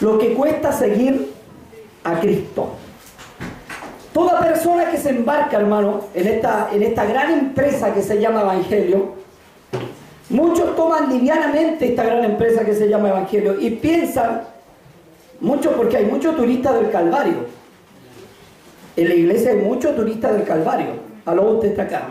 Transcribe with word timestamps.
lo 0.00 0.18
que 0.18 0.34
cuesta 0.34 0.72
seguir 0.72 1.32
a 2.02 2.20
Cristo. 2.20 2.70
Toda 4.12 4.40
persona 4.40 4.90
que 4.90 4.98
se 4.98 5.10
embarca, 5.10 5.56
hermano, 5.56 6.02
en 6.14 6.28
esta, 6.28 6.68
en 6.72 6.82
esta 6.82 7.04
gran 7.04 7.32
empresa 7.32 7.92
que 7.92 8.02
se 8.02 8.20
llama 8.20 8.42
Evangelio, 8.42 9.14
muchos 10.30 10.76
toman 10.76 11.12
livianamente 11.12 11.88
esta 11.88 12.04
gran 12.04 12.24
empresa 12.24 12.64
que 12.64 12.74
se 12.74 12.88
llama 12.88 13.08
Evangelio 13.08 13.60
y 13.60 13.70
piensan, 13.70 14.42
mucho 15.40 15.72
porque 15.72 15.96
hay 15.96 16.06
muchos 16.06 16.36
turistas 16.36 16.74
del 16.74 16.90
Calvario. 16.90 17.46
En 18.96 19.08
la 19.08 19.14
iglesia 19.14 19.50
hay 19.50 19.58
muchos 19.58 19.96
turistas 19.96 20.32
del 20.32 20.44
Calvario. 20.44 21.14
Aló, 21.26 21.54
usted 21.54 21.70
está 21.70 21.82
acá. 21.82 22.08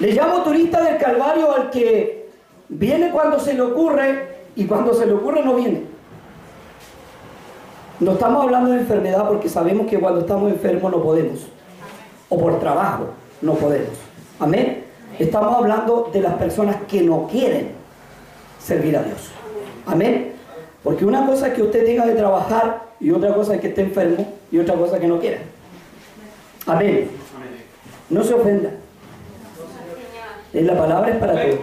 Le 0.00 0.12
llamo 0.12 0.42
turista 0.42 0.82
del 0.82 0.96
Calvario 0.96 1.54
al 1.54 1.70
que 1.70 2.28
viene 2.68 3.10
cuando 3.10 3.38
se 3.38 3.52
le 3.54 3.62
ocurre 3.62 4.36
y 4.56 4.64
cuando 4.64 4.94
se 4.94 5.04
le 5.04 5.12
ocurre 5.12 5.42
no 5.44 5.54
viene. 5.54 5.87
No 8.00 8.12
estamos 8.12 8.44
hablando 8.44 8.70
de 8.70 8.78
enfermedad 8.78 9.26
porque 9.26 9.48
sabemos 9.48 9.88
que 9.88 9.98
cuando 9.98 10.20
estamos 10.20 10.50
enfermos 10.52 10.92
no 10.92 11.02
podemos. 11.02 11.40
O 12.28 12.38
por 12.38 12.60
trabajo 12.60 13.06
no 13.42 13.54
podemos. 13.54 13.94
Amén. 14.38 14.84
Estamos 15.18 15.56
hablando 15.56 16.10
de 16.12 16.20
las 16.20 16.34
personas 16.34 16.76
que 16.86 17.02
no 17.02 17.26
quieren 17.26 17.72
servir 18.60 18.96
a 18.96 19.02
Dios. 19.02 19.30
Amén. 19.86 20.32
Porque 20.84 21.04
una 21.04 21.26
cosa 21.26 21.48
es 21.48 21.54
que 21.54 21.62
usted 21.62 21.84
tenga 21.84 22.04
que 22.04 22.12
trabajar 22.12 22.82
y 23.00 23.10
otra 23.10 23.34
cosa 23.34 23.56
es 23.56 23.60
que 23.60 23.68
esté 23.68 23.82
enfermo 23.82 24.34
y 24.52 24.58
otra 24.58 24.76
cosa 24.76 24.96
es 24.96 25.00
que 25.00 25.08
no 25.08 25.18
quiera. 25.18 25.38
Amén. 26.66 27.10
No 28.10 28.22
se 28.22 28.34
ofenda. 28.34 28.70
La 30.52 30.78
palabra 30.78 31.10
es 31.10 31.16
para 31.16 31.32
todos. 31.32 31.58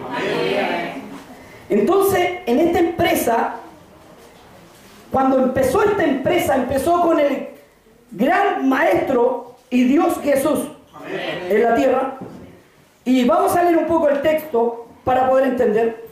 Entonces, 1.70 2.30
en 2.46 2.60
esta 2.60 2.80
empresa, 2.80 3.56
cuando 5.16 5.40
empezó 5.40 5.82
esta 5.82 6.04
empresa, 6.04 6.58
empezó 6.58 7.00
con 7.00 7.18
el 7.18 7.48
gran 8.12 8.68
maestro 8.68 9.56
y 9.70 9.86
Dios 9.86 10.20
Jesús 10.22 10.60
en 11.50 11.64
la 11.64 11.74
tierra. 11.74 12.18
Y 13.06 13.24
vamos 13.24 13.56
a 13.56 13.64
leer 13.64 13.78
un 13.78 13.86
poco 13.86 14.10
el 14.10 14.22
texto 14.22 14.88
para 15.06 15.30
poder 15.30 15.48
entender. 15.48 16.06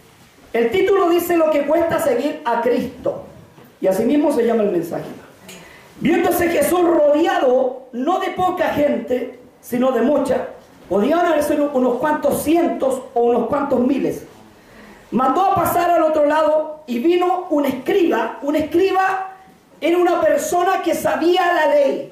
El 0.54 0.72
título 0.72 1.10
dice 1.10 1.36
lo 1.36 1.52
que 1.52 1.68
cuesta 1.68 2.00
seguir 2.00 2.44
a 2.46 2.62
Cristo. 2.62 3.26
Y 3.82 3.88
así 3.88 4.06
mismo 4.06 4.32
se 4.32 4.46
llama 4.46 4.64
el 4.64 4.72
mensaje. 4.72 5.10
Viéndose 6.00 6.48
Jesús 6.48 6.86
rodeado 6.86 7.88
no 7.92 8.22
de 8.22 8.30
poca 8.30 8.70
gente, 8.70 9.38
sino 9.60 9.92
de 9.92 10.00
mucha, 10.00 10.48
podían 10.88 11.26
haber 11.26 11.44
sido 11.44 11.72
unos 11.74 11.98
cuantos 11.98 12.42
cientos 12.42 13.02
o 13.14 13.24
unos 13.24 13.48
cuantos 13.48 13.82
miles. 13.82 14.24
Mandó 15.14 15.46
a 15.46 15.54
pasar 15.54 15.92
al 15.92 16.02
otro 16.02 16.26
lado 16.26 16.82
y 16.88 16.98
vino 16.98 17.46
un 17.52 17.66
escriba. 17.66 18.40
Un 18.42 18.56
escriba 18.56 19.30
era 19.80 19.96
una 20.00 20.20
persona 20.20 20.82
que 20.82 20.96
sabía 20.96 21.54
la 21.54 21.68
ley. 21.68 22.12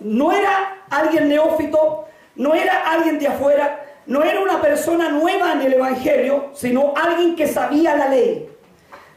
No 0.00 0.32
era 0.32 0.78
alguien 0.88 1.28
neófito, 1.28 2.06
no 2.36 2.54
era 2.54 2.90
alguien 2.90 3.18
de 3.18 3.28
afuera, 3.28 3.84
no 4.06 4.22
era 4.22 4.40
una 4.40 4.62
persona 4.62 5.10
nueva 5.10 5.52
en 5.52 5.60
el 5.60 5.74
Evangelio, 5.74 6.52
sino 6.54 6.94
alguien 6.96 7.36
que 7.36 7.46
sabía 7.46 7.94
la 7.96 8.08
ley. 8.08 8.48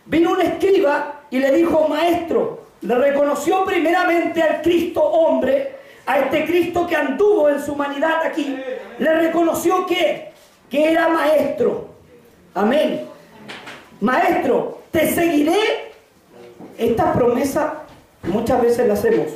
Vino 0.08 0.32
un 0.32 0.42
escriba 0.42 1.22
y 1.30 1.40
le 1.40 1.52
dijo, 1.52 1.88
maestro, 1.88 2.66
le 2.82 2.96
reconoció 2.96 3.64
primeramente 3.64 4.44
al 4.44 4.62
Cristo 4.62 5.02
hombre, 5.02 5.78
a 6.06 6.20
este 6.20 6.44
Cristo 6.46 6.86
que 6.86 6.98
anduvo 6.98 7.48
en 7.48 7.62
su 7.62 7.72
humanidad 7.72 8.26
aquí, 8.26 8.58
le 9.00 9.14
reconoció 9.22 9.86
que, 9.86 10.34
que 10.70 10.92
era 10.92 11.08
maestro. 11.08 11.95
Amén. 12.56 13.02
Maestro, 14.00 14.80
te 14.90 15.12
seguiré. 15.12 15.60
Esta 16.78 17.14
promesa 17.14 17.84
muchas 18.24 18.62
veces 18.62 18.88
la 18.88 18.94
hacemos 18.94 19.28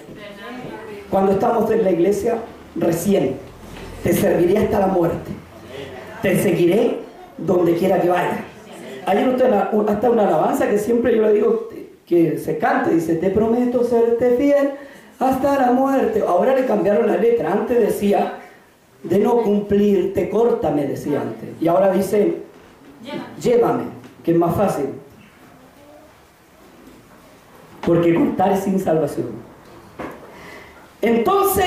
cuando 1.10 1.34
estamos 1.34 1.70
en 1.70 1.84
la 1.84 1.92
iglesia 1.92 2.38
recién. 2.76 3.36
Te 4.04 4.14
serviré 4.14 4.60
hasta 4.60 4.80
la 4.80 4.88
muerte. 4.88 5.32
Te 6.22 6.42
seguiré 6.42 7.00
donde 7.38 7.76
quiera 7.76 8.00
que 8.02 8.08
vaya. 8.08 8.46
Hay 9.06 9.18
hasta 9.18 10.10
una 10.10 10.28
alabanza 10.28 10.70
que 10.70 10.78
siempre 10.78 11.16
yo 11.18 11.24
le 11.24 11.34
digo 11.34 11.70
que 12.06 12.38
se 12.38 12.58
cante. 12.58 12.92
Dice, 12.92 13.16
te 13.16 13.32
prometo 13.32 13.84
serte 13.84 14.38
fiel 14.38 14.72
hasta 15.20 15.60
la 15.60 15.72
muerte. 15.74 16.24
Ahora 16.26 16.56
le 16.56 16.66
cambiaron 16.66 17.08
la 17.08 17.18
letra. 17.18 17.52
Antes 17.52 17.80
decía, 17.80 18.40
de 19.04 19.20
no 19.20 19.42
cumplir, 19.42 20.14
te 20.14 20.30
corta, 20.30 20.72
me 20.72 20.86
decía 20.86 21.20
antes. 21.22 21.50
Y 21.60 21.68
ahora 21.68 21.92
dice, 21.92 22.49
llévame, 23.42 23.86
que 24.24 24.32
es 24.32 24.38
más 24.38 24.56
fácil. 24.56 24.88
Porque 27.86 28.14
contar 28.14 28.52
es 28.52 28.64
sin 28.64 28.80
salvación. 28.80 29.32
Entonces, 31.02 31.66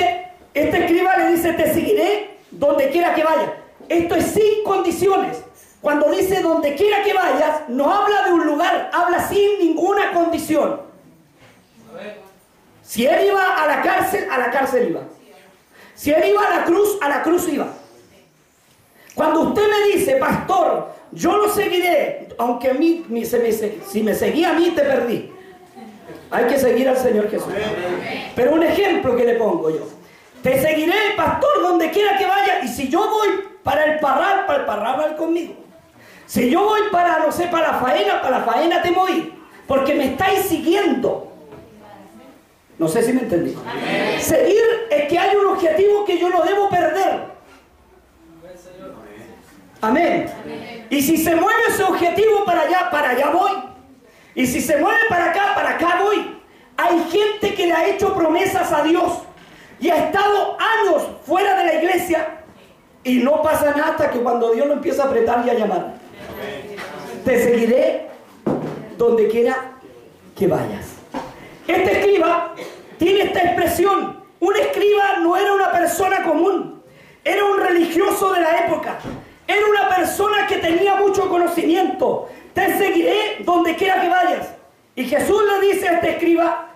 este 0.53 0.85
escriba 0.85 1.17
le 1.17 1.35
dice, 1.35 1.53
te 1.53 1.73
seguiré 1.73 2.37
donde 2.51 2.89
quiera 2.89 3.15
que 3.15 3.23
vaya. 3.23 3.53
Esto 3.89 4.15
es 4.15 4.25
sin 4.27 4.63
condiciones. 4.63 5.43
Cuando 5.81 6.09
dice 6.11 6.41
donde 6.41 6.75
quiera 6.75 7.03
que 7.03 7.13
vayas, 7.13 7.67
no 7.67 7.91
habla 7.91 8.25
de 8.27 8.33
un 8.33 8.45
lugar, 8.45 8.89
habla 8.93 9.27
sin 9.27 9.59
ninguna 9.59 10.13
condición. 10.13 10.81
Si 12.81 13.05
él 13.05 13.27
iba 13.27 13.61
a 13.61 13.67
la 13.67 13.81
cárcel, 13.81 14.27
a 14.31 14.37
la 14.37 14.51
cárcel 14.51 14.89
iba. 14.89 15.01
Si 15.95 16.11
él 16.11 16.23
iba 16.29 16.41
a 16.41 16.59
la 16.59 16.65
cruz, 16.65 16.97
a 17.01 17.09
la 17.09 17.23
cruz 17.23 17.47
iba. 17.49 17.67
Cuando 19.15 19.41
usted 19.41 19.63
me 19.69 19.93
dice, 19.93 20.15
pastor, 20.15 20.93
yo 21.13 21.37
lo 21.37 21.49
seguiré, 21.49 22.29
aunque 22.37 22.69
a 22.69 22.73
mí, 22.73 23.05
si 23.87 24.03
me 24.03 24.13
seguía 24.13 24.49
a 24.49 24.53
mí, 24.53 24.71
te 24.75 24.81
perdí. 24.81 25.31
Hay 26.31 26.45
que 26.45 26.57
seguir 26.57 26.89
al 26.89 26.97
Señor 26.97 27.29
Jesús. 27.29 27.53
Pero 28.35 28.53
un 28.53 28.63
ejemplo 28.63 29.15
que 29.15 29.23
le 29.23 29.35
pongo 29.35 29.69
yo. 29.69 29.87
Te 30.41 30.61
seguiré, 30.61 30.93
pastor, 31.15 31.61
donde 31.61 31.91
quiera 31.91 32.17
que 32.17 32.25
vaya. 32.25 32.61
Y 32.63 32.67
si 32.67 32.89
yo 32.89 33.09
voy 33.09 33.29
para 33.63 33.85
el 33.85 33.99
parral, 33.99 34.45
para 34.45 34.59
el 34.59 34.65
parral, 34.65 34.99
va 34.99 35.15
conmigo. 35.15 35.53
Si 36.25 36.49
yo 36.49 36.63
voy 36.63 36.81
para, 36.91 37.19
no 37.19 37.31
sé, 37.31 37.47
para 37.47 37.73
la 37.73 37.79
faena, 37.79 38.21
para 38.21 38.39
la 38.39 38.45
faena 38.45 38.81
te 38.81 38.91
voy. 38.91 39.33
Porque 39.67 39.93
me 39.93 40.05
estáis 40.05 40.41
siguiendo. 40.41 41.31
No 42.79 42.87
sé 42.87 43.03
si 43.03 43.13
me 43.13 43.21
entendí. 43.21 43.55
Seguir 44.19 44.63
es 44.89 45.07
que 45.07 45.19
hay 45.19 45.35
un 45.35 45.45
objetivo 45.45 46.03
que 46.03 46.17
yo 46.17 46.29
no 46.29 46.41
debo 46.41 46.69
perder. 46.69 47.32
Amén. 49.83 50.27
Y 50.89 51.01
si 51.01 51.17
se 51.17 51.35
mueve 51.35 51.59
ese 51.67 51.83
objetivo 51.83 52.45
para 52.45 52.61
allá, 52.61 52.89
para 52.89 53.09
allá 53.09 53.31
voy. 53.31 53.51
Y 54.33 54.47
si 54.47 54.61
se 54.61 54.77
mueve 54.77 54.99
para 55.09 55.25
acá, 55.25 55.51
para 55.53 55.71
acá 55.71 55.99
voy. 56.01 56.39
Hay 56.77 57.03
gente 57.11 57.53
que 57.53 57.67
le 57.67 57.73
ha 57.73 57.87
hecho 57.87 58.15
promesas 58.15 58.71
a 58.71 58.81
Dios 58.81 59.19
y 59.81 59.89
ha 59.89 60.05
estado 60.05 60.57
años 60.57 61.03
fuera 61.25 61.57
de 61.57 61.65
la 61.65 61.73
iglesia 61.75 62.43
y 63.03 63.17
no 63.17 63.41
pasa 63.41 63.71
nada 63.71 63.91
hasta 63.91 64.09
que 64.09 64.19
cuando 64.19 64.53
Dios 64.53 64.67
lo 64.67 64.73
empieza 64.73 65.03
a 65.03 65.07
apretar 65.07 65.45
y 65.45 65.49
a 65.49 65.53
llamar. 65.53 65.95
Te 67.25 67.43
seguiré 67.43 68.07
donde 68.97 69.27
quiera 69.27 69.73
que 70.33 70.47
vayas. 70.47 70.93
Este 71.67 71.99
escriba 71.99 72.55
tiene 72.97 73.23
esta 73.23 73.41
expresión. 73.41 74.23
Un 74.39 74.55
escriba 74.55 75.17
no 75.19 75.35
era 75.35 75.53
una 75.53 75.73
persona 75.73 76.23
común, 76.23 76.81
era 77.23 77.43
un 77.43 77.59
religioso 77.59 78.31
de 78.31 78.41
la 78.41 78.65
época, 78.65 78.99
era 79.47 79.65
una 79.67 79.95
persona 79.95 80.47
que 80.47 80.57
tenía 80.57 80.95
mucho 80.95 81.29
conocimiento. 81.29 82.29
Te 82.53 82.77
seguiré 82.77 83.37
donde 83.43 83.75
quiera 83.75 84.01
que 84.01 84.09
vayas. 84.09 84.47
Y 84.95 85.05
Jesús 85.05 85.41
le 85.43 85.67
dice 85.67 85.89
a 85.89 85.93
este 85.93 86.11
escriba, 86.11 86.69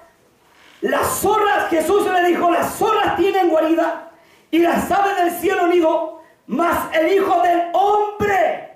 las 0.81 1.19
zorras, 1.19 1.69
Jesús 1.69 2.05
le 2.05 2.27
dijo, 2.27 2.51
las 2.51 2.75
zorras 2.75 3.15
tienen 3.15 3.49
guarida 3.49 4.11
y 4.51 4.59
las 4.59 4.89
aves 4.91 5.17
del 5.17 5.31
cielo 5.39 5.67
nido, 5.67 6.21
mas 6.47 6.93
el 6.95 7.13
Hijo 7.13 7.41
del 7.41 7.69
Hombre 7.73 8.73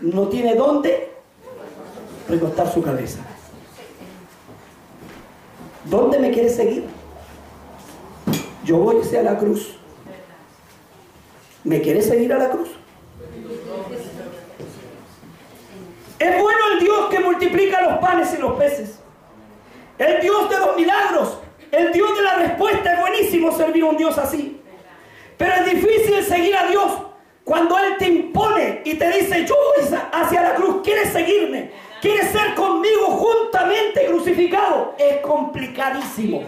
no 0.00 0.28
tiene 0.28 0.54
dónde 0.54 1.12
recostar 2.28 2.72
su 2.72 2.82
cabeza. 2.82 3.20
¿Dónde 5.84 6.18
me 6.18 6.30
quiere 6.30 6.48
seguir? 6.48 6.86
Yo 8.64 8.78
voy 8.78 9.00
hacia 9.00 9.22
la 9.22 9.36
cruz. 9.38 9.79
¿Me 11.64 11.80
quiere 11.80 12.02
seguir 12.02 12.32
a 12.32 12.38
la 12.38 12.50
cruz? 12.50 12.70
Es 16.18 16.40
bueno 16.40 16.58
el 16.72 16.80
Dios 16.80 17.08
que 17.10 17.20
multiplica 17.20 17.82
los 17.82 17.98
panes 17.98 18.34
y 18.36 18.40
los 18.40 18.52
peces. 18.58 18.98
El 19.98 20.20
Dios 20.20 20.50
de 20.50 20.58
los 20.58 20.76
milagros. 20.76 21.38
El 21.70 21.92
Dios 21.92 22.16
de 22.16 22.22
la 22.22 22.34
respuesta. 22.36 22.94
Es 22.94 23.00
buenísimo 23.00 23.52
servir 23.56 23.82
a 23.82 23.86
un 23.86 23.96
Dios 23.96 24.16
así. 24.18 24.60
Pero 25.36 25.54
es 25.54 25.64
difícil 25.66 26.22
seguir 26.24 26.56
a 26.56 26.66
Dios 26.66 26.92
cuando 27.44 27.78
Él 27.78 27.96
te 27.98 28.06
impone 28.06 28.82
y 28.84 28.94
te 28.94 29.08
dice, 29.08 29.46
yo 29.46 29.54
voy 29.54 29.98
hacia 30.12 30.42
la 30.42 30.54
cruz, 30.54 30.82
¿quieres 30.84 31.12
seguirme? 31.12 31.70
¿Quieres 32.00 32.30
ser 32.30 32.54
conmigo 32.54 33.06
juntamente 33.06 34.06
crucificado? 34.06 34.94
Es 34.98 35.16
complicadísimo. 35.18 36.42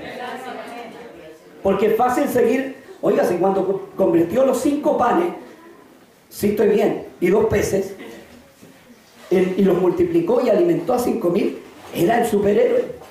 Porque 1.62 1.86
es 1.86 1.96
fácil 1.96 2.28
seguir, 2.28 2.81
oiga, 3.02 3.24
cuando 3.38 3.90
convirtió 3.96 4.46
los 4.46 4.60
cinco 4.60 4.96
panes, 4.96 5.34
si 6.30 6.50
estoy 6.50 6.70
bien, 6.70 7.06
y 7.20 7.28
dos 7.28 7.46
peces, 7.46 7.94
y 9.30 9.62
los 9.62 9.78
multiplicó 9.78 10.40
y 10.40 10.48
alimentó 10.48 10.94
a 10.94 10.98
cinco 10.98 11.30
mil, 11.30 11.58
era 11.94 12.22
el 12.22 12.26
superhéroe. 12.26 13.02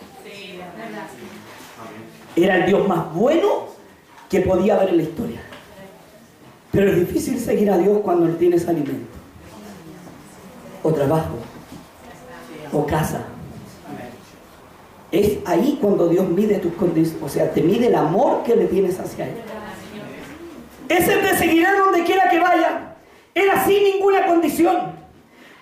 Era 2.36 2.56
el 2.58 2.66
Dios 2.66 2.88
más 2.88 3.14
bueno 3.14 3.68
que 4.30 4.42
podía 4.42 4.76
haber 4.76 4.90
en 4.90 4.98
la 4.98 5.04
historia. 5.04 5.42
Pero 6.72 6.90
es 6.90 7.00
difícil 7.00 7.38
seguir 7.40 7.70
a 7.70 7.78
Dios 7.78 8.00
cuando 8.02 8.28
no 8.28 8.36
tienes 8.36 8.68
alimento, 8.68 9.18
o 10.82 10.92
trabajo, 10.94 11.36
o 12.72 12.86
casa. 12.86 13.26
Es 15.12 15.40
ahí 15.46 15.78
cuando 15.82 16.08
Dios 16.08 16.30
mide 16.30 16.60
tus 16.60 16.74
condiciones, 16.74 17.22
o 17.22 17.28
sea, 17.28 17.52
te 17.52 17.62
mide 17.62 17.88
el 17.88 17.96
amor 17.96 18.44
que 18.44 18.56
le 18.56 18.66
tienes 18.68 18.98
hacia 18.98 19.28
Él. 19.28 19.34
Ese 20.92 21.18
te 21.18 21.38
seguirá 21.38 21.74
donde 21.80 22.04
quiera 22.04 22.30
que 22.30 22.40
vaya. 22.40 22.96
Era 23.34 23.64
sin 23.66 23.82
ninguna 23.82 24.26
condición. 24.26 24.92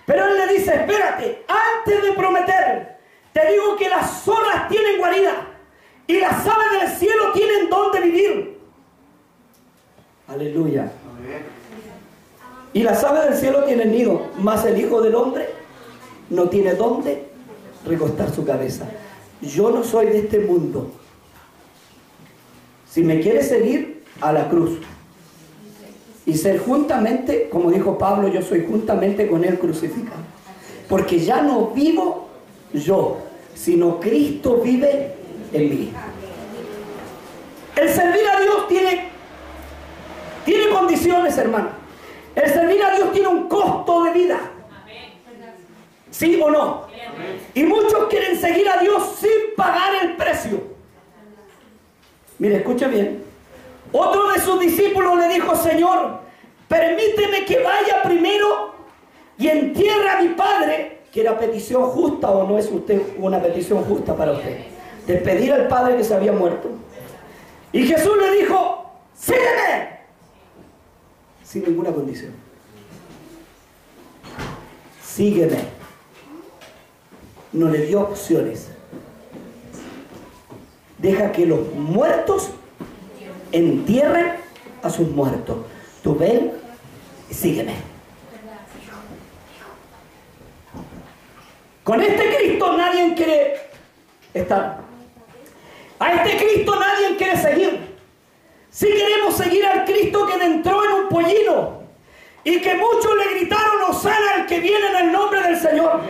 Pero 0.04 0.26
Él 0.26 0.38
le 0.38 0.54
dice, 0.54 0.74
espérate, 0.74 1.44
antes 1.46 2.02
de 2.02 2.12
prometer, 2.12 2.98
te 3.32 3.52
digo 3.52 3.76
que 3.76 3.88
las 3.88 4.22
zonas 4.22 4.68
tienen 4.68 4.98
guarida 4.98 5.46
y 6.08 6.18
las 6.18 6.44
aves 6.44 6.80
del 6.80 6.90
cielo 6.98 7.32
tienen 7.32 7.70
donde 7.70 8.00
vivir. 8.00 8.58
Aleluya. 10.26 10.90
Y 12.72 12.82
las 12.82 13.04
aves 13.04 13.30
del 13.30 13.34
cielo 13.34 13.62
tienen 13.64 13.92
nido, 13.92 14.30
mas 14.38 14.64
el 14.64 14.80
Hijo 14.80 15.00
del 15.00 15.14
Hombre 15.14 15.48
no 16.28 16.48
tiene 16.48 16.74
dónde 16.74 17.28
recostar 17.86 18.34
su 18.34 18.44
cabeza. 18.44 18.88
Yo 19.40 19.70
no 19.70 19.84
soy 19.84 20.06
de 20.06 20.18
este 20.18 20.40
mundo. 20.40 20.90
Si 22.88 23.04
me 23.04 23.20
quieres 23.20 23.48
seguir, 23.48 24.02
a 24.20 24.32
la 24.32 24.48
cruz. 24.48 24.80
Y 26.26 26.34
ser 26.34 26.58
juntamente, 26.58 27.48
como 27.50 27.70
dijo 27.70 27.98
Pablo, 27.98 28.28
yo 28.28 28.42
soy 28.42 28.66
juntamente 28.68 29.26
con 29.28 29.44
él 29.44 29.58
crucificado. 29.58 30.20
Porque 30.88 31.18
ya 31.18 31.40
no 31.42 31.68
vivo 31.68 32.28
yo, 32.72 33.18
sino 33.54 33.98
Cristo 34.00 34.60
vive 34.62 35.14
en 35.52 35.70
mí. 35.70 35.92
El 37.76 37.88
servir 37.88 38.22
a 38.26 38.40
Dios 38.40 38.68
tiene, 38.68 39.08
tiene 40.44 40.68
condiciones, 40.68 41.36
hermano. 41.38 41.70
El 42.34 42.50
servir 42.50 42.82
a 42.82 42.94
Dios 42.94 43.12
tiene 43.12 43.28
un 43.28 43.48
costo 43.48 44.04
de 44.04 44.12
vida. 44.12 44.40
¿Sí 46.10 46.38
o 46.42 46.50
no? 46.50 46.86
Y 47.54 47.64
muchos 47.64 48.08
quieren 48.08 48.38
seguir 48.38 48.68
a 48.68 48.78
Dios 48.78 49.16
sin 49.18 49.54
pagar 49.56 50.04
el 50.04 50.16
precio. 50.16 50.62
Mire, 52.38 52.56
escuche 52.56 52.86
bien. 52.88 53.29
Otro 53.92 54.28
de 54.32 54.40
sus 54.40 54.60
discípulos 54.60 55.18
le 55.18 55.28
dijo, 55.28 55.54
Señor, 55.56 56.20
permíteme 56.68 57.44
que 57.44 57.62
vaya 57.62 58.02
primero 58.02 58.74
y 59.38 59.48
entierre 59.48 60.10
a 60.10 60.22
mi 60.22 60.28
padre, 60.28 61.00
que 61.12 61.22
era 61.22 61.38
petición 61.38 61.84
justa 61.84 62.30
o 62.30 62.46
no 62.46 62.58
es 62.58 62.70
usted 62.70 63.00
una 63.18 63.40
petición 63.40 63.82
justa 63.84 64.14
para 64.14 64.32
usted, 64.32 64.58
de 65.06 65.14
pedir 65.16 65.52
al 65.52 65.66
padre 65.68 65.96
que 65.96 66.04
se 66.04 66.14
había 66.14 66.32
muerto. 66.32 66.68
Y 67.72 67.86
Jesús 67.86 68.16
le 68.16 68.30
dijo, 68.36 68.92
sígueme, 69.14 70.00
sin 71.42 71.64
ninguna 71.64 71.90
condición. 71.90 72.32
Sígueme 75.02 75.80
no 77.52 77.68
le 77.68 77.86
dio 77.86 78.00
opciones. 78.00 78.68
Deja 80.98 81.32
que 81.32 81.46
los 81.46 81.72
muertos 81.74 82.50
entierren 83.52 84.36
a 84.82 84.90
sus 84.90 85.08
muertos. 85.10 85.58
Tú 86.02 86.16
ven 86.16 86.52
y 87.28 87.34
sígueme. 87.34 87.74
Con 91.84 92.00
este 92.02 92.36
Cristo 92.36 92.76
nadie 92.76 93.14
quiere 93.14 93.56
estar. 94.34 94.80
A 95.98 96.12
este 96.14 96.36
Cristo 96.36 96.78
nadie 96.78 97.16
quiere 97.16 97.36
seguir. 97.36 97.96
Si 98.70 98.86
queremos 98.86 99.36
seguir 99.36 99.66
al 99.66 99.84
Cristo 99.84 100.26
que 100.26 100.44
entró 100.44 100.84
en 100.84 100.92
un 100.92 101.08
pollino 101.08 101.82
y 102.44 102.60
que 102.60 102.74
muchos 102.74 103.16
le 103.16 103.34
gritaron, 103.34 103.82
Osana 103.88 104.34
al 104.36 104.46
que 104.46 104.60
viene 104.60 104.86
en 104.86 104.96
el 105.06 105.12
nombre 105.12 105.42
del 105.42 105.58
Señor. 105.58 106.00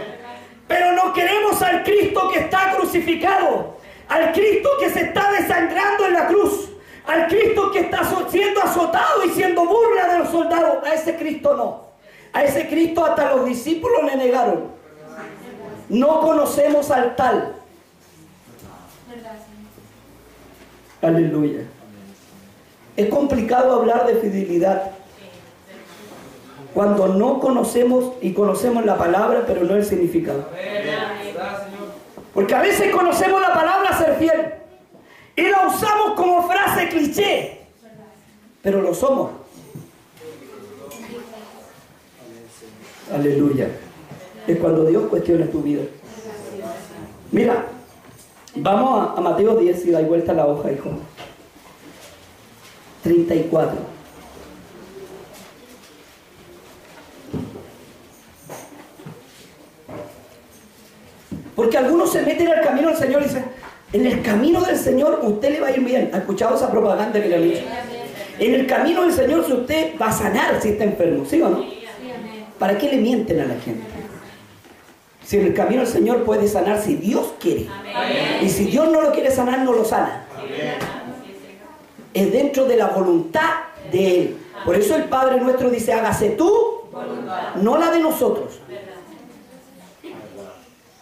Pero 0.68 0.92
no 0.92 1.12
queremos 1.12 1.60
al 1.62 1.82
Cristo 1.82 2.30
que 2.30 2.40
está 2.40 2.76
crucificado, 2.76 3.76
al 4.08 4.32
Cristo 4.32 4.68
que 4.78 4.90
se 4.90 5.00
está 5.00 5.32
desangrando 5.32 6.06
en 6.06 6.12
la 6.12 6.26
cruz, 6.28 6.69
al 7.06 7.26
Cristo 7.28 7.70
que 7.70 7.80
está 7.80 8.02
siendo 8.28 8.62
azotado 8.62 9.24
y 9.24 9.30
siendo 9.30 9.64
burla 9.64 10.12
de 10.12 10.18
los 10.18 10.28
soldados. 10.28 10.84
A 10.84 10.94
ese 10.94 11.16
Cristo 11.16 11.56
no. 11.56 11.90
A 12.32 12.44
ese 12.44 12.68
Cristo 12.68 13.04
hasta 13.04 13.34
los 13.34 13.46
discípulos 13.46 14.04
le 14.04 14.16
negaron. 14.16 14.68
No 15.88 16.20
conocemos 16.20 16.90
al 16.90 17.16
tal. 17.16 17.54
Aleluya. 21.02 21.62
Es 22.96 23.08
complicado 23.08 23.74
hablar 23.74 24.06
de 24.06 24.16
fidelidad 24.16 24.92
cuando 26.74 27.08
no 27.08 27.40
conocemos 27.40 28.12
y 28.20 28.32
conocemos 28.32 28.84
la 28.84 28.96
palabra, 28.96 29.44
pero 29.46 29.64
no 29.64 29.74
el 29.74 29.84
significado. 29.84 30.46
Porque 32.34 32.54
a 32.54 32.60
veces 32.60 32.94
conocemos 32.94 33.40
la 33.40 33.52
palabra 33.52 33.98
ser 33.98 34.16
fiel 34.16 34.59
y 35.40 35.48
la 35.48 35.66
usamos 35.66 36.12
como 36.16 36.46
frase 36.46 36.88
cliché, 36.88 37.60
pero 38.62 38.82
lo 38.82 38.94
somos. 38.94 39.30
Aleluya. 43.12 43.68
Es 44.46 44.58
cuando 44.58 44.84
Dios 44.84 45.04
cuestiona 45.08 45.46
tu 45.46 45.62
vida. 45.62 45.82
Mira, 47.32 47.66
vamos 48.56 49.18
a, 49.18 49.20
Mateo 49.20 49.56
10 49.56 49.86
y 49.86 49.90
da 49.90 50.00
vuelta 50.00 50.32
la 50.32 50.46
hoja, 50.46 50.72
hijo. 50.72 50.90
34. 53.02 53.78
Porque 61.56 61.78
algunos 61.78 62.10
se 62.10 62.22
meten 62.22 62.48
al 62.48 62.62
camino 62.62 62.88
del 62.88 62.96
Señor 62.96 63.22
y 63.22 63.24
dicen, 63.24 63.44
en 63.92 64.06
el 64.06 64.22
camino 64.22 64.60
del 64.60 64.76
Señor 64.76 65.20
usted 65.22 65.50
le 65.50 65.60
va 65.60 65.68
a 65.68 65.72
ir 65.72 65.80
bien. 65.80 66.10
¿Ha 66.12 66.18
escuchado 66.18 66.56
esa 66.56 66.70
propaganda 66.70 67.20
que 67.20 67.28
le 67.28 67.36
han 67.36 67.42
dicho? 67.42 67.62
En 68.38 68.54
el 68.54 68.66
camino 68.66 69.02
del 69.02 69.12
Señor 69.12 69.44
si 69.44 69.52
usted 69.52 69.92
va 70.00 70.08
a 70.08 70.12
sanar 70.12 70.60
si 70.62 70.70
está 70.70 70.84
enfermo, 70.84 71.24
¿sí 71.26 71.42
o 71.42 71.48
no? 71.48 71.64
¿Para 72.58 72.78
qué 72.78 72.88
le 72.88 72.98
mienten 72.98 73.40
a 73.40 73.46
la 73.46 73.54
gente? 73.54 73.82
Si 75.24 75.36
en 75.38 75.46
el 75.46 75.54
camino 75.54 75.82
del 75.82 75.90
Señor 75.90 76.24
puede 76.24 76.46
sanar 76.48 76.80
si 76.80 76.96
Dios 76.96 77.34
quiere. 77.40 77.66
Y 78.42 78.48
si 78.48 78.64
Dios 78.64 78.90
no 78.90 79.00
lo 79.00 79.12
quiere 79.12 79.30
sanar, 79.30 79.60
no 79.60 79.72
lo 79.72 79.84
sana. 79.84 80.26
Es 82.12 82.32
dentro 82.32 82.64
de 82.66 82.76
la 82.76 82.88
voluntad 82.88 83.50
de 83.90 84.20
Él. 84.20 84.36
Por 84.64 84.76
eso 84.76 84.96
el 84.96 85.04
Padre 85.04 85.40
nuestro 85.40 85.70
dice, 85.70 85.92
hágase 85.92 86.30
tú, 86.30 86.52
no 87.56 87.78
la 87.78 87.90
de 87.90 88.00
nosotros. 88.00 88.60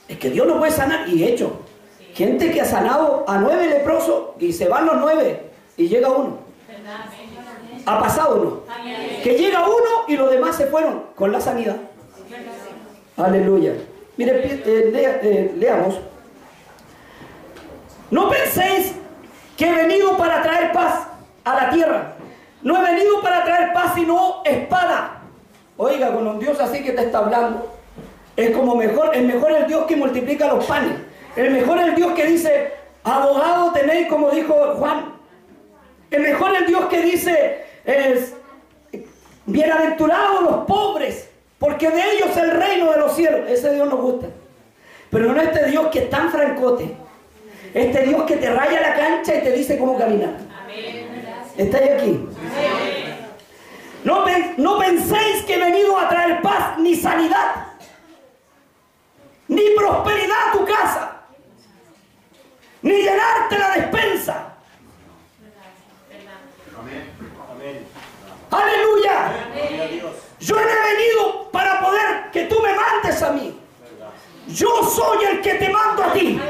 Es 0.07 0.19
que 0.19 0.31
Dios 0.31 0.47
no 0.47 0.59
puede 0.59 0.73
sanar. 0.73 1.09
Y 1.09 1.25
hecho, 1.25 1.61
gente 2.19 2.51
que 2.51 2.61
ha 2.61 2.65
sanado 2.65 3.25
a 3.29 3.39
nueve 3.39 3.69
leprosos 3.69 4.31
y 4.41 4.53
se 4.53 4.69
van 4.69 4.87
los 4.87 4.97
nueve 4.97 5.51
y 5.77 5.87
llega 5.87 6.09
uno. 6.09 6.39
¿Ha 7.87 8.01
pasado 8.01 8.41
uno? 8.41 8.63
Que 9.23 9.39
llega 9.39 9.65
uno 9.65 10.05
y 10.09 10.17
los 10.17 10.29
demás 10.29 10.57
se 10.57 10.67
fueron 10.67 11.05
con 11.15 11.31
la 11.31 11.41
sanidad. 11.41 11.77
Aleluya. 13.17 13.75
Mire, 14.17 14.33
eh, 14.45 14.61
eh, 15.23 15.55
leamos. 15.59 16.01
No 18.11 18.29
penséis 18.29 18.95
que 19.57 19.69
he 19.69 19.75
venido 19.75 20.17
para 20.17 20.43
traer 20.43 20.73
paz 20.73 21.07
a 21.45 21.55
la 21.55 21.71
tierra. 21.71 22.15
No 22.63 22.77
he 22.77 22.95
venido 22.95 23.23
para 23.23 23.45
traer 23.45 23.73
paz, 23.73 23.93
sino 23.95 24.43
espada. 24.45 25.21
Oiga, 25.77 26.13
con 26.13 26.27
un 26.27 26.41
Dios 26.41 26.59
así 26.59 26.83
que 26.83 26.91
te 26.91 27.05
está 27.05 27.19
hablando, 27.19 27.79
es 28.37 28.51
como 28.57 28.75
mejor, 28.75 29.15
el 29.15 29.25
mejor 29.25 29.53
el 29.53 29.69
Dios 29.69 29.87
que 29.87 29.95
multiplica 29.95 30.49
los 30.49 30.65
panes. 30.65 31.08
El 31.37 31.51
mejor 31.53 31.79
el 31.79 31.95
Dios 31.95 32.13
que 32.15 32.27
dice, 32.27 32.73
abogado 33.05 33.73
tenéis, 33.73 34.09
como 34.09 34.31
dijo 34.31 34.55
Juan. 34.77 35.15
El 36.11 36.23
mejor 36.23 36.55
el 36.57 36.67
Dios 36.67 36.87
que 36.87 37.03
dice, 37.03 37.65
es, 37.85 38.35
bienaventurados 39.47 40.43
los 40.43 40.57
pobres, 40.67 41.29
porque 41.59 41.91
de 41.91 42.03
ellos 42.13 42.37
el 42.37 42.51
reino 42.51 42.93
de 42.93 42.99
los 42.99 43.15
cielos. 43.15 43.49
Ese 43.49 43.75
Dios 43.75 43.89
nos 43.89 44.01
gusta. 44.01 44.29
Pero 45.11 45.33
no 45.33 45.41
este 45.41 45.67
Dios 45.67 45.89
que 45.89 46.01
es 46.01 46.11
tan 46.11 46.31
francote. 46.31 46.95
Este 47.75 48.03
Dios 48.05 48.23
que 48.25 48.37
te 48.37 48.51
raya 48.51 48.81
la 48.81 48.95
cancha 48.95 49.35
y 49.35 49.43
te 49.43 49.53
dice 49.53 49.79
cómo 49.79 49.99
caminar. 49.99 50.35
¿Estáis 51.57 51.91
aquí? 51.91 52.27
No, 54.05 54.25
no 54.57 54.79
penséis 54.79 55.45
que 55.45 55.55
he 55.55 55.59
venido 55.59 55.99
a 55.99 56.09
traer 56.09 56.41
paz 56.41 56.79
ni 56.79 56.95
sanidad 56.95 57.69
ni 59.49 59.63
prosperidad 59.77 60.37
a 60.49 60.53
tu 60.53 60.65
casa, 60.65 61.08
ni 62.83 62.93
llenarte 62.93 63.59
la 63.59 63.71
despensa. 63.77 64.55
Aleluya. 68.51 69.33
Yo 70.41 70.55
no 70.55 70.61
he 70.61 70.97
venido 70.97 71.51
para 71.51 71.81
poder 71.81 72.31
que 72.33 72.45
tú 72.45 72.61
me 72.63 72.75
mandes 72.75 73.23
a 73.23 73.33
mí. 73.33 73.59
Yo 74.49 74.83
soy 74.85 75.25
el 75.25 75.41
que 75.43 75.55
te 75.55 75.69
mando 75.69 76.05
a 76.05 76.13
ti. 76.13 76.41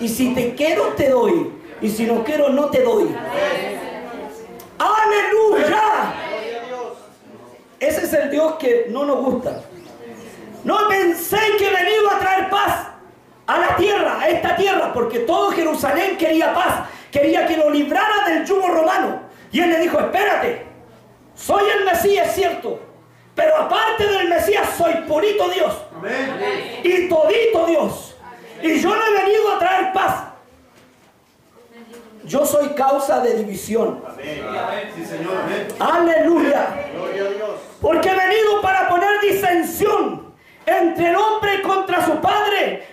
Y 0.00 0.08
si 0.08 0.34
te 0.34 0.54
quiero, 0.54 0.88
te 0.94 1.10
doy. 1.10 1.52
Y 1.80 1.88
si 1.88 2.06
no 2.06 2.24
quiero, 2.24 2.48
no 2.48 2.70
te 2.70 2.82
doy. 2.82 3.14
Aleluya. 4.78 6.14
Ese 7.78 8.04
es 8.04 8.12
el 8.14 8.30
Dios 8.30 8.54
que 8.54 8.86
no 8.88 9.04
nos 9.04 9.24
gusta. 9.24 9.62
No 10.64 10.88
pensé 10.88 11.38
que 11.58 11.68
he 11.68 11.72
venido 11.72 12.10
a 12.10 12.18
traer 12.18 12.50
paz 12.50 12.93
a 13.46 13.58
la 13.58 13.76
tierra, 13.76 14.20
a 14.20 14.28
esta 14.28 14.56
tierra, 14.56 14.92
porque 14.92 15.20
todo 15.20 15.52
Jerusalén 15.52 16.16
quería 16.16 16.54
paz, 16.54 16.88
quería 17.10 17.46
que 17.46 17.56
lo 17.56 17.70
librara 17.70 18.26
del 18.26 18.44
yugo 18.44 18.68
romano. 18.68 19.20
Y 19.52 19.60
él 19.60 19.70
le 19.70 19.80
dijo, 19.80 20.00
espérate, 20.00 20.66
soy 21.34 21.64
el 21.78 21.84
Mesías, 21.84 22.28
es 22.28 22.34
cierto, 22.34 22.80
pero 23.34 23.56
aparte 23.56 24.06
del 24.06 24.28
Mesías 24.28 24.68
soy 24.76 24.94
purito 25.06 25.48
Dios 25.48 25.74
y 26.82 27.08
todito 27.08 27.66
Dios. 27.66 28.16
Y 28.62 28.80
yo 28.80 28.94
no 28.94 29.02
he 29.04 29.24
venido 29.24 29.52
a 29.54 29.58
traer 29.58 29.92
paz. 29.92 30.24
Yo 32.24 32.46
soy 32.46 32.68
causa 32.70 33.20
de 33.20 33.34
división. 33.34 34.02
Aleluya. 35.78 36.68
Porque 37.82 38.08
he 38.08 38.14
venido 38.14 38.62
para 38.62 38.88
poner 38.88 39.20
disensión 39.20 40.32
entre 40.64 41.10
el 41.10 41.16
hombre 41.16 41.60
contra 41.60 42.04
su 42.06 42.18
padre 42.20 42.43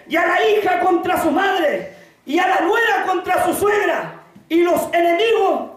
y 0.08 0.16
a 0.16 0.28
la 0.28 0.48
hija 0.48 0.80
contra 0.80 1.22
su 1.22 1.32
madre 1.32 1.94
y 2.26 2.40
a 2.40 2.48
la 2.48 2.62
nuera 2.62 3.06
contra 3.08 3.46
su 3.46 3.54
suegra. 3.54 4.24
Y 4.50 4.64
los 4.64 4.82
enemigos 4.94 5.72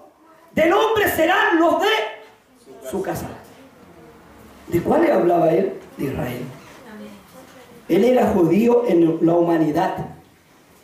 del 0.53 0.73
hombre 0.73 1.09
serán 1.11 1.59
los 1.59 1.81
de 1.81 2.89
su 2.91 3.03
casa. 3.03 3.29
¿De 4.69 4.81
cuál 4.81 5.11
hablaba 5.11 5.53
él? 5.53 5.75
De 5.97 6.05
Israel. 6.07 6.43
Él 7.89 8.05
era 8.05 8.29
judío 8.29 8.85
en 8.89 9.25
la 9.25 9.35
humanidad. 9.35 9.97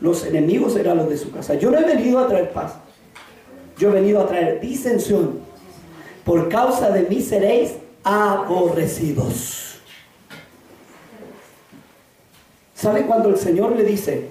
Los 0.01 0.25
enemigos 0.25 0.77
eran 0.77 0.99
los 0.99 1.09
de 1.09 1.17
su 1.17 1.31
casa. 1.33 1.55
Yo 1.55 1.71
no 1.71 1.79
he 1.79 1.85
venido 1.85 2.19
a 2.19 2.29
traer 2.29 2.53
paz. 2.53 2.75
Yo 3.79 3.91
he 3.91 3.93
venido 3.93 4.21
a 4.21 4.27
traer 4.27 4.61
disensión. 4.61 5.41
Por 6.25 6.49
causa 6.49 6.91
de 6.91 7.03
mí 7.05 7.23
seréis 7.23 7.75
aborrecidos. 8.05 9.70
¿Sabe 12.81 13.03
cuando 13.03 13.29
el 13.29 13.37
Señor 13.37 13.77
le 13.77 13.85
dice, 13.85 14.31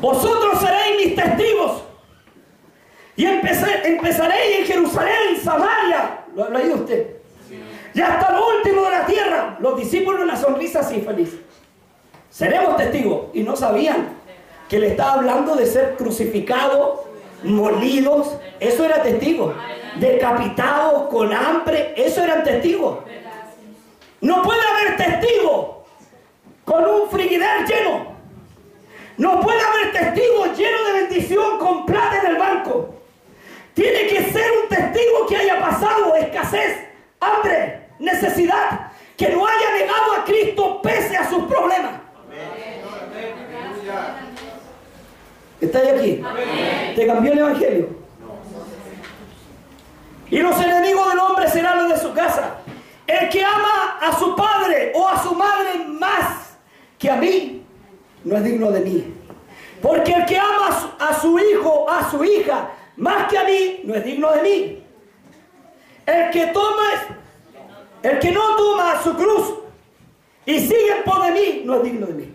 vosotros 0.00 0.60
seréis 0.60 0.96
mis 0.96 1.14
testigos? 1.14 1.82
Y 3.16 3.26
empezaréis 3.26 4.60
en 4.60 4.64
Jerusalén, 4.64 5.14
en 5.34 5.40
Samaria. 5.42 6.24
¿Lo 6.34 6.44
ha 6.44 6.74
usted? 6.74 7.16
Y 7.92 8.00
hasta 8.00 8.32
lo 8.32 8.56
último 8.56 8.82
de 8.84 8.90
la 8.90 9.04
tierra. 9.04 9.58
Los 9.60 9.76
discípulos 9.76 10.22
una 10.22 10.38
sonrisa 10.38 10.80
así 10.80 11.02
feliz. 11.02 11.38
Seremos 12.30 12.78
testigos. 12.78 13.26
Y 13.34 13.42
no 13.42 13.56
sabían 13.56 14.08
que 14.70 14.78
le 14.78 14.88
estaba 14.88 15.14
hablando 15.14 15.54
de 15.54 15.66
ser 15.66 15.96
crucificados, 15.96 17.00
molidos. 17.42 18.38
Eso 18.58 18.86
era 18.86 19.02
testigo. 19.02 19.52
Decapitados, 20.00 21.08
con 21.08 21.30
hambre. 21.34 21.92
Eso 21.94 22.24
eran 22.24 22.42
testigos. 22.42 23.00
No 24.22 24.42
puede 24.42 24.60
haber 24.62 24.96
testigo 24.96 25.77
con 26.68 26.84
un 26.84 27.08
frigider 27.08 27.64
lleno. 27.66 28.12
No 29.16 29.40
puede 29.40 29.58
haber 29.58 29.90
testigo 29.90 30.44
lleno 30.54 30.84
de 30.84 30.92
bendición 30.92 31.58
con 31.58 31.86
plata 31.86 32.20
en 32.20 32.26
el 32.26 32.36
banco. 32.36 32.94
Tiene 33.72 34.06
que 34.06 34.30
ser 34.30 34.44
un 34.62 34.68
testigo 34.68 35.26
que 35.26 35.36
haya 35.38 35.58
pasado 35.58 36.14
escasez, 36.16 36.76
hambre, 37.20 37.88
necesidad, 37.98 38.92
que 39.16 39.30
no 39.30 39.46
haya 39.46 39.72
negado 39.78 40.12
a 40.18 40.24
Cristo 40.24 40.82
pese 40.82 41.16
a 41.16 41.28
sus 41.28 41.44
problemas. 41.44 41.92
¿Estáis 45.60 45.90
aquí? 45.90 46.22
¿Te 46.94 47.06
cambió 47.06 47.32
el 47.32 47.38
Evangelio? 47.38 47.88
Y 50.30 50.38
los 50.40 50.60
enemigos 50.60 51.08
del 51.08 51.18
hombre 51.18 51.48
serán 51.48 51.78
los 51.78 51.94
de 51.94 52.06
su 52.06 52.12
casa. 52.12 52.58
El 53.06 53.30
que 53.30 53.42
ama 53.42 53.98
a 54.02 54.16
su 54.18 54.36
padre 54.36 54.92
o 54.94 55.08
a 55.08 55.22
su 55.22 55.34
madre 55.34 55.78
más 55.88 56.37
que 56.98 57.10
a 57.10 57.16
mí, 57.16 57.62
no 58.24 58.36
es 58.36 58.44
digno 58.44 58.70
de 58.70 58.80
mí. 58.80 59.14
Porque 59.80 60.12
el 60.12 60.26
que 60.26 60.38
ama 60.38 60.96
a 60.98 61.20
su 61.20 61.38
hijo, 61.38 61.88
a 61.88 62.10
su 62.10 62.24
hija, 62.24 62.70
más 62.96 63.28
que 63.28 63.38
a 63.38 63.44
mí, 63.44 63.80
no 63.84 63.94
es 63.94 64.04
digno 64.04 64.32
de 64.32 64.42
mí. 64.42 64.82
El 66.06 66.30
que 66.30 66.46
toma 66.48 66.82
el 68.02 68.18
que 68.18 68.30
no 68.30 68.56
toma 68.56 69.02
su 69.02 69.14
cruz 69.14 69.54
y 70.46 70.58
sigue 70.60 71.02
pos 71.04 71.24
de 71.26 71.32
mí, 71.32 71.62
no 71.64 71.76
es 71.76 71.82
digno 71.82 72.06
de 72.06 72.12
mí. 72.14 72.34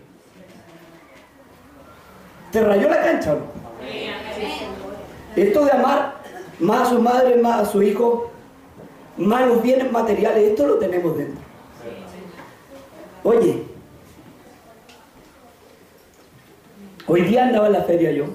¿Te 2.52 2.62
rayó 2.62 2.88
la 2.88 3.02
cancha? 3.02 3.36
Esto 5.34 5.64
de 5.64 5.72
amar 5.72 6.14
más 6.60 6.82
a 6.82 6.90
su 6.90 7.02
madre, 7.02 7.36
más 7.36 7.60
a 7.68 7.72
su 7.72 7.82
hijo, 7.82 8.30
más 9.16 9.46
los 9.48 9.62
bienes 9.62 9.90
materiales, 9.90 10.50
esto 10.50 10.66
lo 10.66 10.78
tenemos 10.78 11.16
dentro. 11.16 11.42
Oye, 13.24 13.64
hoy 17.06 17.22
día 17.22 17.44
andaba 17.44 17.66
en 17.66 17.72
la 17.74 17.82
feria 17.82 18.12
yo, 18.12 18.26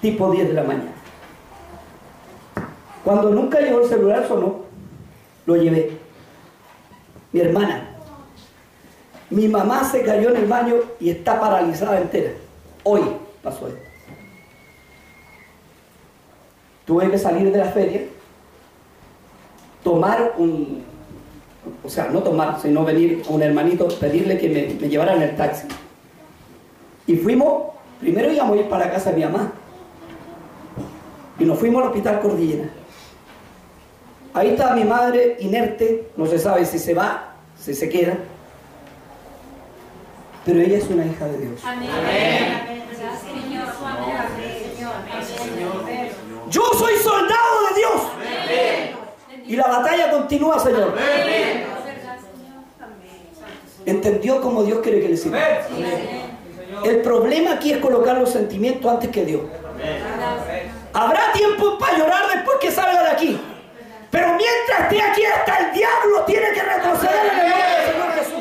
tipo 0.00 0.30
10 0.30 0.48
de 0.48 0.54
la 0.54 0.62
mañana. 0.62 0.92
Cuando 3.04 3.30
nunca 3.30 3.60
llegó 3.60 3.82
el 3.82 3.88
celular 3.88 4.26
sonó, 4.26 4.64
lo 5.46 5.56
llevé 5.56 6.06
mi 7.32 7.40
hermana. 7.40 7.88
Mi 9.30 9.48
mamá 9.48 9.84
se 9.84 10.02
cayó 10.02 10.30
en 10.30 10.36
el 10.36 10.46
baño 10.46 10.76
y 10.98 11.10
está 11.10 11.38
paralizada 11.38 12.00
entera. 12.00 12.30
Hoy 12.82 13.02
pasó 13.42 13.68
esto. 13.68 13.80
Tuve 16.86 17.10
que 17.10 17.18
salir 17.18 17.50
de 17.50 17.58
la 17.58 17.66
feria, 17.66 18.02
tomar 19.82 20.34
un, 20.38 20.84
o 21.84 21.88
sea, 21.88 22.08
no 22.08 22.20
tomar, 22.22 22.60
sino 22.60 22.84
venir 22.84 23.22
con 23.22 23.36
un 23.36 23.42
hermanito, 23.42 23.88
pedirle 24.00 24.38
que 24.38 24.48
me, 24.48 24.80
me 24.80 24.88
llevara 24.88 25.14
en 25.14 25.22
el 25.22 25.36
taxi. 25.36 25.66
Y 27.06 27.16
fuimos, 27.16 27.72
primero 28.00 28.32
íbamos 28.32 28.56
a 28.56 28.60
ir 28.60 28.68
para 28.68 28.90
casa 28.90 29.10
de 29.10 29.16
mi 29.16 29.24
mamá. 29.24 29.52
Y 31.38 31.44
nos 31.44 31.58
fuimos 31.58 31.82
al 31.82 31.88
hospital 31.88 32.20
Cordillera. 32.20 32.68
Ahí 34.34 34.50
está 34.50 34.74
mi 34.74 34.84
madre 34.84 35.36
inerte, 35.40 36.10
no 36.16 36.26
se 36.26 36.38
sabe 36.38 36.64
si 36.66 36.78
se 36.78 36.94
va, 36.94 37.36
si 37.58 37.74
se 37.74 37.88
queda. 37.88 38.16
Pero 40.44 40.60
ella 40.60 40.78
es 40.78 40.88
una 40.88 41.06
hija 41.06 41.26
de 41.26 41.38
Dios. 41.38 41.60
Yo 46.50 46.62
soy 46.78 46.94
soldado 46.96 47.66
de 47.68 47.80
Dios. 47.80 48.02
Y 49.46 49.56
la 49.56 49.66
batalla 49.68 50.10
continúa, 50.10 50.58
Señor. 50.58 50.94
¿Entendió 53.84 54.40
cómo 54.40 54.64
Dios 54.64 54.80
quiere 54.80 55.00
que 55.00 55.08
le 55.08 55.16
sirva? 55.16 55.38
El 56.86 57.02
problema 57.02 57.54
aquí 57.54 57.72
es 57.72 57.78
colocar 57.78 58.16
los 58.16 58.30
sentimientos 58.30 58.88
antes 58.88 59.10
que 59.10 59.24
Dios. 59.24 59.42
Habrá 60.92 61.32
tiempo 61.32 61.76
para 61.78 61.98
llorar 61.98 62.28
después 62.32 62.58
que 62.60 62.70
salga 62.70 63.02
de 63.02 63.10
aquí. 63.10 63.40
Pero 64.08 64.28
mientras 64.28 64.82
esté 64.82 65.02
aquí, 65.02 65.24
hasta 65.24 65.58
el 65.58 65.72
diablo 65.72 66.22
tiene 66.26 66.52
que 66.52 66.62
retroceder 66.62 67.26
en 67.26 67.40
el 67.40 67.48
nombre 67.50 67.70
del 67.74 67.92
Señor 67.92 68.12
Jesús. 68.12 68.38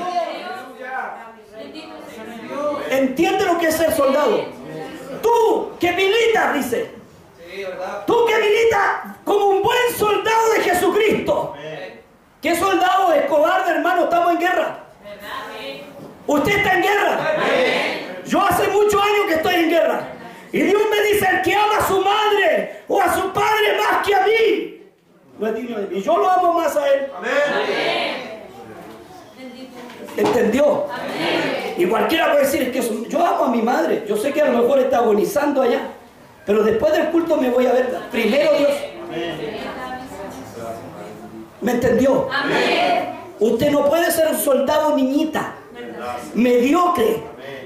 Entiende 2.92 3.46
lo 3.46 3.58
que 3.58 3.68
es 3.68 3.76
ser 3.76 3.92
soldado. 3.94 4.46
Tú 5.24 5.72
que 5.80 5.92
militas, 5.94 6.54
dice. 6.54 6.92
Tú 8.06 8.26
que 8.28 8.38
militas 8.38 9.18
como 9.24 9.46
un 9.48 9.64
buen 9.64 9.98
soldado 9.98 10.54
de 10.56 10.62
Jesucristo. 10.62 11.56
¿Qué 12.44 12.56
soldado 12.56 13.12
es 13.12 13.26
cobarde, 13.26 13.72
hermano? 13.72 14.04
Estamos 14.04 14.34
en 14.34 14.40
guerra. 14.40 14.80
Usted 16.28 16.58
está 16.58 16.74
en 16.74 16.84
guerra. 16.84 18.05
Yo 18.28 18.42
hace 18.42 18.68
muchos 18.70 19.02
años 19.02 19.26
que 19.28 19.34
estoy 19.36 19.56
en 19.56 19.70
guerra. 19.70 20.08
Y 20.52 20.62
Dios 20.62 20.82
me 20.90 21.02
dice, 21.08 21.28
el 21.30 21.42
que 21.42 21.54
ama 21.54 21.78
a 21.80 21.88
su 21.88 22.00
madre 22.02 22.84
o 22.88 23.02
a 23.02 23.14
su 23.14 23.34
padre 23.34 23.78
más 23.78 24.06
que 24.06 24.16
a 24.16 24.26
mí, 24.26 24.82
no 25.38 25.48
es 25.48 25.56
digno 25.56 25.80
de 25.80 25.88
mí. 25.88 26.02
Yo 26.02 26.18
lo 26.18 26.30
amo 26.30 26.54
más 26.54 26.76
a 26.76 26.88
Él. 26.88 27.08
Amén. 27.18 28.36
¿Entendió? 30.18 30.86
Y 31.78 31.86
cualquiera 31.86 32.32
puede 32.32 32.46
decir, 32.46 32.72
que 32.72 32.82
yo 33.10 33.26
amo 33.26 33.46
a 33.46 33.50
mi 33.50 33.62
madre. 33.62 34.06
Yo 34.08 34.16
sé 34.16 34.32
que 34.32 34.42
a 34.42 34.48
lo 34.48 34.62
mejor 34.62 34.80
está 34.80 35.00
agonizando 35.00 35.62
allá. 35.62 35.82
Pero 36.46 36.64
después 36.64 36.94
del 36.94 37.10
culto 37.10 37.36
me 37.38 37.50
voy 37.50 37.66
a 37.66 37.74
ver. 37.74 38.00
Primero 38.12 38.52
Dios. 38.58 38.72
¿Me 41.62 41.72
entendió? 41.74 42.30
Usted 43.40 43.72
no 43.72 43.86
puede 43.90 44.10
ser 44.12 44.28
un 44.30 44.38
soldado 44.38 44.96
niñita, 44.96 45.56
mediocre, 46.34 47.24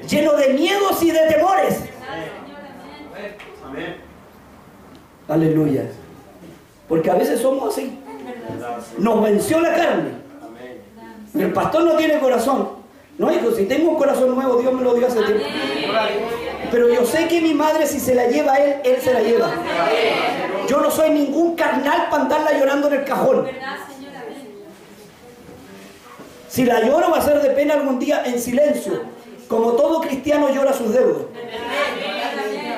lleno 0.10 0.34
de 0.34 0.50
miedos 0.54 1.02
y 1.04 1.12
de 1.12 1.20
temores. 1.28 1.80
Aleluya. 5.28 5.84
Porque 6.88 7.12
a 7.12 7.16
veces 7.16 7.40
somos 7.40 7.72
así. 7.72 8.00
Nos 8.98 9.22
venció 9.22 9.60
la 9.62 9.76
carne. 9.76 10.10
El 11.36 11.54
pastor 11.54 11.84
no 11.84 11.96
tiene 11.96 12.20
corazón. 12.20 12.80
No, 13.20 13.32
hijo, 13.32 13.52
si 13.52 13.66
tengo 13.66 13.92
un 13.92 13.98
corazón 13.98 14.34
nuevo, 14.34 14.56
Dios 14.56 14.74
me 14.74 14.82
lo 14.82 14.96
dio 14.96 15.06
hace 15.06 15.22
tiempo. 15.22 15.44
Pero 16.72 16.90
yo 16.90 17.06
sé 17.06 17.28
que 17.28 17.42
mi 17.42 17.54
madre, 17.54 17.86
si 17.86 18.00
se 18.00 18.16
la 18.16 18.28
lleva 18.28 18.54
a 18.54 18.64
él, 18.64 18.76
él 18.84 19.02
se 19.02 19.14
la 19.14 19.22
lleva. 19.22 19.52
Yo 20.68 20.80
no 20.82 20.90
soy 20.90 21.12
ningún 21.12 21.56
carnal 21.56 22.08
para 22.10 22.24
andarla 22.24 22.58
llorando 22.58 22.88
en 22.88 22.94
el 22.94 23.04
cajón. 23.04 23.48
Si 26.48 26.66
la 26.66 26.82
lloro 26.82 27.12
va 27.12 27.18
a 27.18 27.22
ser 27.22 27.42
de 27.42 27.50
pena 27.52 27.76
algún 27.76 28.00
día 28.00 28.24
en 28.26 28.40
silencio, 28.40 29.04
como 29.50 29.74
todo 29.74 30.00
cristiano 30.00 30.48
llora 30.50 30.72
sus 30.72 30.94
deudas. 30.94 31.24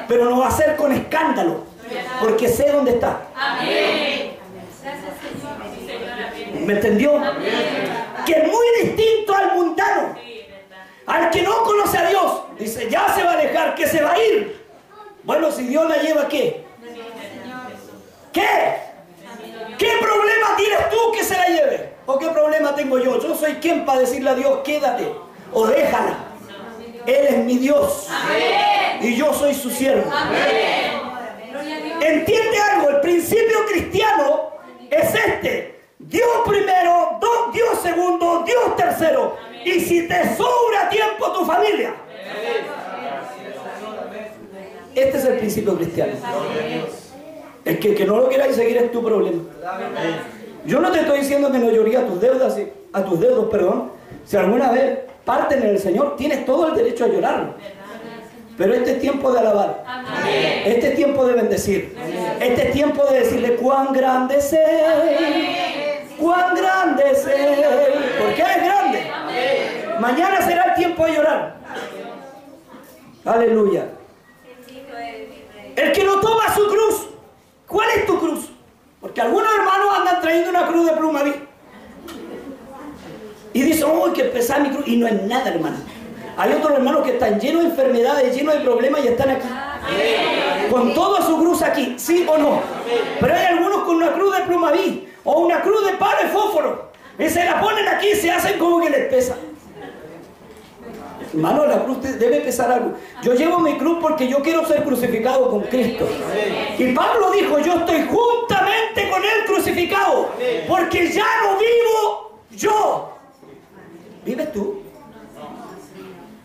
Pero 0.07 0.25
no 0.25 0.39
va 0.39 0.47
a 0.47 0.51
ser 0.51 0.75
con 0.77 0.91
escándalo, 0.93 1.65
porque 2.19 2.47
sé 2.47 2.71
dónde 2.71 2.91
está. 2.91 3.27
¿Me 6.65 6.73
entendió? 6.73 7.21
Que 8.25 8.31
es 8.31 8.47
muy 8.47 8.65
distinto 8.83 9.35
al 9.35 9.53
mundano, 9.53 10.15
al 11.05 11.29
que 11.29 11.41
no 11.41 11.63
conoce 11.63 11.97
a 11.97 12.09
Dios. 12.09 12.41
Dice, 12.57 12.89
ya 12.89 13.13
se 13.13 13.23
va 13.23 13.31
a 13.31 13.33
alejar, 13.33 13.75
que 13.75 13.87
se 13.87 14.01
va 14.01 14.13
a 14.13 14.23
ir. 14.23 14.65
Bueno, 15.23 15.51
si 15.51 15.67
Dios 15.67 15.87
la 15.89 15.97
lleva, 15.97 16.27
¿qué? 16.29 16.63
¿Qué? 18.31 18.81
¿Qué 19.77 19.91
problema 19.99 20.55
tienes 20.55 20.89
tú 20.89 21.11
que 21.13 21.23
se 21.23 21.35
la 21.35 21.47
lleve? 21.47 21.93
¿O 22.05 22.17
qué 22.17 22.29
problema 22.29 22.73
tengo 22.75 22.97
yo? 22.97 23.19
Yo 23.21 23.35
soy 23.35 23.55
quien 23.55 23.85
para 23.85 23.99
decirle 23.99 24.29
a 24.29 24.35
Dios, 24.35 24.59
quédate 24.63 25.11
o 25.51 25.67
déjala. 25.67 26.30
Él 27.05 27.27
es 27.27 27.37
mi 27.45 27.57
Dios. 27.57 28.07
Y 29.01 29.15
yo 29.15 29.33
soy 29.33 29.53
su 29.53 29.69
siervo. 29.69 30.11
¿Entiende 32.01 32.57
algo? 32.71 32.89
El 32.89 33.01
principio 33.01 33.65
cristiano 33.71 34.51
es 34.89 35.15
este. 35.15 35.81
Dios 35.99 36.29
primero, 36.45 37.19
Dios 37.53 37.79
segundo, 37.81 38.43
Dios 38.45 38.75
tercero. 38.75 39.37
Y 39.63 39.79
si 39.79 40.07
te 40.07 40.35
sobra 40.35 40.89
tiempo 40.89 41.31
tu 41.31 41.45
familia. 41.45 41.93
Este 44.95 45.17
es 45.17 45.25
el 45.25 45.37
principio 45.37 45.75
cristiano. 45.77 46.13
El 47.63 47.79
que, 47.79 47.95
que 47.95 48.05
no 48.05 48.17
lo 48.17 48.27
quieras 48.29 48.55
seguir 48.55 48.77
es 48.77 48.91
tu 48.91 49.03
problema. 49.03 49.43
Yo 50.65 50.79
no 50.79 50.91
te 50.91 51.01
estoy 51.01 51.19
diciendo 51.19 51.51
que 51.51 51.59
no 51.59 51.71
llorí 51.71 51.95
a 51.95 52.05
tus 52.05 52.19
deudas, 52.19 52.57
a 52.93 53.03
tus 53.03 53.19
deudos, 53.19 53.49
perdón. 53.49 53.91
Si 54.25 54.37
alguna 54.37 54.71
vez 54.71 54.99
parten 55.25 55.63
en 55.63 55.69
el 55.69 55.79
Señor, 55.79 56.15
tienes 56.15 56.45
todo 56.45 56.69
el 56.69 56.75
derecho 56.75 57.05
a 57.05 57.07
llorar. 57.07 57.53
Pero 58.57 58.73
este 58.73 58.91
es 58.91 58.99
tiempo 58.99 59.31
de 59.31 59.39
alabar. 59.39 59.83
Este 60.65 60.89
es 60.89 60.95
tiempo 60.95 61.25
de 61.25 61.33
bendecir. 61.33 61.97
Este 62.39 62.67
es 62.67 62.73
tiempo 62.73 63.03
de 63.05 63.19
decirle 63.21 63.55
cuán 63.55 63.93
grande 63.93 64.37
es 64.37 64.55
Cuán 66.19 66.53
grande 66.55 67.03
es 67.11 67.27
Porque 68.19 68.41
es 68.41 68.63
grande. 68.63 69.11
Mañana 69.99 70.41
será 70.41 70.63
el 70.65 70.73
tiempo 70.75 71.05
de 71.05 71.13
llorar. 71.15 71.55
Aleluya. 73.25 73.85
El 75.75 75.91
que 75.91 76.03
no 76.03 76.19
toma 76.19 76.53
su 76.53 76.67
cruz. 76.67 77.07
¿Cuál 77.67 77.89
es 77.97 78.05
tu 78.05 78.19
cruz? 78.19 78.49
Porque 78.99 79.21
algunos 79.21 79.49
hermanos 79.53 79.87
andan 79.97 80.21
trayendo 80.21 80.49
una 80.49 80.67
cruz 80.67 80.85
de 80.85 80.97
pluma 80.97 81.23
Y 83.53 83.61
dicen, 83.61 83.87
oh, 83.91 84.11
que 84.13 84.23
pesar 84.25 84.61
mi 84.61 84.69
cruz. 84.69 84.87
Y 84.87 84.97
no 84.97 85.07
es 85.07 85.21
nada, 85.23 85.49
hermano. 85.49 85.77
Hay 86.37 86.53
otros 86.53 86.71
hermanos 86.77 87.03
que 87.03 87.11
están 87.11 87.39
llenos 87.39 87.63
de 87.63 87.69
enfermedades, 87.69 88.35
llenos 88.35 88.55
de 88.55 88.61
problemas 88.61 89.03
y 89.03 89.09
están 89.09 89.29
aquí. 89.29 89.47
Con 90.69 90.93
toda 90.93 91.21
su 91.25 91.37
cruz 91.37 91.61
aquí, 91.61 91.95
¿sí 91.97 92.25
o 92.27 92.37
no? 92.37 92.61
Pero 93.19 93.33
hay 93.33 93.45
algunos 93.45 93.83
con 93.83 93.97
una 93.97 94.13
cruz 94.13 94.37
de 94.37 94.43
plumaví 94.43 95.07
o 95.23 95.41
una 95.41 95.61
cruz 95.61 95.85
de 95.85 95.93
palo 95.93 96.21
de 96.21 96.29
fósforo. 96.29 96.91
Y 97.19 97.29
se 97.29 97.43
la 97.43 97.59
ponen 97.59 97.87
aquí 97.87 98.07
y 98.13 98.15
se 98.15 98.31
hacen 98.31 98.57
como 98.57 98.81
que 98.81 98.89
les 98.89 99.07
pesa. 99.07 99.35
Hermano, 101.33 101.65
la 101.65 101.83
cruz 101.83 102.01
debe 102.01 102.41
pesar 102.41 102.71
algo. 102.71 102.93
Yo 103.21 103.33
llevo 103.33 103.59
mi 103.59 103.77
cruz 103.77 103.99
porque 104.01 104.27
yo 104.27 104.41
quiero 104.41 104.65
ser 104.65 104.83
crucificado 104.83 105.49
con 105.49 105.61
Cristo. 105.61 106.07
Y 106.77 106.93
Pablo 106.93 107.31
dijo, 107.31 107.59
yo 107.59 107.75
estoy 107.75 108.07
juntamente 108.07 109.09
con 109.09 109.23
Él 109.23 109.45
crucificado. 109.45 110.29
Porque 110.67 111.09
ya 111.11 111.25
no 111.43 111.57
vivo 111.57 112.31
yo. 112.51 113.11
¿Vives 114.25 114.51
tú? 114.51 114.81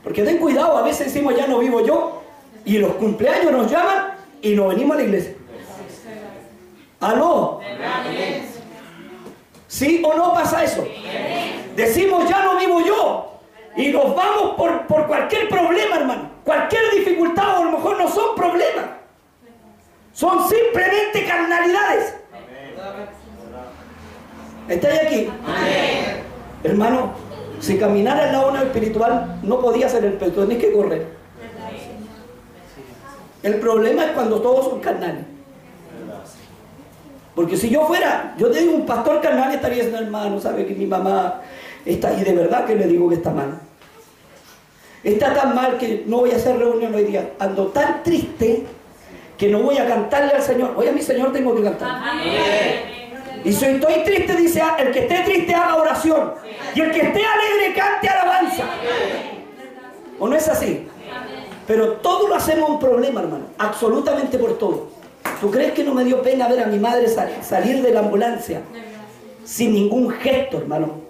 Porque 0.03 0.23
ten 0.23 0.39
cuidado, 0.39 0.77
a 0.79 0.83
veces 0.83 1.13
decimos 1.13 1.37
ya 1.37 1.47
no 1.47 1.59
vivo 1.59 1.85
yo. 1.85 2.23
Y 2.65 2.79
los 2.79 2.93
cumpleaños 2.95 3.53
nos 3.53 3.71
llaman 3.71 4.15
y 4.41 4.55
nos 4.55 4.69
venimos 4.69 4.97
a 4.97 5.01
la 5.01 5.05
iglesia. 5.05 5.35
¿Aló? 7.01 7.61
¿Sí 9.69 10.03
o 10.05 10.15
no 10.15 10.33
pasa 10.33 10.65
eso? 10.65 10.87
Decimos 11.75 12.29
ya 12.29 12.43
no 12.45 12.57
vivo 12.57 12.81
yo. 12.81 13.33
Y 13.77 13.89
nos 13.89 14.15
vamos 14.15 14.55
por, 14.57 14.87
por 14.87 15.07
cualquier 15.07 15.49
problema, 15.49 15.97
hermano. 15.97 16.31
Cualquier 16.45 16.83
dificultad, 16.95 17.59
o 17.59 17.63
a 17.63 17.65
lo 17.65 17.73
mejor 17.73 17.99
no 17.99 18.09
son 18.09 18.35
problemas. 18.35 18.87
Son 20.13 20.49
simplemente 20.49 21.27
carnalidades. 21.27 22.15
¿Estáis 24.69 25.01
aquí? 25.03 25.31
Hermano, 26.65 27.26
si 27.61 27.79
caminara 27.79 28.27
en 28.27 28.33
la 28.33 28.47
onda 28.47 28.63
espiritual, 28.63 29.39
no 29.43 29.61
podía 29.61 29.89
ser 29.89 30.05
el 30.05 30.15
peso, 30.15 30.45
ni 30.47 30.57
que 30.57 30.73
correr. 30.73 31.07
El 33.43 33.57
problema 33.57 34.07
es 34.07 34.11
cuando 34.13 34.41
todos 34.41 34.67
son 34.67 34.81
carnales. 34.81 35.25
Porque 37.35 37.57
si 37.57 37.69
yo 37.69 37.87
fuera, 37.87 38.35
yo 38.39 38.51
te 38.51 38.61
digo, 38.61 38.75
un 38.75 38.87
pastor 38.87 39.21
carnal 39.21 39.53
estaría 39.53 39.85
diciendo, 39.85 40.03
hermano, 40.03 40.41
sabe 40.41 40.67
que 40.67 40.75
mi 40.75 40.87
mamá 40.87 41.43
está 41.85 42.09
ahí, 42.09 42.25
de 42.25 42.35
verdad 42.35 42.65
que 42.65 42.75
le 42.75 42.87
digo 42.87 43.09
que 43.09 43.17
está 43.17 43.31
mal. 43.31 43.61
Está 45.05 45.35
tan 45.35 45.55
mal 45.55 45.77
que 45.79 46.05
no 46.07 46.21
voy 46.21 46.33
a 46.33 46.37
hacer 46.37 46.59
reunión 46.59 46.95
hoy 46.95 47.05
día. 47.05 47.33
Ando 47.39 47.67
tan 47.69 48.03
triste 48.03 48.65
que 49.37 49.49
no 49.49 49.61
voy 49.61 49.79
a 49.79 49.87
cantarle 49.87 50.33
al 50.33 50.43
Señor. 50.43 50.75
Hoy 50.77 50.89
a 50.89 50.93
mi 50.93 51.03
Señor 51.03 51.33
tengo 51.33 51.55
que 51.55 51.63
cantar. 51.63 52.01
Y 53.47 53.53
si 53.53 53.65
estoy 53.65 54.03
triste, 54.03 54.35
dice, 54.35 54.61
el 54.77 54.91
que 54.91 54.99
esté 55.03 55.21
triste 55.21 55.55
haga 55.55 55.77
oración. 55.77 56.33
Y 56.75 56.81
el 56.81 56.91
que 56.91 56.99
esté 56.99 57.25
alegre 57.25 57.75
cante 57.77 58.09
alabanza. 58.09 58.65
¿O 60.19 60.27
no 60.27 60.35
es 60.35 60.49
así? 60.49 60.89
Pero 61.65 61.93
todo 61.93 62.27
lo 62.27 62.35
hacemos 62.35 62.69
un 62.69 62.81
problema, 62.81 63.21
hermano. 63.21 63.45
Absolutamente 63.57 64.37
por 64.37 64.59
todo. 64.59 64.89
¿Tú 65.41 65.49
crees 65.53 65.75
que 65.75 65.85
no 65.85 65.95
me 65.95 66.03
dio 66.03 66.23
pena 66.23 66.49
ver 66.49 66.65
a 66.65 66.67
mi 66.67 66.81
madre 66.81 67.07
salir 67.41 67.83
de 67.83 67.93
la 67.93 68.01
ambulancia 68.01 68.63
sin 69.45 69.75
ningún 69.75 70.11
gesto, 70.11 70.59
hermano? 70.59 71.03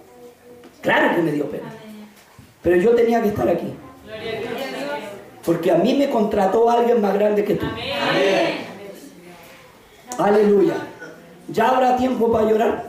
Claro 0.81 1.15
que 1.15 1.23
me 1.23 1.31
dio 1.31 1.49
pena. 1.49 1.73
Pero 2.61 2.75
yo 2.75 2.91
tenía 2.91 3.19
que 3.19 3.29
estar 3.29 3.49
aquí. 3.49 3.73
Porque 5.43 5.71
a 5.71 5.75
mí 5.75 5.95
me 5.95 6.07
contrató 6.11 6.69
alguien 6.69 7.01
más 7.01 7.15
grande 7.15 7.43
que 7.43 7.55
tú. 7.55 7.65
Aleluya. 10.19 10.75
¿Ya 11.49 11.69
habrá 11.69 11.95
tiempo 11.97 12.31
para 12.31 12.49
llorar? 12.49 12.85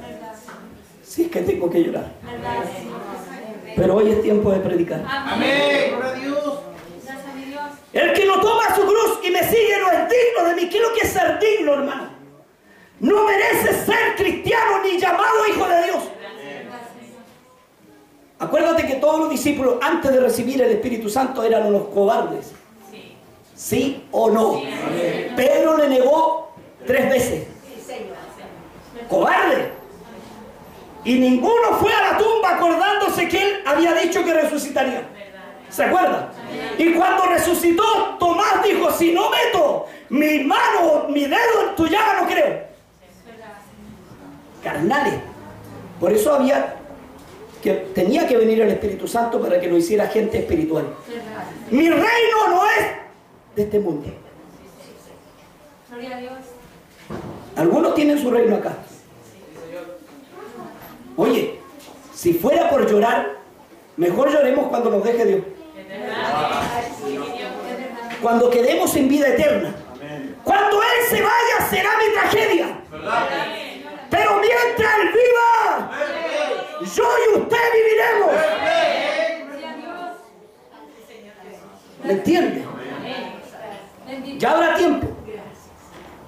Si 1.02 1.22
es 1.22 1.30
que 1.30 1.40
tengo 1.40 1.70
que 1.70 1.84
llorar. 1.84 2.06
Pero 3.76 3.94
hoy 3.94 4.10
es 4.10 4.22
tiempo 4.22 4.50
de 4.50 4.58
predicar. 4.60 5.04
Amén. 5.06 5.94
El 7.92 8.12
que 8.12 8.24
no 8.26 8.40
toma 8.40 8.74
su 8.74 8.82
cruz 8.82 9.20
y 9.24 9.30
me 9.30 9.42
sigue 9.44 9.78
no 9.80 9.90
es 9.90 9.98
digno 10.08 10.48
de 10.48 10.54
mí. 10.54 10.68
¿Qué 10.68 10.76
es 10.76 10.82
lo 10.82 10.92
que 10.94 11.00
es 11.00 11.12
ser 11.12 11.38
digno, 11.38 11.74
hermano? 11.74 12.08
No 13.00 13.24
merece 13.24 13.72
ser 13.84 14.16
cristiano 14.16 14.82
ni 14.82 14.98
llamado 14.98 15.46
hijo 15.48 15.68
de 15.68 15.84
Dios. 15.84 16.02
Acuérdate 18.40 18.86
que 18.86 18.94
todos 18.94 19.20
los 19.20 19.30
discípulos 19.30 19.76
antes 19.80 20.12
de 20.12 20.20
recibir 20.20 20.60
el 20.62 20.70
Espíritu 20.72 21.08
Santo 21.08 21.42
eran 21.42 21.66
unos 21.66 21.88
cobardes. 21.88 22.52
¿Sí 23.54 24.04
o 24.12 24.30
no? 24.30 24.60
Pedro 25.36 25.76
le 25.78 25.88
negó 25.88 26.52
tres 26.86 27.08
veces. 27.08 27.57
Cobarde. 29.08 29.72
Y 31.04 31.18
ninguno 31.18 31.78
fue 31.80 31.92
a 31.92 32.12
la 32.12 32.18
tumba 32.18 32.56
acordándose 32.56 33.28
que 33.28 33.42
él 33.42 33.62
había 33.66 33.94
dicho 33.94 34.24
que 34.24 34.34
resucitaría. 34.34 35.08
¿Se 35.70 35.84
acuerda? 35.84 36.32
Y 36.78 36.92
cuando 36.94 37.26
resucitó, 37.26 37.84
Tomás 38.18 38.62
dijo, 38.64 38.90
si 38.90 39.12
no 39.12 39.30
meto 39.30 39.87
mi 40.08 40.40
mano, 40.40 41.06
mi 41.08 41.24
dedo 41.24 41.68
en 41.68 41.76
tu 41.76 41.87
llaga, 41.87 42.20
no 42.20 42.26
creo. 42.26 42.68
Carnales. 44.62 45.14
Por 46.00 46.12
eso 46.12 46.34
había 46.34 46.74
que 47.62 47.72
tenía 47.94 48.26
que 48.26 48.37
venir 48.37 48.61
el 48.61 48.70
Espíritu 48.70 49.08
Santo 49.08 49.40
para 49.40 49.61
que 49.61 49.68
lo 49.68 49.76
hiciera 49.76 50.06
gente 50.06 50.38
espiritual. 50.38 50.87
Mi 51.70 51.88
reino 51.88 52.48
no 52.50 52.64
es 52.66 52.87
de 53.56 53.62
este 53.62 53.78
mundo. 53.80 54.08
Algunos 57.56 57.94
tienen 57.94 58.18
su 58.18 58.30
reino 58.30 58.56
acá. 58.56 58.76
Oye, 61.18 61.59
si 62.14 62.33
fuera 62.33 62.70
por 62.70 62.88
llorar, 62.88 63.38
mejor 63.96 64.33
lloremos 64.33 64.68
cuando 64.68 64.88
nos 64.90 65.02
deje 65.02 65.24
Dios. 65.24 65.40
Cuando 68.22 68.48
quedemos 68.48 68.94
en 68.94 69.09
vida 69.09 69.28
eterna. 69.28 69.74
Cuando 70.44 70.81
Él 70.81 71.07
se 71.11 71.20
vaya 71.20 71.68
será 71.68 71.90
mi 71.98 72.12
tragedia. 72.14 72.81
Pero 74.09 74.40
mientras 74.40 74.98
Él 75.00 75.09
viva, 75.09 75.90
yo 76.94 77.04
y 77.04 77.38
usted 77.38 77.57
viviremos. 77.74 78.31
¿Me 82.04 82.12
entiende? 82.12 82.64
Ya 84.38 84.52
habrá 84.52 84.76
tiempo. 84.76 85.09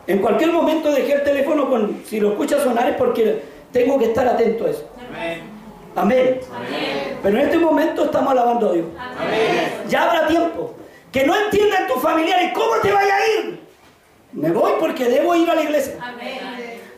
En 0.09 0.19
cualquier 0.19 0.51
momento 0.51 0.91
dejé 0.91 1.13
el 1.13 1.23
teléfono 1.23 1.71
con, 1.71 2.03
si 2.05 2.19
lo 2.19 2.31
escucha 2.33 2.61
sonar 2.61 2.91
es 2.91 2.97
porque 2.97 3.50
tengo 3.73 3.99
que 3.99 4.07
estar 4.07 4.27
atento 4.27 4.67
a 4.67 4.71
eso. 4.71 4.89
Amén. 5.97 6.41
Pero 7.23 7.39
en 7.39 7.45
este 7.45 7.59
momento 7.59 8.05
estamos 8.05 8.33
alabando 8.33 8.71
a 8.71 8.73
Dios. 8.73 8.87
Ya 9.89 10.05
habrá 10.05 10.27
tiempo. 10.29 10.75
Que 11.13 11.27
no 11.27 11.35
entiendan 11.37 11.89
tus 11.89 12.01
familiares 12.01 12.53
cómo 12.55 12.77
te 12.83 12.93
vaya 12.93 13.15
a 13.17 13.41
ir. 13.41 13.61
Me 14.33 14.51
voy 14.53 14.73
porque 14.79 15.05
debo 15.07 15.35
ir 15.35 15.51
a 15.51 15.55
la 15.55 15.63
iglesia. 15.63 15.95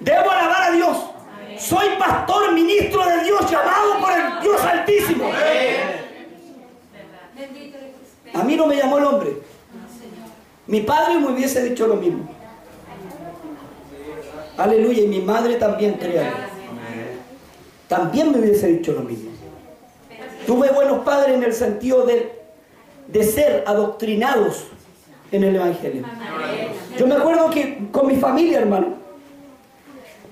Debo 0.00 0.30
alabar 0.30 0.62
a 0.64 0.70
Dios. 0.72 0.96
Soy 1.58 1.86
pastor, 1.98 2.52
ministro 2.52 3.06
de 3.06 3.24
Dios, 3.24 3.50
llamado 3.50 3.98
por 4.00 4.12
el 4.12 4.40
Dios 4.42 4.62
Altísimo. 4.62 5.30
A 8.34 8.42
mí 8.42 8.56
no 8.56 8.66
me 8.66 8.76
llamó 8.76 8.98
el 8.98 9.04
hombre. 9.04 9.32
Mi 10.66 10.80
padre 10.80 11.18
me 11.18 11.28
hubiese 11.28 11.62
dicho 11.62 11.86
lo 11.86 11.96
mismo. 11.96 12.28
Aleluya. 14.56 15.02
Y 15.02 15.06
mi 15.06 15.20
madre 15.20 15.54
también 15.56 15.94
crea. 15.94 16.51
También 17.92 18.32
me 18.32 18.38
hubiese 18.38 18.68
dicho 18.68 18.92
lo 18.92 19.00
mismo. 19.00 19.30
Tuve 20.46 20.70
buenos 20.70 21.04
padres 21.04 21.34
en 21.34 21.42
el 21.42 21.52
sentido 21.52 22.06
de, 22.06 22.40
de 23.06 23.22
ser 23.22 23.64
adoctrinados 23.66 24.64
en 25.30 25.44
el 25.44 25.56
Evangelio. 25.56 26.02
Yo 26.96 27.06
me 27.06 27.16
acuerdo 27.16 27.50
que 27.50 27.88
con 27.92 28.06
mi 28.06 28.16
familia, 28.16 28.60
hermano, 28.60 28.94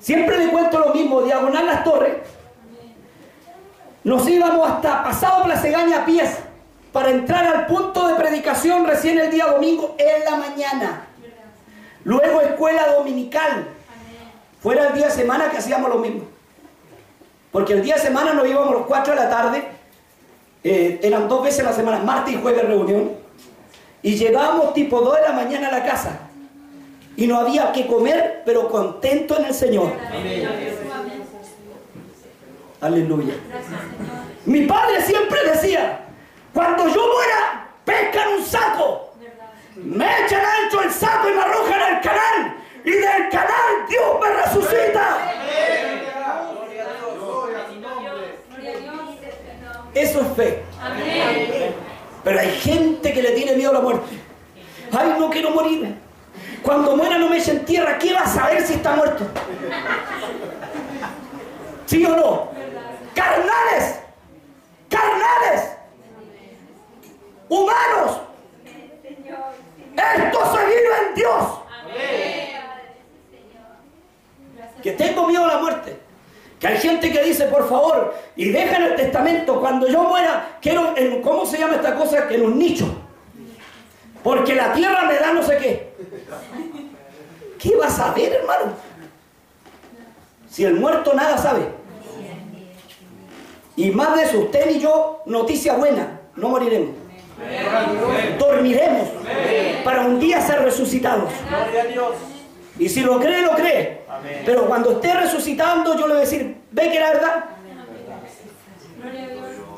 siempre 0.00 0.38
le 0.38 0.50
cuento 0.50 0.78
lo 0.78 0.94
mismo, 0.94 1.20
diagonal 1.20 1.66
las 1.66 1.84
torres, 1.84 2.14
nos 4.04 4.26
íbamos 4.26 4.66
hasta 4.66 5.04
pasado 5.04 5.44
Placegaña 5.44 6.00
a 6.00 6.06
pies 6.06 6.38
para 6.94 7.10
entrar 7.10 7.46
al 7.46 7.66
punto 7.66 8.08
de 8.08 8.14
predicación 8.14 8.86
recién 8.86 9.18
el 9.18 9.30
día 9.30 9.44
domingo 9.44 9.96
en 9.98 10.24
la 10.24 10.36
mañana. 10.36 11.08
Luego 12.04 12.40
escuela 12.40 12.90
dominical. 12.96 13.68
Fuera 14.62 14.88
el 14.88 14.94
día 14.94 15.08
de 15.08 15.12
semana 15.12 15.50
que 15.50 15.58
hacíamos 15.58 15.90
lo 15.90 15.98
mismo. 15.98 16.29
Porque 17.52 17.72
el 17.72 17.82
día 17.82 17.94
de 17.96 18.00
semana 18.00 18.32
nos 18.32 18.46
íbamos 18.46 18.68
a 18.68 18.72
los 18.72 18.86
4 18.86 19.14
de 19.14 19.20
la 19.20 19.30
tarde. 19.30 19.64
Eh, 20.62 21.00
eran 21.02 21.28
dos 21.28 21.42
veces 21.42 21.64
la 21.64 21.72
semana, 21.72 21.98
martes 21.98 22.34
y 22.34 22.40
jueves 22.40 22.64
reunión. 22.64 23.12
Y 24.02 24.16
llegábamos 24.16 24.72
tipo 24.72 25.00
2 25.00 25.16
de 25.16 25.22
la 25.22 25.32
mañana 25.32 25.68
a 25.68 25.72
la 25.72 25.84
casa. 25.84 26.20
Y 27.16 27.26
no 27.26 27.38
había 27.38 27.72
que 27.72 27.86
comer, 27.86 28.42
pero 28.46 28.68
contento 28.68 29.38
en 29.38 29.46
el 29.46 29.54
Señor. 29.54 29.92
Aleluya. 32.80 33.34
Mi 34.46 34.66
padre 34.66 35.02
siempre 35.02 35.38
decía, 35.44 36.00
cuando 36.54 36.88
yo 36.88 37.12
muera, 37.12 37.68
pescan 37.84 38.28
un 38.38 38.44
saco. 38.44 39.12
Me 39.76 40.06
echan 40.24 40.40
ancho 40.40 40.82
el 40.82 40.90
saco 40.90 41.28
y 41.28 41.32
me 41.32 41.40
arrojan 41.40 41.82
al 41.82 42.00
canal. 42.00 42.56
Y 42.84 42.90
del 42.90 43.28
canal 43.30 43.86
Dios 43.88 44.16
me 44.20 44.28
resucita. 44.42 45.18
Eso 49.94 50.20
es 50.20 50.28
fe. 50.36 50.62
Pero 52.40 52.52
hay 52.52 52.58
gente 52.58 53.12
que 53.12 53.22
le 53.22 53.32
tiene 53.32 53.54
miedo 53.54 53.70
a 53.70 53.74
la 53.74 53.80
muerte. 53.80 54.16
Ay, 54.92 55.14
no 55.18 55.28
quiero 55.28 55.50
morir. 55.50 55.94
Cuando 56.62 56.96
muera 56.96 57.18
no 57.18 57.28
me 57.28 57.36
echen 57.36 57.66
tierra. 57.66 57.98
¿Qué 57.98 58.14
va 58.14 58.20
a 58.20 58.26
saber 58.26 58.66
si 58.66 58.74
está 58.74 58.96
muerto? 58.96 59.26
¿Sí 61.84 62.02
o 62.04 62.16
no? 62.16 62.50
Carnales. 63.14 64.00
Carnales. 64.88 65.72
Humanos. 67.48 68.20
Esto 68.64 70.56
se 70.56 70.64
vive 70.64 71.08
en 71.08 71.14
Dios. 71.14 71.44
Que 74.82 74.92
tengo 74.92 75.26
miedo 75.26 75.44
a 75.44 75.48
la 75.48 75.58
muerte. 75.58 76.00
Que 76.60 76.68
hay 76.68 76.78
gente 76.78 77.10
que 77.10 77.22
dice, 77.24 77.46
por 77.46 77.66
favor, 77.66 78.14
y 78.36 78.50
deja 78.50 78.76
en 78.76 78.82
el 78.82 78.96
testamento, 78.96 79.58
cuando 79.60 79.88
yo 79.88 80.04
muera, 80.04 80.58
quiero, 80.60 80.94
en, 80.94 81.22
¿cómo 81.22 81.46
se 81.46 81.58
llama 81.58 81.76
esta 81.76 81.96
cosa? 81.96 82.28
En 82.30 82.42
un 82.44 82.58
nicho. 82.58 82.86
Porque 84.22 84.54
la 84.54 84.74
tierra 84.74 85.04
me 85.04 85.14
da 85.14 85.32
no 85.32 85.42
sé 85.42 85.56
qué. 85.56 85.94
¿Qué 87.58 87.76
vas 87.76 87.98
a 87.98 88.12
ver, 88.12 88.34
hermano? 88.34 88.72
Si 90.50 90.64
el 90.64 90.74
muerto 90.74 91.14
nada 91.14 91.38
sabe. 91.38 91.62
Y 93.76 93.90
más 93.92 94.14
de 94.16 94.24
eso, 94.24 94.40
usted 94.40 94.70
y 94.70 94.80
yo, 94.80 95.22
noticia 95.24 95.74
buena, 95.74 96.20
no 96.36 96.50
moriremos. 96.50 96.94
Dormiremos 98.38 99.08
para 99.82 100.02
un 100.02 100.20
día 100.20 100.42
ser 100.42 100.60
resucitados. 100.62 101.30
Y 102.80 102.88
si 102.88 103.02
lo 103.02 103.20
cree, 103.20 103.42
lo 103.42 103.54
cree. 103.54 104.00
Pero 104.46 104.66
cuando 104.66 104.92
esté 104.92 105.12
resucitando, 105.12 105.94
yo 105.96 106.06
le 106.06 106.14
voy 106.14 106.16
a 106.16 106.20
decir, 106.20 106.56
ve 106.70 106.90
que 106.90 106.98
la 106.98 107.10
verdad. 107.12 107.44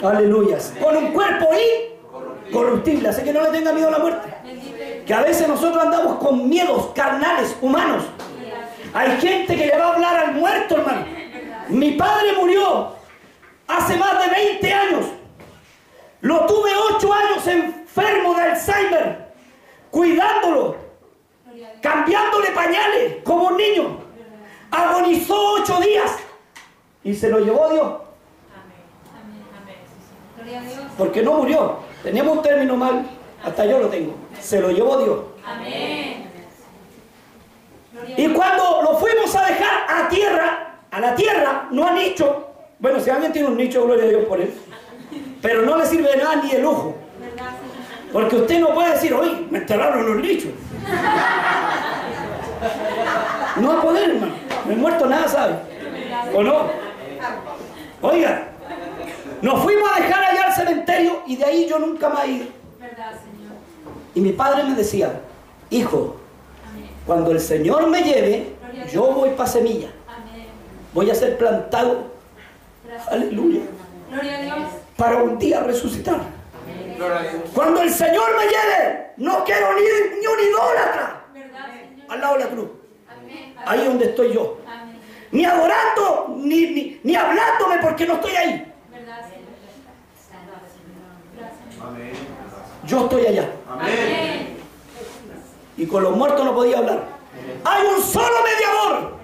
Aleluya. 0.05 0.59
Con 0.81 0.97
un 0.97 1.13
cuerpo 1.13 1.49
incorruptible. 2.49 3.09
Así 3.09 3.23
que 3.23 3.33
no 3.33 3.43
le 3.43 3.49
tenga 3.49 3.73
miedo 3.73 3.89
a 3.89 3.91
la 3.91 3.99
muerte. 3.99 4.33
Que 5.05 5.15
a 5.15 5.23
veces 5.23 5.49
nosotros 5.49 5.83
andamos 5.83 6.19
con 6.19 6.49
miedos 6.49 6.91
carnales, 6.95 7.57
humanos. 7.61 8.05
Hay 8.95 9.21
gente 9.21 9.57
que 9.57 9.67
le 9.67 9.77
va 9.77 9.87
a 9.87 9.95
hablar 9.95 10.25
al 10.25 10.35
muerto, 10.35 10.77
hermano. 10.77 11.05
Mi 11.69 11.93
padre 11.93 12.35
murió 12.39 12.93
hace 13.67 13.97
más 13.97 14.25
de 14.25 14.31
20 14.31 14.73
años. 14.73 15.07
Lo 16.21 16.47
tuve 16.47 16.71
8 16.95 17.13
años 17.13 17.47
enfermo 17.49 18.35
de 18.35 18.43
Alzheimer, 18.43 19.33
cuidándolo 19.91 20.82
cambiándole 21.83 22.51
pañales 22.53 23.17
como 23.25 23.49
un 23.49 23.57
niño. 23.59 23.99
Agonizó 24.71 25.55
ocho 25.55 25.79
días 25.81 26.17
y 27.05 27.15
se 27.15 27.29
lo 27.29 27.41
llevó 27.41 27.69
Dios. 27.69 27.93
Porque 30.97 31.23
no 31.23 31.35
murió. 31.35 31.77
Teníamos 32.03 32.39
un 32.39 32.43
término 32.43 32.77
mal, 32.77 33.05
hasta 33.45 33.67
yo 33.67 33.79
lo 33.81 33.89
tengo. 33.89 34.15
Se 34.41 34.61
lo 34.61 34.71
llevó 34.71 34.97
Dios. 34.99 35.19
Y 38.17 38.29
cuando 38.29 38.83
lo 38.83 38.97
fuimos 38.97 39.35
a 39.35 39.47
dejar 39.47 39.87
a 39.89 40.09
tierra, 40.09 40.79
a 40.91 41.01
la 41.01 41.15
tierra, 41.15 41.69
no 41.71 41.87
a 41.87 41.93
nicho. 41.93 42.49
Bueno, 42.79 43.01
si 43.01 43.11
alguien 43.11 43.33
tiene 43.33 43.49
un 43.49 43.57
nicho, 43.57 43.85
gloria 43.85 44.05
a 44.05 44.09
Dios 44.09 44.25
por 44.25 44.41
él. 44.41 44.53
Pero 45.41 45.63
no 45.63 45.77
le 45.77 45.87
sirve 45.87 46.11
de 46.11 46.17
nada 46.17 46.37
ni 46.37 46.51
de 46.51 46.59
lujo. 46.59 46.97
Porque 48.13 48.37
usted 48.37 48.61
no 48.61 48.75
puede 48.75 48.93
decir, 48.93 49.15
oye, 49.15 49.47
me 49.51 49.59
enterraron 49.59 50.07
los 50.07 50.17
nichos. 50.17 50.51
No 53.57 53.69
va 53.69 53.79
a 53.79 53.83
poder, 53.83 54.11
hermano. 54.11 54.35
El 54.69 54.77
muerto 54.77 55.07
nada 55.07 55.29
sabe. 55.29 55.55
¿O 56.35 56.43
no? 56.43 56.67
Oiga, 58.03 58.49
nos 59.41 59.63
fuimos 59.63 59.91
a 59.91 60.01
dejar 60.01 60.25
allá 60.25 60.45
al 60.47 60.53
cementerio 60.53 61.23
y 61.27 61.37
de 61.37 61.45
ahí 61.45 61.67
yo 61.69 61.79
nunca 61.79 62.09
más 62.09 62.25
he 62.25 62.31
ido. 62.31 62.47
Y 64.15 64.21
mi 64.21 64.33
padre 64.33 64.65
me 64.65 64.75
decía, 64.75 65.21
hijo, 65.71 66.17
cuando 67.07 67.31
el 67.31 67.41
Señor 67.41 67.89
me 67.89 68.03
lleve, 68.03 68.55
yo 68.93 69.13
voy 69.13 69.31
para 69.31 69.49
semilla. 69.49 69.89
Voy 70.93 71.11
a 71.11 71.15
ser 71.15 71.39
plantado. 71.39 72.13
Aleluya. 73.11 73.61
Para 74.97 75.23
un 75.23 75.39
día 75.39 75.61
resucitar. 75.61 76.21
Cuando 77.55 77.83
el 77.83 77.91
Señor 77.91 78.37
me 78.37 78.45
lleve, 78.45 79.13
no 79.17 79.45
quiero 79.45 79.75
ni, 79.75 79.83
ni 80.21 80.27
un 80.27 80.41
idólatra 80.41 81.25
al 82.09 82.21
lado 82.21 82.35
de 82.37 82.45
la 82.45 82.51
cruz. 82.51 82.69
Ahí 83.65 83.85
donde 83.85 84.07
estoy 84.07 84.33
yo. 84.33 84.59
Ni 85.31 85.45
adorando, 85.45 86.35
ni, 86.37 87.01
ni, 87.03 87.17
hablándome 87.17 87.79
porque 87.81 88.07
no 88.07 88.15
estoy 88.15 88.37
ahí. 88.37 88.73
Yo 92.85 93.05
estoy 93.05 93.27
allá. 93.27 93.49
Y 95.77 95.87
con 95.87 96.03
los 96.03 96.17
muertos 96.17 96.45
no 96.45 96.55
podía 96.55 96.79
hablar. 96.79 97.05
Hay 97.65 97.87
un 97.87 98.03
solo 98.03 98.37
mediador 98.45 99.17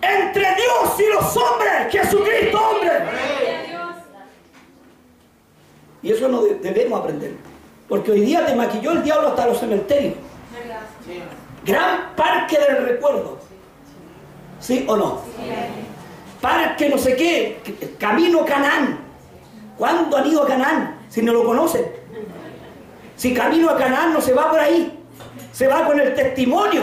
entre 0.00 0.42
Dios 0.42 1.00
y 1.00 1.12
los 1.12 1.36
hombres, 1.36 1.90
Jesucristo 1.90 2.58
hombre. 2.58 3.67
Y 6.02 6.12
eso 6.12 6.28
no 6.28 6.42
debemos 6.42 7.00
aprender. 7.00 7.32
Porque 7.88 8.12
hoy 8.12 8.20
día 8.20 8.44
te 8.44 8.54
maquilló 8.54 8.92
el 8.92 9.02
diablo 9.02 9.28
hasta 9.28 9.46
los 9.46 9.58
cementerios. 9.58 10.14
Gran 11.64 12.14
parque 12.14 12.58
del 12.58 12.84
recuerdo. 12.84 13.38
¿Sí 14.60 14.84
o 14.88 14.96
no? 14.96 15.20
Parque 16.40 16.88
no 16.88 16.98
sé 16.98 17.16
qué, 17.16 17.58
camino 17.98 18.44
Canaán. 18.44 19.00
¿Cuándo 19.76 20.16
han 20.16 20.26
ido 20.26 20.42
a 20.42 20.46
Canaán? 20.46 20.98
Si 21.08 21.22
no 21.22 21.32
lo 21.32 21.44
conocen. 21.44 21.86
Si 23.16 23.34
camino 23.34 23.70
a 23.70 23.76
Canaán 23.76 24.12
no 24.12 24.20
se 24.20 24.32
va 24.32 24.50
por 24.50 24.60
ahí. 24.60 24.98
Se 25.52 25.66
va 25.66 25.84
con 25.86 25.98
el 25.98 26.14
testimonio. 26.14 26.82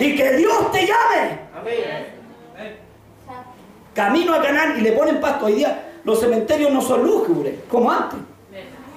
Y 0.00 0.16
que 0.16 0.32
Dios 0.32 0.72
te 0.72 0.86
llame. 0.86 1.38
Camino 3.94 4.34
a 4.34 4.42
Canaán 4.42 4.78
y 4.78 4.80
le 4.80 4.92
ponen 4.92 5.20
pasto. 5.20 5.46
Hoy 5.46 5.54
día 5.54 5.92
los 6.04 6.18
cementerios 6.18 6.72
no 6.72 6.80
son 6.80 7.04
lúgubres, 7.04 7.54
como 7.68 7.90
antes. 7.90 8.18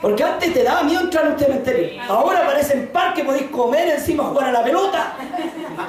Porque 0.01 0.23
antes 0.23 0.53
te 0.53 0.63
daba 0.63 0.84
miedo 0.84 1.01
entrar 1.01 1.25
en 1.25 1.34
un 1.34 1.39
cementerio. 1.39 2.01
Ahora 2.08 2.45
parecen 2.45 2.89
parque, 2.91 3.23
podéis 3.23 3.49
comer 3.49 3.89
encima, 3.89 4.25
jugar 4.25 4.49
a 4.49 4.51
la 4.51 4.63
pelota. 4.63 5.13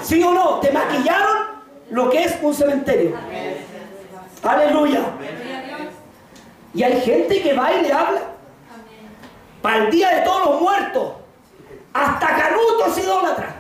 ¿Sí 0.03 0.23
o 0.23 0.33
no? 0.33 0.61
Te 0.61 0.71
maquillaron 0.73 1.57
lo 1.91 2.09
que 2.11 2.25
es 2.25 2.37
un 2.41 2.55
cementerio. 2.55 3.17
Aleluya. 4.43 5.01
Y 6.75 6.83
hay 6.83 7.01
gente 7.01 7.43
que 7.43 7.53
va 7.53 7.73
y 7.73 7.83
le 7.83 7.93
habla. 7.93 8.21
Para 9.63 9.85
el 9.85 9.91
día 9.91 10.11
de 10.11 10.21
todos 10.23 10.47
los 10.47 10.61
muertos. 10.61 11.13
Hasta 11.93 12.27
canutos 12.27 12.99
idólatras. 12.99 13.55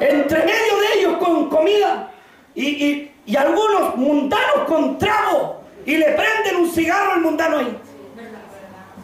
Entre 0.00 0.38
medio 0.38 0.78
de 0.78 0.98
ellos 0.98 1.18
con 1.18 1.48
comida. 1.48 2.10
Y, 2.54 3.10
y 3.26 3.36
algunos 3.36 3.96
mundanos 3.96 4.64
con 4.66 4.98
trago. 4.98 5.60
Y 5.84 5.96
le 5.96 6.06
prenden 6.12 6.56
un 6.56 6.70
cigarro 6.70 7.12
al 7.12 7.20
mundano 7.20 7.58
ahí. 7.58 7.78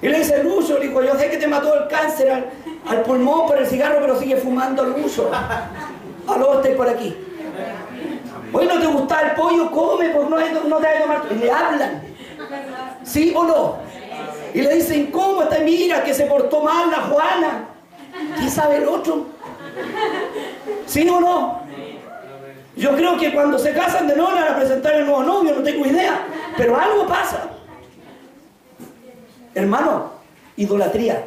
Y 0.02 0.08
le 0.08 0.18
dice, 0.18 0.42
Lucho, 0.42 0.78
le 0.78 0.88
dijo, 0.88 1.02
yo 1.02 1.14
sé 1.18 1.30
que 1.30 1.36
te 1.36 1.46
mató 1.46 1.74
el 1.74 1.88
cáncer 1.88 2.50
al, 2.86 3.02
pulmón 3.02 3.46
por 3.46 3.58
el 3.58 3.66
cigarro, 3.66 3.98
pero 4.00 4.18
sigue 4.18 4.36
fumando 4.36 4.84
Lucho. 4.84 5.30
Aló, 6.26 6.54
estoy 6.54 6.74
por 6.74 6.88
aquí. 6.88 7.14
Hoy 8.52 8.66
no 8.66 8.80
te 8.80 8.86
gusta 8.86 9.20
el 9.20 9.30
pollo, 9.32 9.70
come, 9.70 10.08
pues 10.08 10.28
no, 10.28 10.36
no 10.68 10.76
te 10.78 10.86
va 10.86 10.92
a 10.92 11.00
tomar. 11.00 11.22
Y 11.30 11.34
le 11.34 11.50
hablan. 11.50 12.02
¿Sí 13.02 13.32
o 13.36 13.44
no? 13.44 13.76
Y 14.54 14.62
le 14.62 14.74
dicen, 14.74 15.06
¿cómo 15.10 15.42
está? 15.42 15.58
Mira, 15.60 16.02
que 16.02 16.14
se 16.14 16.24
portó 16.24 16.62
mal 16.62 16.90
la 16.90 17.02
Juana. 17.02 17.64
¿Qué 18.40 18.48
sabe 18.48 18.78
el 18.78 18.88
otro? 18.88 19.26
¿Sí 20.86 21.08
o 21.08 21.20
no? 21.20 21.60
Yo 22.76 22.96
creo 22.96 23.18
que 23.18 23.32
cuando 23.32 23.58
se 23.58 23.72
casan 23.72 24.08
de 24.08 24.14
van 24.14 24.38
a 24.38 24.56
presentar 24.56 24.94
el 24.94 25.06
nuevo 25.06 25.22
novio, 25.22 25.54
no 25.54 25.62
tengo 25.62 25.86
idea. 25.86 26.20
Pero 26.56 26.78
algo 26.78 27.06
pasa. 27.06 27.50
Hermano, 29.54 30.12
idolatría. 30.56 31.24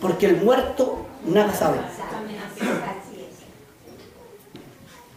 Porque 0.00 0.26
el 0.26 0.36
muerto 0.38 1.06
nada 1.26 1.52
sabe. 1.52 1.78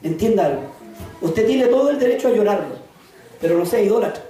Entienda 0.03 0.45
algo. 0.45 0.61
Usted 1.21 1.47
tiene 1.47 1.65
todo 1.67 1.89
el 1.89 1.97
derecho 1.97 2.27
a 2.27 2.31
llorarlo, 2.31 2.75
pero 3.41 3.57
no 3.57 3.65
sea 3.65 3.81
idólatra. 3.81 4.23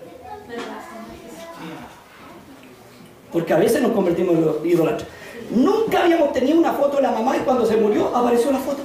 Porque 3.34 3.54
a 3.54 3.58
veces 3.58 3.82
nos 3.82 3.92
convertimos 3.92 4.36
en 4.36 4.70
idólatras. 4.70 5.10
Nunca 5.50 6.04
habíamos 6.04 6.32
tenido 6.32 6.58
una 6.58 6.72
foto 6.72 6.98
de 6.98 7.04
la 7.04 7.12
mamá 7.12 7.36
y 7.36 7.42
cuando 7.42 7.66
se 7.66 7.76
murió 7.76 8.16
apareció 8.16 8.52
la 8.52 8.60
foto. 8.60 8.82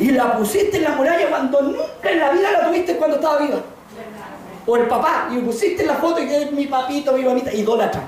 Y 0.00 0.10
la 0.10 0.36
pusiste 0.36 0.78
en 0.78 0.84
la 0.84 0.90
muralla 0.90 1.28
cuando 1.28 1.62
nunca 1.62 2.10
en 2.10 2.18
la 2.18 2.30
vida 2.32 2.50
la 2.50 2.66
tuviste 2.66 2.96
cuando 2.96 3.16
estaba 3.16 3.38
viva 3.38 3.60
o 4.70 4.76
el 4.76 4.86
papá, 4.86 5.28
y 5.32 5.38
pusiste 5.38 5.84
la 5.84 5.96
foto 5.96 6.22
y 6.22 6.28
que 6.28 6.42
es 6.42 6.52
mi 6.52 6.66
papito, 6.66 7.12
mi 7.12 7.24
mamita, 7.24 7.52
idólatra. 7.52 8.02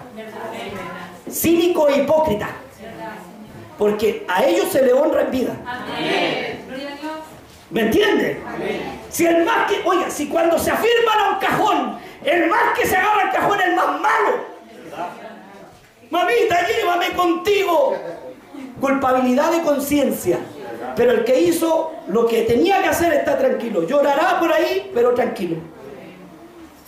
Cínico 1.29 1.89
e 1.89 1.99
hipócrita. 1.99 2.49
Porque 3.77 4.25
a 4.29 4.45
ellos 4.45 4.69
se 4.71 4.83
le 4.83 4.93
honra 4.93 5.23
en 5.23 5.31
vida. 5.33 5.57
¿Me 7.71 7.81
entiende? 7.81 8.41
Si 9.11 9.27
el 9.27 9.45
más 9.45 9.69
que, 9.69 9.83
oiga, 9.85 10.09
si 10.09 10.29
cuando 10.29 10.57
se 10.57 10.71
afirman 10.71 11.19
a 11.19 11.31
un 11.31 11.39
cajón, 11.41 11.99
el 12.25 12.47
más 12.49 12.79
que 12.79 12.87
se 12.87 12.97
agarra 12.97 13.23
el 13.25 13.31
cajón 13.31 13.61
es 13.61 13.67
el 13.67 13.75
más 13.75 14.01
malo. 14.01 14.31
Mamita, 16.11 16.67
llévame 16.69 17.13
contigo. 17.15 17.97
Culpabilidad 18.81 19.51
de 19.51 19.63
conciencia. 19.63 20.39
Pero 20.95 21.11
el 21.11 21.25
que 21.25 21.41
hizo 21.41 21.93
lo 22.07 22.27
que 22.27 22.43
tenía 22.43 22.83
que 22.83 22.89
hacer 22.91 23.13
está 23.15 23.37
tranquilo. 23.37 23.85
Llorará 23.85 24.39
por 24.39 24.53
ahí, 24.53 24.93
pero 24.95 25.13
tranquilo. 25.15 25.57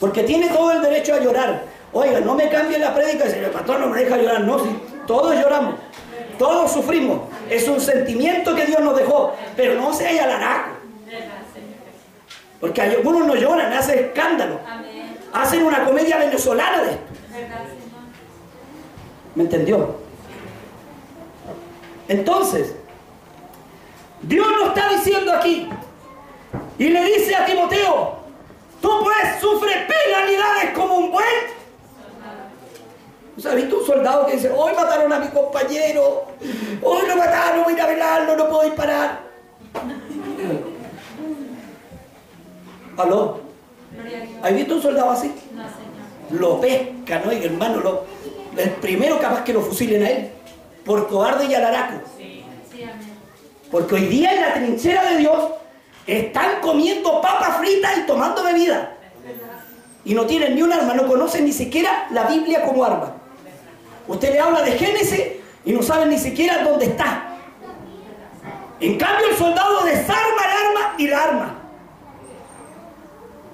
Porque 0.04 0.22
tiene 0.24 0.50
todo 0.50 0.70
el 0.70 0.82
derecho 0.82 1.14
a 1.14 1.18
llorar. 1.18 1.62
Oiga, 1.90 2.20
no 2.20 2.34
me 2.34 2.50
cambie 2.50 2.78
la 2.78 2.94
prédica 2.94 3.26
si 3.26 3.38
el 3.38 3.46
pastor 3.46 3.80
no 3.80 3.86
me 3.86 4.04
deja 4.04 4.18
llorar. 4.18 4.42
No, 4.42 4.58
todos 5.06 5.34
lloramos, 5.34 5.76
todos 6.38 6.72
sufrimos. 6.72 7.20
Es 7.48 7.66
un 7.68 7.80
sentimiento 7.80 8.54
que 8.54 8.66
Dios 8.66 8.80
nos 8.80 8.98
dejó, 8.98 9.34
pero 9.56 9.80
no 9.80 9.94
se 9.94 10.06
haya 10.06 10.24
alaraco. 10.24 10.72
Porque 12.60 12.82
algunos 12.82 13.26
no 13.26 13.34
lloran, 13.34 13.72
hacen 13.72 13.98
escándalo. 14.00 14.60
Hacen 15.32 15.64
una 15.64 15.82
comedia 15.86 16.18
venezolana 16.18 16.82
de 16.82 16.90
esto. 16.90 17.04
¿Me 19.34 19.44
entendió? 19.44 20.00
Entonces, 22.08 22.74
Dios 24.20 24.46
nos 24.60 24.68
está 24.68 24.90
diciendo 24.90 25.32
aquí 25.32 25.70
y 26.78 26.88
le 26.90 27.04
dice 27.06 27.34
a 27.34 27.46
Timoteo, 27.46 28.23
Tú 28.84 28.90
pues 29.02 29.40
sufres 29.40 29.78
penalidades 29.86 30.74
como 30.74 30.98
un 30.98 31.10
buen. 31.10 31.24
¿Has 33.38 33.54
visto 33.56 33.78
un 33.78 33.86
soldado 33.86 34.26
que 34.26 34.34
dice, 34.34 34.50
hoy 34.54 34.74
mataron 34.76 35.10
a 35.10 35.20
mi 35.20 35.28
compañero, 35.28 36.26
hoy 36.82 37.08
lo 37.08 37.16
mataron, 37.16 37.64
voy 37.64 37.80
a 37.80 37.86
velarlo, 37.86 38.36
no 38.36 38.46
puedo 38.46 38.64
disparar? 38.64 39.20
¿Aló? 42.98 43.40
¿Has 44.42 44.54
visto 44.54 44.74
un 44.74 44.82
soldado 44.82 45.10
así? 45.12 45.34
Lo 46.28 46.60
pesca, 46.60 47.22
¿no? 47.24 47.32
Y 47.32 47.42
hermano, 47.42 47.80
lo, 47.80 48.04
el 48.54 48.70
primero 48.72 49.18
capaz 49.18 49.44
que 49.44 49.54
lo 49.54 49.62
fusilen 49.62 50.02
a 50.02 50.10
él, 50.10 50.30
por 50.84 51.08
cobarde 51.08 51.46
y 51.46 51.54
alaraco. 51.54 52.02
Porque 53.70 53.94
hoy 53.94 54.06
día 54.08 54.34
en 54.34 54.40
la 54.42 54.52
trinchera 54.52 55.10
de 55.10 55.16
Dios 55.16 55.42
están 56.06 56.60
comiendo 56.60 57.20
papas 57.20 57.58
fritas 57.58 57.98
y 57.98 58.06
tomando 58.06 58.42
bebida. 58.42 58.96
Y 60.04 60.14
no 60.14 60.26
tienen 60.26 60.54
ni 60.54 60.62
un 60.62 60.72
arma, 60.72 60.94
no 60.94 61.06
conocen 61.06 61.44
ni 61.44 61.52
siquiera 61.52 62.06
la 62.10 62.24
Biblia 62.24 62.62
como 62.64 62.84
arma. 62.84 63.14
Usted 64.06 64.32
le 64.32 64.40
habla 64.40 64.62
de 64.62 64.72
Génesis 64.72 65.24
y 65.64 65.72
no 65.72 65.82
saben 65.82 66.10
ni 66.10 66.18
siquiera 66.18 66.62
dónde 66.62 66.86
está. 66.86 67.38
En 68.80 68.98
cambio 68.98 69.28
el 69.30 69.36
soldado 69.36 69.84
desarma 69.84 70.42
el 70.44 70.66
arma 70.66 70.94
y 70.98 71.06
la 71.08 71.22
arma. 71.22 71.54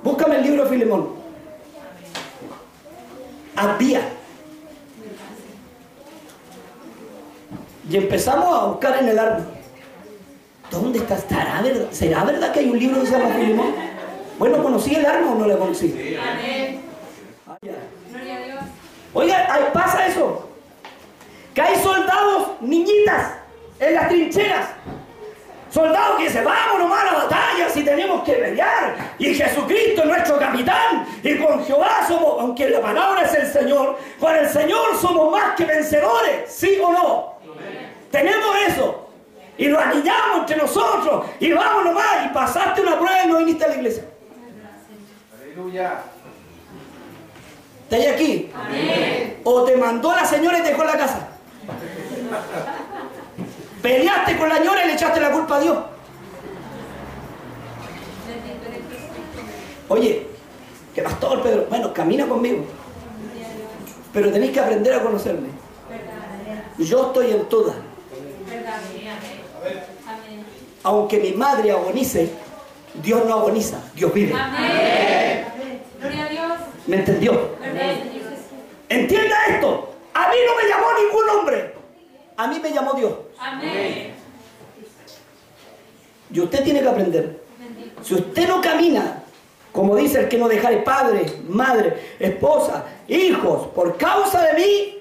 Búscame 0.02 0.36
el 0.36 0.42
libro 0.42 0.64
de 0.64 0.70
Filemón. 0.70 1.14
Había. 3.54 4.00
Y 7.88 7.96
empezamos 7.96 8.58
a 8.58 8.64
buscar 8.66 8.98
en 9.02 9.08
el 9.08 9.18
arma. 9.18 9.46
¿Dónde 10.70 11.00
está? 11.00 11.16
¿Estará 11.16 11.60
verdad? 11.62 11.88
¿Será 11.90 12.24
verdad 12.24 12.52
que 12.52 12.60
hay 12.60 12.70
un 12.70 12.78
libro 12.78 13.00
que 13.00 13.06
se 13.06 13.18
llama 13.18 13.34
Filemón? 13.34 13.74
Bueno, 14.38 14.62
¿conocí 14.62 14.94
el 14.94 15.04
arma 15.04 15.32
o 15.32 15.34
no 15.34 15.46
la 15.46 15.56
conocí? 15.56 16.16
Amén. 16.16 16.80
Oiga, 19.12 19.52
ahí 19.52 19.64
pasa 19.72 20.06
eso. 20.06 20.48
Que 21.52 21.60
hay 21.60 21.76
soldados, 21.82 22.60
niñitas, 22.60 23.32
en 23.80 23.94
las 23.94 24.08
trincheras. 24.08 24.68
Soldados 25.68 26.18
que 26.18 26.24
dicen, 26.24 26.44
vamos 26.44 26.78
nomás 26.78 27.02
a 27.02 27.04
la 27.06 27.12
batalla 27.24 27.68
si 27.68 27.84
tenemos 27.84 28.22
que 28.22 28.32
pelear. 28.32 29.14
Y 29.18 29.34
Jesucristo 29.34 30.02
es 30.02 30.06
nuestro 30.06 30.38
capitán. 30.38 31.06
Y 31.22 31.36
con 31.36 31.64
Jehová 31.64 32.04
somos, 32.06 32.40
aunque 32.40 32.70
la 32.70 32.80
palabra 32.80 33.22
es 33.22 33.34
el 33.34 33.46
Señor, 33.46 33.98
con 34.20 34.34
el 34.36 34.48
Señor 34.48 34.96
somos 35.00 35.32
más 35.32 35.56
que 35.56 35.64
vencedores. 35.64 36.50
¿Sí 36.50 36.78
o 36.82 36.92
no? 36.92 37.34
Tenemos 38.10 38.56
eso 38.68 39.09
y 39.60 39.68
lo 39.68 39.78
anillamos 39.78 40.38
entre 40.38 40.56
nosotros 40.56 41.26
y 41.38 41.52
vamos 41.52 41.84
nomás 41.84 42.24
y 42.24 42.28
pasaste 42.30 42.80
una 42.80 42.98
prueba 42.98 43.24
y 43.24 43.28
no 43.28 43.38
viniste 43.38 43.62
a 43.62 43.68
la 43.68 43.74
iglesia. 43.74 44.04
Aleluya. 45.38 46.00
¿Estás 47.90 48.14
aquí? 48.14 48.50
O 49.44 49.62
te 49.64 49.76
mandó 49.76 50.16
la 50.16 50.24
señora 50.24 50.60
y 50.60 50.62
te 50.62 50.68
dejó 50.70 50.80
en 50.80 50.88
la 50.88 50.96
casa. 50.96 51.28
Peleaste 53.82 54.38
con 54.38 54.48
la 54.48 54.56
señora 54.56 54.82
y 54.82 54.86
le 54.86 54.94
echaste 54.94 55.20
la 55.20 55.30
culpa 55.30 55.56
a 55.56 55.60
Dios. 55.60 55.78
Oye, 59.88 60.26
que 60.94 61.02
pastor 61.02 61.42
Pedro, 61.42 61.66
bueno, 61.68 61.92
camina 61.92 62.26
conmigo. 62.26 62.64
Pero 64.14 64.32
tenéis 64.32 64.52
que 64.52 64.60
aprender 64.60 64.94
a 64.94 65.02
conocerme. 65.02 65.48
Yo 66.78 67.08
estoy 67.08 67.32
en 67.32 67.46
todas. 67.50 67.76
Aunque 70.82 71.18
mi 71.18 71.32
madre 71.32 71.70
agonice, 71.72 72.30
Dios 73.02 73.24
no 73.26 73.34
agoniza, 73.34 73.82
Dios 73.94 74.12
vive. 74.12 74.34
Amén. 74.34 75.46
Gloria 76.00 76.24
a 76.24 76.28
Dios. 76.28 76.52
¿Me 76.86 76.96
entendió? 76.96 77.50
Entienda 78.88 79.36
esto. 79.48 79.94
A 80.14 80.28
mí 80.28 80.36
no 80.46 80.56
me 80.56 80.68
llamó 80.68 80.86
ningún 80.98 81.28
hombre. 81.28 81.74
A 82.36 82.46
mí 82.46 82.58
me 82.58 82.72
llamó 82.72 82.94
Dios. 82.94 83.12
Amén. 83.38 84.14
Y 86.32 86.40
usted 86.40 86.64
tiene 86.64 86.80
que 86.80 86.88
aprender. 86.88 87.40
Si 88.02 88.14
usted 88.14 88.48
no 88.48 88.60
camina, 88.60 89.22
como 89.72 89.94
dice 89.96 90.20
el 90.20 90.28
que 90.28 90.38
no 90.38 90.48
dejare 90.48 90.78
padre, 90.78 91.26
madre, 91.48 92.16
esposa, 92.18 92.86
hijos, 93.08 93.68
por 93.68 93.96
causa 93.96 94.42
de 94.42 94.54
mí, 94.54 94.98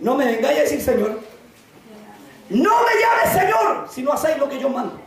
no 0.00 0.14
me 0.14 0.26
vengáis 0.26 0.58
a 0.58 0.62
decir, 0.62 0.80
Señor, 0.80 1.20
no 2.50 2.72
me 2.82 3.00
llames 3.00 3.32
Señor 3.32 3.88
si 3.90 4.02
no 4.02 4.12
hacéis 4.12 4.38
lo 4.38 4.48
que 4.48 4.58
yo 4.58 4.68
mando. 4.68 5.00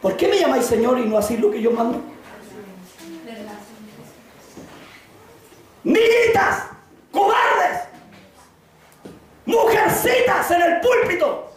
¿Por 0.00 0.16
qué 0.16 0.28
me 0.28 0.38
llamáis 0.38 0.66
Señor 0.66 0.98
y 0.98 1.04
no 1.06 1.18
hacéis 1.18 1.40
lo 1.40 1.50
que 1.50 1.60
yo 1.60 1.70
mando? 1.70 2.00
niñitas, 5.86 6.64
cobardes, 7.12 7.84
mujercitas 9.46 10.50
en 10.50 10.62
el 10.62 10.80
púlpito, 10.80 11.52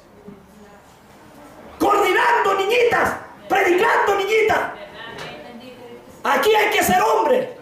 coordinando 1.80 2.54
niñitas, 2.60 3.16
predicando 3.48 4.16
niñitas. 4.16 4.60
Aquí 6.24 6.54
hay 6.54 6.70
que 6.70 6.84
ser 6.84 7.02
hombre, 7.02 7.58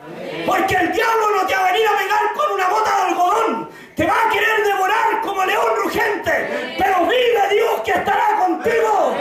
porque 0.45 0.76
el 0.76 0.91
diablo 0.91 1.36
no 1.38 1.47
te 1.47 1.56
va 1.56 1.67
a 1.67 1.71
venir 1.71 1.88
a 1.88 1.97
pegar 1.97 2.34
con 2.36 2.52
una 2.52 2.67
bota 2.67 2.95
de 2.95 3.02
algodón, 3.04 3.67
te 3.98 4.06
va 4.06 4.14
a 4.14 4.30
querer 4.30 4.64
devorar 4.64 5.22
como 5.24 5.44
león 5.44 5.66
rugente, 5.84 6.76
pero 6.78 7.00
vive 7.02 7.56
Dios 7.56 7.82
que 7.84 7.92
estará 7.92 8.46
contigo. 8.46 9.18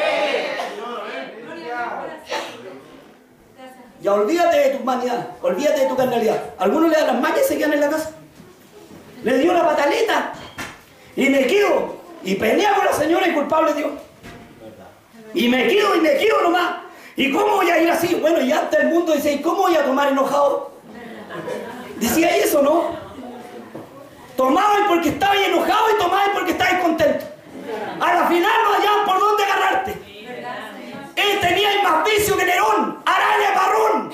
Ya 4.03 4.13
olvídate 4.13 4.57
de 4.59 4.69
tu 4.77 4.83
humanidad, 4.83 5.29
olvídate 5.41 5.81
de 5.81 5.87
tu 5.87 5.97
carnalidad. 5.97 6.51
Algunos 6.59 6.91
le 6.91 6.97
dan 6.97 7.07
las 7.07 7.21
mañas 7.21 7.41
y 7.47 7.49
se 7.49 7.57
quedan 7.57 7.73
en 7.73 7.81
la 7.81 7.89
casa. 7.89 8.11
Le 9.25 9.39
dio 9.39 9.55
la 9.55 9.65
pataleta 9.65 10.33
y 11.17 11.31
me 11.31 11.47
quedo 11.47 11.97
y 12.23 12.35
pelea 12.35 12.75
con 12.75 12.85
la 12.85 12.93
señora 12.93 13.27
y 13.29 13.33
culpable 13.33 13.73
Dios. 13.73 13.93
Y 15.33 15.49
me 15.49 15.69
quedo 15.69 15.97
y 15.97 16.01
me 16.01 16.19
quedo 16.19 16.43
nomás. 16.43 16.81
¿Y 17.17 17.33
cómo 17.33 17.57
voy 17.57 17.71
a 17.71 17.81
ir 17.81 17.91
así? 17.91 18.15
Bueno, 18.17 18.43
y 18.43 18.53
hasta 18.53 18.77
el 18.83 18.89
mundo 18.89 19.15
dice, 19.15 19.33
¿y 19.33 19.41
cómo 19.41 19.63
voy 19.63 19.75
a 19.75 19.87
tomar 19.87 20.09
enojado? 20.09 20.73
Decía 21.99 22.37
eso, 22.37 22.61
¿no? 22.61 23.06
Tomabas 24.37 24.81
porque 24.89 25.09
estabas 25.09 25.39
enojado 25.39 25.85
y 25.95 25.99
tomabas 25.99 26.29
porque 26.35 26.53
estabas 26.53 26.81
contento. 26.83 27.25
A 28.01 28.15
la 28.15 28.27
final 28.27 28.53
no 28.65 28.73
hallaban 28.75 29.07
por 29.07 29.19
dónde 29.19 29.45
agarrarte. 29.45 29.93
Él 31.17 31.41
tenía 31.41 31.69
más 31.83 32.05
vicio 32.05 32.37
que 32.37 32.45
Nerón, 32.45 32.99
araña 33.07 33.55
parrón. 33.55 34.13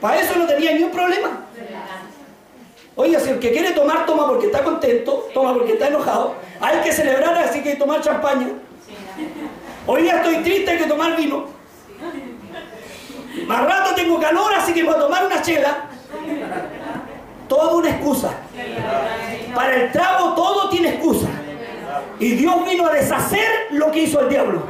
Para 0.00 0.20
eso 0.20 0.34
no 0.36 0.46
tenía 0.46 0.72
ni 0.72 0.82
un 0.82 0.90
problema. 0.90 1.28
Oiga, 2.96 3.20
si 3.20 3.30
el 3.30 3.38
que 3.38 3.52
quiere 3.52 3.72
tomar, 3.72 4.04
toma 4.06 4.26
porque 4.26 4.46
está 4.46 4.64
contento, 4.64 5.28
toma 5.32 5.54
porque 5.54 5.72
está 5.72 5.88
enojado. 5.88 6.34
Hay 6.60 6.78
que 6.78 6.92
celebrar, 6.92 7.36
así 7.38 7.62
que 7.62 7.70
hay 7.70 7.74
que 7.74 7.80
tomar 7.80 8.00
champaña. 8.00 8.48
Hoy 9.86 10.02
día 10.02 10.16
estoy 10.16 10.36
triste, 10.36 10.70
hay 10.70 10.78
que 10.78 10.86
tomar 10.86 11.16
vino. 11.16 11.46
Más 13.46 13.64
rato 13.64 13.94
tengo 13.94 14.20
calor, 14.20 14.54
así 14.54 14.72
que 14.72 14.82
voy 14.82 14.94
a 14.94 14.98
tomar 14.98 15.26
una 15.26 15.42
chela. 15.42 15.88
Toda 17.52 17.74
una 17.74 17.90
excusa. 17.90 18.30
Para 19.54 19.74
el 19.74 19.92
trago 19.92 20.32
todo 20.32 20.70
tiene 20.70 20.88
excusa. 20.88 21.28
Y 22.18 22.30
Dios 22.30 22.54
vino 22.64 22.86
a 22.86 22.92
deshacer 22.94 23.46
lo 23.72 23.90
que 23.90 24.04
hizo 24.04 24.20
el 24.20 24.30
diablo. 24.30 24.62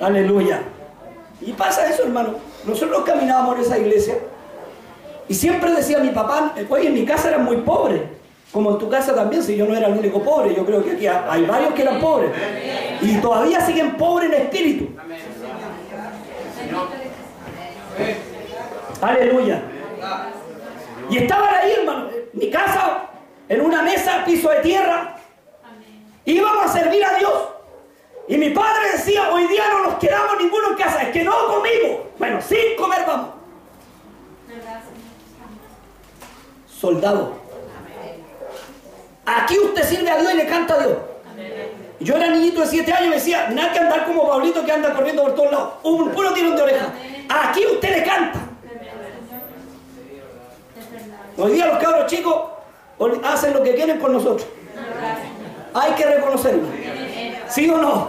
Aleluya. 0.00 0.62
Y 1.40 1.52
pasa 1.54 1.88
eso, 1.88 2.04
hermano. 2.04 2.36
Nosotros 2.64 3.02
caminábamos 3.04 3.56
en 3.56 3.62
esa 3.62 3.76
iglesia. 3.76 4.18
Y 5.28 5.34
siempre 5.34 5.72
decía 5.72 5.98
mi 5.98 6.10
papá, 6.10 6.54
oye, 6.68 6.86
en 6.86 6.94
mi 6.94 7.04
casa 7.04 7.30
eran 7.30 7.44
muy 7.44 7.56
pobres. 7.56 8.02
Como 8.52 8.70
en 8.70 8.78
tu 8.78 8.88
casa 8.88 9.12
también, 9.12 9.42
si 9.42 9.56
yo 9.56 9.66
no 9.66 9.74
era 9.74 9.88
el 9.88 9.94
único 9.94 10.22
pobre, 10.22 10.54
yo 10.54 10.64
creo 10.64 10.84
que 10.84 10.92
aquí 10.92 11.08
hay 11.08 11.44
varios 11.44 11.74
que 11.74 11.82
eran 11.82 12.00
pobres. 12.00 12.30
Y 13.00 13.16
todavía 13.16 13.60
siguen 13.62 13.96
pobres 13.96 14.32
en 14.32 14.42
espíritu. 14.42 14.90
Aleluya. 19.00 19.62
Y 21.12 21.18
estaban 21.18 21.54
ahí, 21.54 21.72
hermano, 21.72 22.08
mi 22.32 22.50
casa, 22.50 23.02
en 23.46 23.60
una 23.60 23.82
mesa, 23.82 24.24
piso 24.24 24.48
de 24.48 24.60
tierra. 24.60 25.14
Íbamos 26.24 26.64
a 26.64 26.68
servir 26.68 27.04
a 27.04 27.18
Dios. 27.18 27.32
Y 28.28 28.38
mi 28.38 28.48
padre 28.48 28.92
decía, 28.92 29.30
hoy 29.30 29.46
día 29.46 29.64
no 29.72 29.90
nos 29.90 29.96
quedamos 29.96 30.38
ninguno 30.40 30.70
en 30.70 30.76
casa, 30.76 31.02
es 31.02 31.10
que 31.10 31.22
no 31.22 31.34
comimos. 31.48 32.00
Bueno, 32.18 32.40
sin 32.40 32.76
comer 32.78 33.04
vamos. 33.06 33.28
Soldado. 36.80 37.34
Aquí 39.26 39.58
usted 39.58 39.84
sirve 39.84 40.10
a 40.10 40.16
Dios 40.16 40.32
y 40.32 40.36
le 40.38 40.46
canta 40.46 40.74
a 40.76 40.78
Dios. 40.78 40.96
Yo 42.00 42.16
era 42.16 42.28
niñito 42.28 42.62
de 42.62 42.68
7 42.68 42.90
años 42.90 43.06
y 43.06 43.10
me 43.10 43.14
decía, 43.16 43.50
nada 43.50 43.70
que 43.70 43.80
andar 43.80 44.06
como 44.06 44.28
Pablito 44.28 44.64
que 44.64 44.72
anda 44.72 44.94
corriendo 44.94 45.24
por 45.24 45.34
todos 45.34 45.52
lados. 45.52 45.72
Un 45.82 46.08
puro 46.08 46.32
tirón 46.32 46.56
de 46.56 46.62
oreja. 46.62 46.86
Aquí 47.28 47.66
usted 47.66 47.98
le 47.98 48.02
canta. 48.02 48.51
Hoy 51.36 51.52
día 51.52 51.66
los 51.66 51.78
cabros 51.78 52.06
chicos 52.06 52.34
hacen 53.24 53.54
lo 53.54 53.62
que 53.62 53.74
quieren 53.74 53.98
con 53.98 54.12
nosotros. 54.12 54.46
Hay 55.74 55.92
que 55.92 56.04
reconocerlo. 56.04 56.68
¿Sí 57.48 57.68
o 57.68 57.78
no? 57.78 58.08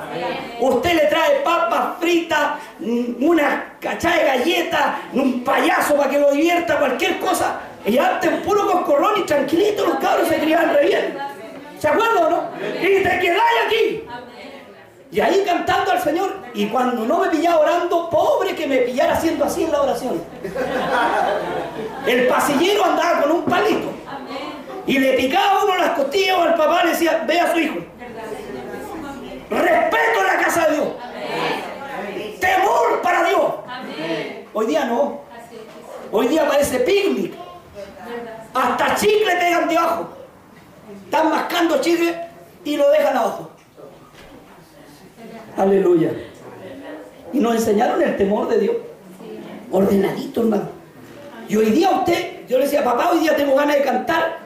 Usted 0.60 0.94
le 0.94 1.06
trae 1.08 1.40
papas 1.44 1.98
fritas, 2.00 2.54
una 2.80 3.76
cachada 3.80 4.18
de 4.18 4.24
galletas, 4.26 4.86
un 5.14 5.44
payaso 5.44 5.96
para 5.96 6.10
que 6.10 6.20
lo 6.20 6.32
divierta, 6.32 6.80
cualquier 6.80 7.20
cosa. 7.20 7.60
Y 7.86 7.98
antes 7.98 8.32
puro 8.42 8.66
coscorrón 8.72 9.20
y 9.20 9.24
tranquilito 9.24 9.86
los 9.86 9.98
cabros 10.00 10.28
se 10.28 10.38
criaban 10.38 10.74
re 10.74 10.86
bien. 10.86 11.18
¿Se 11.80 11.88
acuerdan 11.88 12.24
o 12.26 12.30
no? 12.30 12.44
Y 12.82 13.04
te 13.04 13.20
quedáis 13.20 13.60
aquí. 13.66 14.04
Y 15.14 15.22
ahí 15.22 15.44
cantando 15.46 15.92
al 15.92 16.02
Señor. 16.02 16.38
Y 16.56 16.66
cuando 16.68 17.06
no 17.06 17.20
me 17.20 17.28
pillaba 17.30 17.60
orando, 17.60 18.10
pobre 18.10 18.56
que 18.56 18.66
me 18.66 18.78
pillara 18.78 19.14
haciendo 19.14 19.46
así 19.46 19.64
en 19.64 19.72
la 19.72 19.84
oración. 19.84 20.24
El 22.08 22.28
pasillero 22.28 22.84
andaba 22.84 23.22
con 23.22 23.32
un 23.32 23.44
palito. 23.44 23.92
Y 24.88 24.98
le 24.98 25.14
picaba 25.14 25.64
uno 25.64 25.78
las 25.78 25.92
costillas 25.92 26.40
al 26.40 26.56
papá 26.56 26.84
le 26.84 26.92
decía, 26.92 27.24
ve 27.28 27.40
a 27.40 27.52
su 27.54 27.60
hijo. 27.60 27.76
Respeto 29.52 30.24
la 30.26 30.44
casa 30.44 30.68
de 30.68 30.76
Dios. 30.76 30.88
Temor 32.40 33.02
para 33.04 33.24
Dios. 33.30 33.54
Hoy 34.52 34.66
día 34.66 34.86
no. 34.86 35.22
Hoy 36.12 36.28
día 36.28 36.48
parece 36.48 36.80
picnic. 36.80 37.36
Hasta 38.52 38.96
chicle 38.96 39.36
pegan 39.36 39.70
debajo. 39.70 40.10
Están 41.06 41.30
mascando 41.30 41.80
chicle 41.82 42.20
y 42.66 42.78
lo 42.78 42.90
dejan 42.90 43.16
abajo. 43.16 43.53
Aleluya. 45.58 46.12
Y 47.32 47.40
nos 47.40 47.56
enseñaron 47.56 48.02
el 48.02 48.16
temor 48.18 48.48
de 48.50 48.60
Dios. 48.60 48.76
Ordenadito, 49.72 50.42
hermano. 50.42 50.70
Y 51.48 51.56
hoy 51.56 51.72
día 51.72 51.90
usted, 51.90 52.48
yo 52.48 52.58
le 52.58 52.66
decía, 52.66 52.84
papá, 52.84 53.12
hoy 53.12 53.20
día 53.20 53.36
tengo 53.36 53.56
ganas 53.56 53.78
de 53.78 53.84
cantar. 53.84 54.40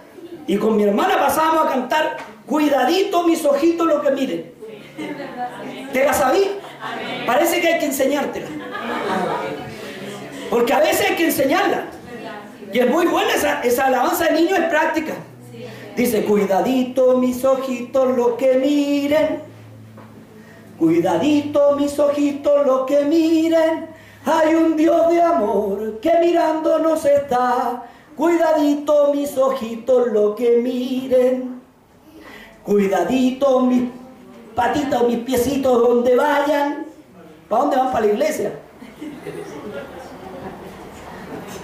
Y 0.47 0.57
con 0.57 0.77
mi 0.77 0.83
hermana 0.83 1.19
pasábamos 1.19 1.67
a 1.67 1.69
cantar, 1.69 2.17
cuidadito 2.45 3.23
mis 3.23 3.43
ojitos 3.45 3.85
lo 3.85 4.01
que 4.01 4.11
miren. 4.11 4.51
¿Te 5.91 6.05
la 6.05 6.13
sabí? 6.13 6.47
Parece 7.25 7.61
que 7.61 7.67
hay 7.67 7.79
que 7.79 7.85
enseñártela. 7.85 8.47
Porque 10.49 10.73
a 10.73 10.79
veces 10.79 11.09
hay 11.09 11.15
que 11.15 11.25
enseñarla. 11.25 11.85
Y 12.71 12.79
es 12.79 12.89
muy 12.89 13.05
buena 13.05 13.33
esa, 13.33 13.61
esa 13.61 13.87
alabanza 13.87 14.25
de 14.25 14.41
niño, 14.41 14.55
es 14.55 14.63
práctica. 14.69 15.13
Dice, 15.95 16.23
cuidadito 16.23 17.17
mis 17.17 17.43
ojitos 17.43 18.15
lo 18.15 18.37
que 18.37 18.55
miren. 18.55 19.46
Cuidadito 20.77 21.75
mis 21.75 21.97
ojitos 21.97 22.65
lo 22.65 22.85
que 22.85 23.03
miren. 23.03 23.87
Hay 24.25 24.53
un 24.55 24.75
Dios 24.75 25.09
de 25.09 25.21
amor 25.21 25.99
que 25.99 26.11
mirándonos 26.19 27.03
está. 27.05 27.83
Cuidadito 28.15 29.13
mis 29.13 29.35
ojitos 29.37 30.07
lo 30.11 30.35
que 30.35 30.57
miren. 30.57 31.61
Cuidadito 32.63 33.61
mis 33.61 33.89
patitas 34.55 35.01
o 35.01 35.07
mis 35.07 35.19
piecitos 35.19 35.81
donde 35.81 36.15
vayan. 36.15 36.85
¿Para 37.49 37.61
dónde 37.61 37.77
van? 37.77 37.91
Para 37.91 38.05
la 38.05 38.11
iglesia. 38.11 38.53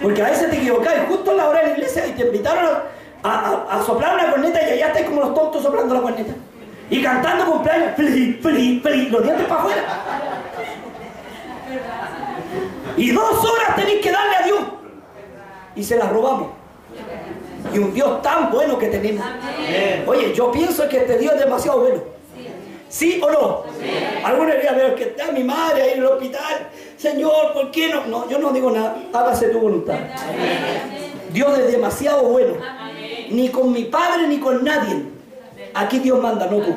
Porque 0.02 0.22
a 0.22 0.30
veces 0.30 0.50
te 0.50 0.56
equivocas 0.56 0.94
y 0.96 1.12
justo 1.12 1.30
a 1.30 1.34
la 1.34 1.48
hora 1.48 1.60
de 1.60 1.66
la 1.68 1.72
iglesia 1.74 2.06
y 2.06 2.12
te 2.12 2.26
invitaron 2.26 2.78
a, 3.22 3.82
soplar 3.86 4.14
una 4.14 4.30
corneta 4.30 4.60
y 4.62 4.72
allá 4.72 4.88
estás 4.88 5.04
como 5.04 5.20
los 5.20 5.34
tontos 5.34 5.62
soplando 5.62 5.94
la 5.94 6.02
corneta. 6.02 6.34
Y 6.90 7.02
cantando 7.02 7.46
cumpleaños, 7.46 7.96
feliz, 7.96 8.40
feliz, 8.42 8.82
feliz, 8.82 9.10
los 9.10 9.22
dientes 9.22 9.46
para 9.46 9.60
afuera. 9.60 9.82
Y 12.96 13.10
dos 13.10 13.44
horas 13.44 13.76
tenéis 13.76 14.00
que 14.00 14.12
darle 14.12 14.36
a 14.36 14.42
Dios. 14.42 14.60
Y 15.76 15.82
se 15.82 15.96
las 15.96 16.10
robamos. 16.10 16.50
Y 17.72 17.78
un 17.78 17.92
Dios 17.92 18.22
tan 18.22 18.50
bueno 18.50 18.78
que 18.78 18.88
tenemos. 18.88 19.24
Oye, 20.06 20.32
yo 20.34 20.52
pienso 20.52 20.88
que 20.88 20.98
este 20.98 21.18
Dios 21.18 21.32
es 21.34 21.40
demasiado 21.40 21.80
bueno. 21.80 22.02
¿Sí 22.88 23.20
o 23.20 23.30
no? 23.30 23.64
Algunos 24.22 24.54
dirían, 24.54 24.76
pero 24.76 24.94
que 24.94 25.04
está 25.04 25.32
mi 25.32 25.42
madre 25.42 25.82
ahí 25.82 25.90
en 25.92 25.98
el 25.98 26.06
hospital. 26.06 26.68
Señor, 26.96 27.52
¿por 27.52 27.70
qué 27.72 27.88
no? 27.88 28.06
No, 28.06 28.28
yo 28.28 28.38
no 28.38 28.52
digo 28.52 28.70
nada. 28.70 28.96
Hágase 29.12 29.48
tu 29.48 29.58
voluntad. 29.58 29.98
Dios 31.32 31.58
es 31.58 31.72
demasiado 31.72 32.22
bueno. 32.24 32.54
Ni 33.30 33.48
con 33.48 33.72
mi 33.72 33.84
padre 33.86 34.28
ni 34.28 34.38
con 34.38 34.62
nadie. 34.62 35.13
Aquí 35.74 35.98
Dios 35.98 36.22
manda, 36.22 36.46
no 36.46 36.58
tú. 36.58 36.74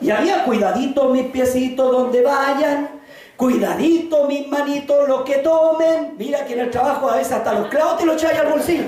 Y 0.00 0.10
había 0.10 0.44
cuidadito 0.44 1.08
mis 1.08 1.26
piecitos 1.26 1.90
donde 1.90 2.22
vayan. 2.22 2.90
Cuidadito 3.36 4.26
mis 4.26 4.48
manitos 4.48 5.08
lo 5.08 5.24
que 5.24 5.38
tomen. 5.38 6.14
Mira 6.16 6.44
que 6.46 6.54
en 6.54 6.60
el 6.60 6.70
trabajo 6.70 7.10
a 7.10 7.16
veces 7.16 7.32
hasta 7.32 7.52
los 7.52 7.68
clavos 7.68 7.98
te 7.98 8.06
lo 8.06 8.12
echáis 8.12 8.38
al 8.38 8.48
bolsillo. 8.48 8.84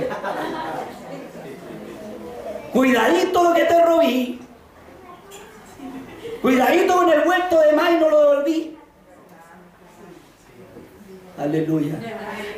Cuidadito 2.72 3.42
lo 3.42 3.54
que 3.54 3.64
te 3.64 3.84
robí. 3.84 4.40
Cuidadito 6.40 6.94
con 6.94 7.10
el 7.10 7.26
huerto 7.26 7.60
de 7.60 7.72
maíz 7.72 8.00
no 8.00 8.10
lo 8.10 8.20
devolví. 8.20 8.78
Aleluya. 11.36 11.94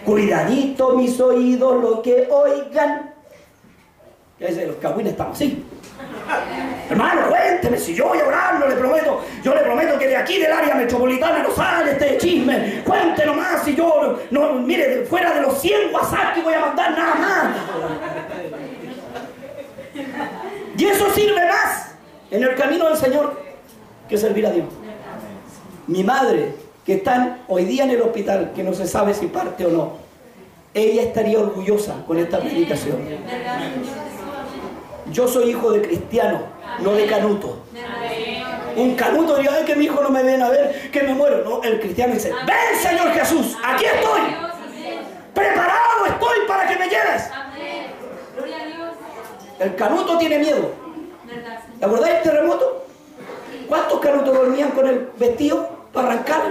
Cuidadito 0.05 0.91
mis 0.97 1.19
oídos 1.21 1.83
lo 1.83 2.03
que 2.03 2.29
oigan. 2.31 3.10
Los 4.41 4.77
cagüines 4.77 5.13
estamos 5.13 5.37
así. 5.37 5.63
Hermano, 6.89 7.29
cuénteme, 7.29 7.77
si 7.79 7.95
yo 7.95 8.09
voy 8.09 8.19
a 8.19 8.27
orar, 8.27 8.59
no 8.59 8.67
le 8.67 8.75
prometo, 8.75 9.23
yo 9.45 9.55
le 9.55 9.61
prometo 9.61 9.99
que 9.99 10.09
de 10.09 10.17
aquí 10.17 10.39
del 10.39 10.51
área 10.51 10.75
metropolitana 10.75 11.43
no 11.43 11.55
sale 11.55 11.93
este 11.93 12.17
chisme. 12.17 12.83
Cuéntenos 12.85 13.37
más 13.37 13.63
si 13.65 13.77
yo, 13.77 14.19
no, 14.31 14.55
mire, 14.55 15.05
fuera 15.05 15.35
de 15.35 15.43
los 15.43 15.61
100 15.61 15.95
WhatsApp 15.95 16.35
que 16.35 16.41
voy 16.41 16.55
a 16.55 16.61
mandar 16.61 16.91
nada 16.93 17.15
más. 17.15 17.57
Y 20.77 20.87
eso 20.87 21.11
sirve 21.11 21.47
más 21.47 21.95
en 22.31 22.43
el 22.43 22.55
camino 22.55 22.89
del 22.89 22.97
Señor 22.97 23.39
que 24.09 24.17
servir 24.17 24.47
a 24.47 24.51
Dios. 24.53 24.67
Mi 25.87 26.03
madre, 26.03 26.55
que 26.87 26.95
está 26.95 27.41
hoy 27.47 27.67
día 27.67 27.85
en 27.85 27.91
el 27.91 28.01
hospital, 28.01 28.53
que 28.55 28.63
no 28.63 28.73
se 28.73 28.87
sabe 28.87 29.13
si 29.13 29.27
parte 29.27 29.67
o 29.67 29.71
no, 29.71 29.99
ella 30.73 31.03
estaría 31.03 31.39
orgullosa 31.39 32.05
con 32.07 32.19
esta 32.19 32.39
predicación. 32.39 32.97
Yo 35.11 35.27
soy 35.27 35.51
hijo 35.51 35.73
de 35.73 35.83
cristiano, 35.83 36.43
no 36.81 36.93
de 36.93 37.07
canuto. 37.07 37.59
Un 38.77 38.95
canuto 38.95 39.37
diría, 39.37 39.53
ay, 39.55 39.65
que 39.65 39.75
mi 39.75 39.87
hijo 39.87 40.01
no 40.03 40.11
me 40.11 40.23
viene 40.23 40.43
a 40.43 40.49
ver, 40.49 40.91
que 40.91 41.03
me 41.03 41.15
muero. 41.15 41.43
No, 41.45 41.63
el 41.63 41.81
cristiano 41.81 42.15
dice, 42.15 42.33
ven 42.47 42.81
Señor 42.81 43.13
Jesús, 43.13 43.57
aquí 43.65 43.85
estoy. 43.85 44.21
Preparado 45.35 46.07
estoy 46.07 46.39
para 46.47 46.69
que 46.69 46.77
me 46.77 46.89
lleves. 46.89 47.31
El 49.59 49.75
canuto 49.75 50.19
tiene 50.19 50.39
miedo. 50.39 50.71
¿Te 51.79 51.85
acordáis 51.85 52.15
del 52.15 52.23
terremoto? 52.23 52.87
¿Cuántos 53.69 54.01
canutos 54.01 54.35
dormían 54.35 54.71
con 54.71 54.87
el 54.87 55.11
vestido 55.19 55.69
para 55.93 56.09
arrancar? 56.09 56.43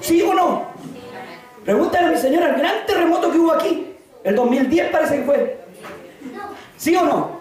¿Sí 0.00 0.22
o 0.22 0.34
no? 0.34 0.66
Pregúntale 1.64 2.08
a 2.08 2.10
mi 2.10 2.16
señora 2.16 2.48
el 2.48 2.56
gran 2.56 2.86
terremoto 2.86 3.30
que 3.30 3.38
hubo 3.38 3.52
aquí. 3.52 3.96
El 4.24 4.36
2010 4.36 4.90
parece 4.90 5.16
que 5.16 5.22
fue. 5.22 5.60
¿Sí 6.76 6.94
o 6.96 7.04
no? 7.04 7.40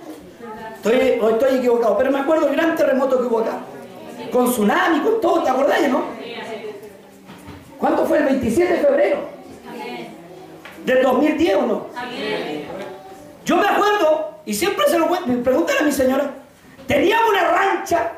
Estoy, 0.76 0.96
estoy 0.96 1.58
equivocado, 1.58 1.98
pero 1.98 2.12
me 2.12 2.20
acuerdo 2.20 2.46
del 2.46 2.56
gran 2.56 2.76
terremoto 2.76 3.20
que 3.20 3.26
hubo 3.26 3.40
acá. 3.40 3.60
Con 4.32 4.50
tsunami, 4.50 5.02
con 5.02 5.20
todo, 5.20 5.44
¿te 5.44 5.50
acordás, 5.50 5.82
no? 5.90 6.04
¿Cuánto 7.78 8.06
fue 8.06 8.20
el 8.20 8.26
27 8.26 8.74
de 8.74 8.80
febrero? 8.80 9.18
¿Del 10.86 11.04
2010 11.04 11.56
o 11.56 11.62
no? 11.66 11.86
Yo 13.46 13.58
me 13.58 13.68
acuerdo, 13.68 14.40
y 14.46 14.54
siempre 14.54 14.86
se 14.88 14.98
lo 14.98 15.08
preguntan 15.44 15.78
a 15.80 15.84
mi 15.84 15.92
señora, 15.92 16.32
teníamos 16.88 17.30
una 17.30 17.44
rancha, 17.52 18.12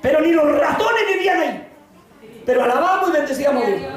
pero 0.00 0.20
ni 0.20 0.32
los 0.32 0.58
ratones 0.58 1.02
vivían 1.06 1.40
ahí. 1.40 1.68
Pero 2.44 2.64
alabamos 2.64 3.10
y 3.10 3.12
bendecíamos 3.12 3.64
a 3.64 3.66
Dios. 3.66 3.92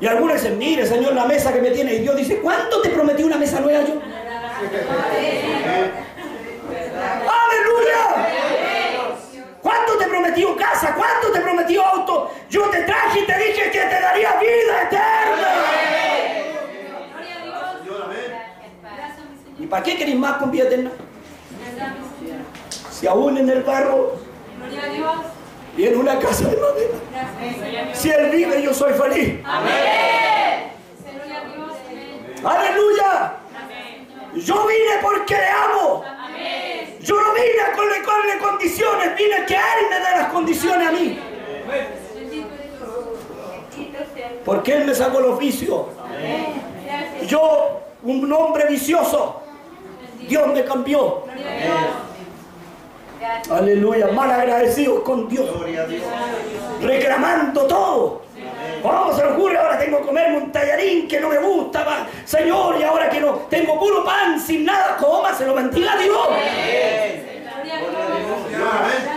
Y 0.00 0.06
algunos 0.06 0.34
dicen, 0.34 0.58
mire 0.58 0.86
Señor, 0.86 1.14
la 1.14 1.24
mesa 1.24 1.52
que 1.52 1.60
me 1.60 1.70
tiene. 1.70 1.94
Y 1.94 1.98
Dios 2.00 2.16
dice, 2.16 2.38
¿cuánto 2.38 2.80
te 2.82 2.90
prometí 2.90 3.22
una 3.22 3.38
mesa 3.38 3.60
nueva 3.60 3.84
yo? 3.84 3.94
¡Aleluya! 7.44 8.28
¿Cuánto 9.62 9.96
te 9.98 10.06
prometió 10.06 10.56
casa? 10.56 10.94
¿Cuánto 10.94 11.30
te 11.32 11.40
prometió 11.40 11.84
auto? 11.84 12.30
Yo 12.50 12.68
te 12.70 12.82
traje 12.82 13.20
y 13.20 13.26
te 13.26 13.38
dije 13.38 13.70
que 13.70 13.78
te 13.78 14.00
daría 14.00 14.32
vida 14.40 14.82
eterna. 14.82 15.48
¿Y 19.58 19.66
para 19.66 19.82
qué 19.82 19.96
queréis 19.96 20.18
más 20.18 20.36
con 20.38 20.50
vida 20.50 20.64
eterna? 20.64 20.90
Si 22.90 23.06
aún 23.06 23.38
en 23.38 23.48
el 23.48 23.62
barro 23.62 24.18
y 25.76 25.86
en 25.86 25.98
una 25.98 26.18
casa 26.18 26.48
de 26.48 26.56
madera. 26.56 27.92
Si 27.92 28.10
Él 28.10 28.30
vive, 28.30 28.62
yo 28.62 28.72
soy 28.72 28.92
feliz. 28.92 29.40
Amén. 29.44 30.72
Aleluya. 32.44 33.34
Yo 34.34 34.66
vine 34.66 34.92
porque 35.02 35.34
le 35.34 35.48
amo. 35.48 36.04
Yo 37.00 37.20
no 37.20 37.34
vine 37.34 37.60
a 37.60 37.72
colocarle 37.76 38.38
condiciones, 38.38 39.16
vine 39.16 39.44
que 39.46 39.54
Él 39.54 39.86
me 39.90 39.96
dé 39.96 40.16
las 40.16 40.28
condiciones 40.32 40.88
a 40.88 40.92
mí. 40.92 41.18
Porque 44.44 44.72
Él 44.74 44.84
me 44.86 44.94
sacó 44.94 45.18
el 45.18 45.26
oficio. 45.26 45.88
Yo, 47.26 47.80
un 48.02 48.32
hombre 48.32 48.66
vicioso, 48.68 49.42
Dios 50.28 50.46
me 50.48 50.64
cambió. 50.64 51.24
Aleluya, 53.50 54.08
mal 54.08 54.30
agradecidos 54.30 55.00
con 55.00 55.28
Dios. 55.28 55.48
Reclamando 56.80 57.66
todo. 57.66 58.22
¿Cómo 58.82 59.14
se 59.14 59.24
le 59.24 59.32
ocurre? 59.32 59.56
Ahora 59.56 59.78
tengo 59.78 59.98
que 59.98 60.06
comerme 60.06 60.36
un 60.38 60.52
tallarín 60.52 61.08
que 61.08 61.18
no 61.18 61.30
me 61.30 61.38
gusta, 61.38 62.06
Señor, 62.24 62.76
y 62.78 62.82
ahora 62.82 63.08
que 63.08 63.20
no 63.20 63.32
tengo 63.48 63.78
puro 63.78 64.04
pan 64.04 64.38
sin 64.38 64.64
nada, 64.66 64.96
coma, 64.98 65.32
se 65.34 65.46
lo 65.46 65.54
bendiga 65.54 65.96
Dios. 65.96 66.28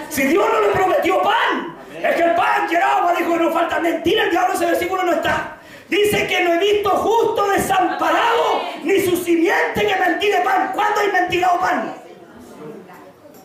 Si 0.09 0.23
Dios 0.23 0.45
no 0.53 0.61
le 0.61 0.67
prometió 0.69 1.21
pan, 1.21 1.75
es 2.01 2.15
que 2.15 2.23
el 2.23 2.35
pan 2.35 2.67
llegaba, 2.69 3.13
dijo 3.13 3.33
que 3.33 3.39
no 3.39 3.51
falta 3.51 3.79
mentira, 3.79 4.23
el 4.23 4.31
diablo 4.31 4.53
ese 4.53 4.65
versículo 4.67 5.03
no 5.03 5.11
está. 5.11 5.57
Dice 5.89 6.27
que 6.27 6.43
no 6.43 6.53
he 6.53 6.59
visto 6.59 6.89
justo 6.89 7.47
desamparado, 7.49 8.61
ni 8.83 9.01
su 9.01 9.17
simiente 9.17 9.85
que 9.85 9.95
mendigue 9.95 10.41
pan. 10.41 10.71
¿Cuándo 10.73 11.01
hay 11.01 11.11
mendigado 11.11 11.59
pan? 11.59 11.93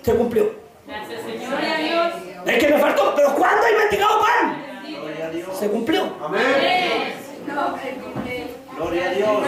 Se 0.03 0.15
cumplió. 0.15 0.51
Es 2.47 2.59
que 2.59 2.69
me 2.69 2.79
faltó, 2.79 3.15
pero 3.15 3.35
¿cuándo 3.35 3.63
hay 3.65 3.75
mendigado 3.75 4.21
pan? 4.21 4.63
Se 5.59 5.69
cumplió. 5.69 6.13
Amén. 6.23 7.15
Gloria 8.77 9.11
a 9.11 9.15
Dios. 9.15 9.43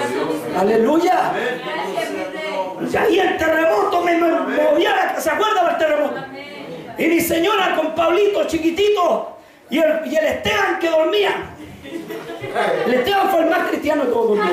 Aleluya. 0.57 1.33
Y 2.93 2.97
ahí 2.97 3.19
el 3.19 3.37
terremoto 3.37 4.03
me, 4.03 4.17
movía, 4.19 5.17
¿se 5.19 5.31
acuerda 5.31 5.69
del 5.69 5.79
terremoto? 5.79 6.25
Y 6.99 7.07
mi 7.07 7.21
señora 7.21 7.75
con 7.75 7.95
Pablito 7.95 8.45
chiquitito 8.47 9.37
y 9.71 9.79
el, 9.79 10.07
y 10.07 10.17
el 10.17 10.25
Esteban 10.25 10.79
que 10.79 10.89
dormía. 10.89 11.33
El 12.87 12.95
Esteban 12.95 13.29
fue 13.31 13.41
el 13.41 13.51
más 13.51 13.69
cristiano 13.69 14.05
de 14.05 14.13
todos 14.13 14.39
los 14.39 14.47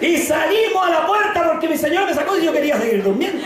Y 0.00 0.16
salimos 0.18 0.86
a 0.86 0.90
la 0.90 1.06
puerta 1.06 1.44
porque 1.52 1.68
mi 1.68 1.76
señor 1.76 2.06
me 2.06 2.14
sacó 2.14 2.36
y 2.36 2.44
yo 2.44 2.52
quería 2.52 2.76
seguir 2.78 3.04
durmiendo. 3.04 3.44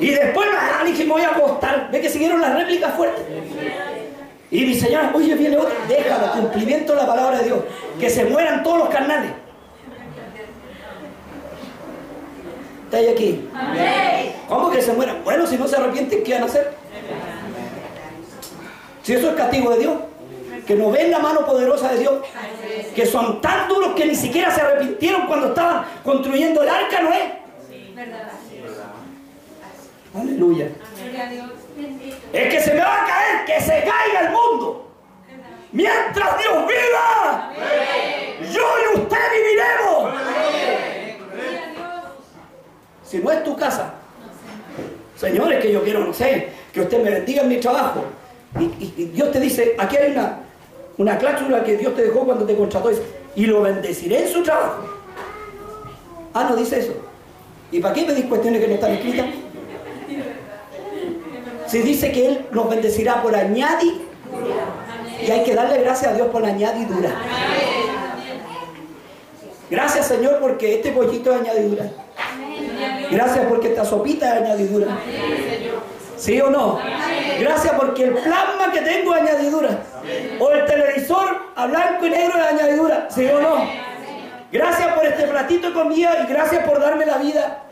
Y 0.00 0.10
después 0.10 0.48
me 0.82 0.90
dije, 0.90 1.04
me 1.04 1.12
voy 1.12 1.22
a 1.22 1.28
acostar. 1.28 1.90
Ve 1.90 2.00
que 2.00 2.10
siguieron 2.10 2.40
las 2.40 2.54
réplicas 2.54 2.94
fuertes. 2.94 3.24
Y 4.50 4.64
mi 4.64 4.74
señora, 4.74 5.12
oye, 5.14 5.34
viene 5.34 5.56
otro. 5.56 5.74
Déjalo, 5.88 6.32
cumplimiento 6.32 6.92
de 6.94 7.00
la 7.00 7.06
palabra 7.06 7.38
de 7.38 7.44
Dios. 7.44 7.58
Que 8.00 8.10
se 8.10 8.24
mueran 8.24 8.62
todos 8.62 8.78
los 8.78 8.88
carnales. 8.88 9.30
¿Está 12.84 12.98
ahí 12.98 13.08
aquí? 13.08 13.48
¿Cómo 14.48 14.70
que 14.70 14.82
se 14.82 14.92
mueran? 14.92 15.22
Bueno, 15.24 15.46
si 15.46 15.56
no 15.56 15.66
se 15.66 15.76
arrepienten, 15.76 16.22
¿qué 16.22 16.34
van 16.34 16.42
a 16.42 16.46
hacer? 16.46 16.72
Si 19.02 19.12
eso 19.12 19.30
es 19.30 19.36
castigo 19.36 19.70
de 19.70 19.78
Dios 19.78 19.94
que 20.66 20.74
no 20.74 20.90
ven 20.90 21.10
la 21.10 21.20
mano 21.20 21.46
poderosa 21.46 21.92
de 21.92 22.00
Dios, 22.00 22.14
que 22.94 23.06
son 23.06 23.40
tan 23.40 23.68
duros 23.68 23.94
que 23.94 24.04
ni 24.04 24.16
siquiera 24.16 24.50
se 24.50 24.60
arrepintieron 24.60 25.26
cuando 25.26 25.48
estaban 25.48 25.84
construyendo 26.02 26.62
el 26.62 26.68
arca, 26.68 27.00
¿no 27.00 27.12
es? 27.12 27.32
Aleluya. 30.14 30.68
Es 32.32 32.52
que 32.52 32.60
se 32.60 32.74
me 32.74 32.80
va 32.80 33.04
a 33.04 33.06
caer, 33.06 33.44
que 33.46 33.60
se 33.60 33.70
caiga 33.70 34.20
el 34.22 34.30
mundo. 34.30 34.90
Mientras 35.72 36.38
Dios 36.38 36.66
viva, 36.66 37.52
yo 38.52 38.62
y 38.62 38.98
usted 38.98 39.18
viviremos. 39.32 40.14
Si 43.04 43.18
no 43.18 43.30
es 43.30 43.44
tu 43.44 43.56
casa, 43.56 43.94
señores, 45.16 45.62
que 45.62 45.70
yo 45.70 45.84
quiero, 45.84 46.00
no 46.00 46.12
sé, 46.12 46.48
que 46.72 46.80
usted 46.80 47.02
me 47.02 47.10
bendiga 47.10 47.42
en 47.42 47.48
mi 47.48 47.58
trabajo. 47.58 48.04
y 48.58 49.04
Dios 49.12 49.30
te 49.30 49.38
dice, 49.38 49.76
aquí 49.78 49.96
hay 49.96 50.12
una, 50.12 50.45
una 50.98 51.18
cláusula 51.18 51.62
que 51.62 51.76
Dios 51.76 51.94
te 51.94 52.02
dejó 52.02 52.20
cuando 52.20 52.44
te 52.44 52.56
contrató 52.56 52.90
y 53.34 53.46
lo 53.46 53.62
bendeciré 53.62 54.26
en 54.26 54.32
su 54.32 54.42
trabajo. 54.42 54.84
Ah, 56.32 56.46
no 56.48 56.56
dice 56.56 56.78
eso. 56.78 56.92
¿Y 57.70 57.80
para 57.80 57.94
qué 57.94 58.04
pedís 58.04 58.26
cuestiones 58.26 58.60
que 58.60 58.68
no 58.68 58.74
están 58.74 58.92
escritas? 58.92 59.26
Si 61.66 61.78
dice 61.78 62.12
que 62.12 62.26
Él 62.26 62.46
nos 62.52 62.70
bendecirá 62.70 63.22
por 63.22 63.34
añadidura. 63.34 64.04
Y 65.26 65.30
hay 65.30 65.42
que 65.44 65.54
darle 65.54 65.80
gracias 65.80 66.12
a 66.12 66.14
Dios 66.14 66.28
por 66.28 66.44
añadidura. 66.44 67.10
Gracias 69.68 70.06
Señor 70.06 70.38
porque 70.40 70.74
este 70.76 70.92
pollito 70.92 71.34
es 71.34 71.40
añadidura. 71.40 71.90
Gracias 73.10 73.46
porque 73.48 73.68
esta 73.68 73.84
sopita 73.84 74.36
es 74.36 74.42
añadidura. 74.42 74.98
¿Sí 76.16 76.40
o 76.40 76.50
no? 76.50 76.78
Gracias 77.38 77.74
porque 77.78 78.04
el 78.04 78.14
plasma 78.14 78.72
que 78.72 78.80
tengo 78.80 79.14
es 79.14 79.22
añadidura. 79.22 79.82
O 80.40 80.50
el 80.50 80.64
televisor 80.66 81.52
a 81.54 81.66
blanco 81.66 82.06
y 82.06 82.10
negro 82.10 82.38
es 82.38 82.46
añadidura. 82.46 83.08
¿Sí 83.10 83.26
o 83.26 83.40
no? 83.40 83.68
Gracias 84.52 84.92
por 84.94 85.04
este 85.04 85.26
platito 85.26 85.68
de 85.68 85.74
comida 85.74 86.24
y 86.24 86.26
gracias 86.32 86.64
por 86.64 86.80
darme 86.80 87.04
la 87.04 87.18
vida. 87.18 87.62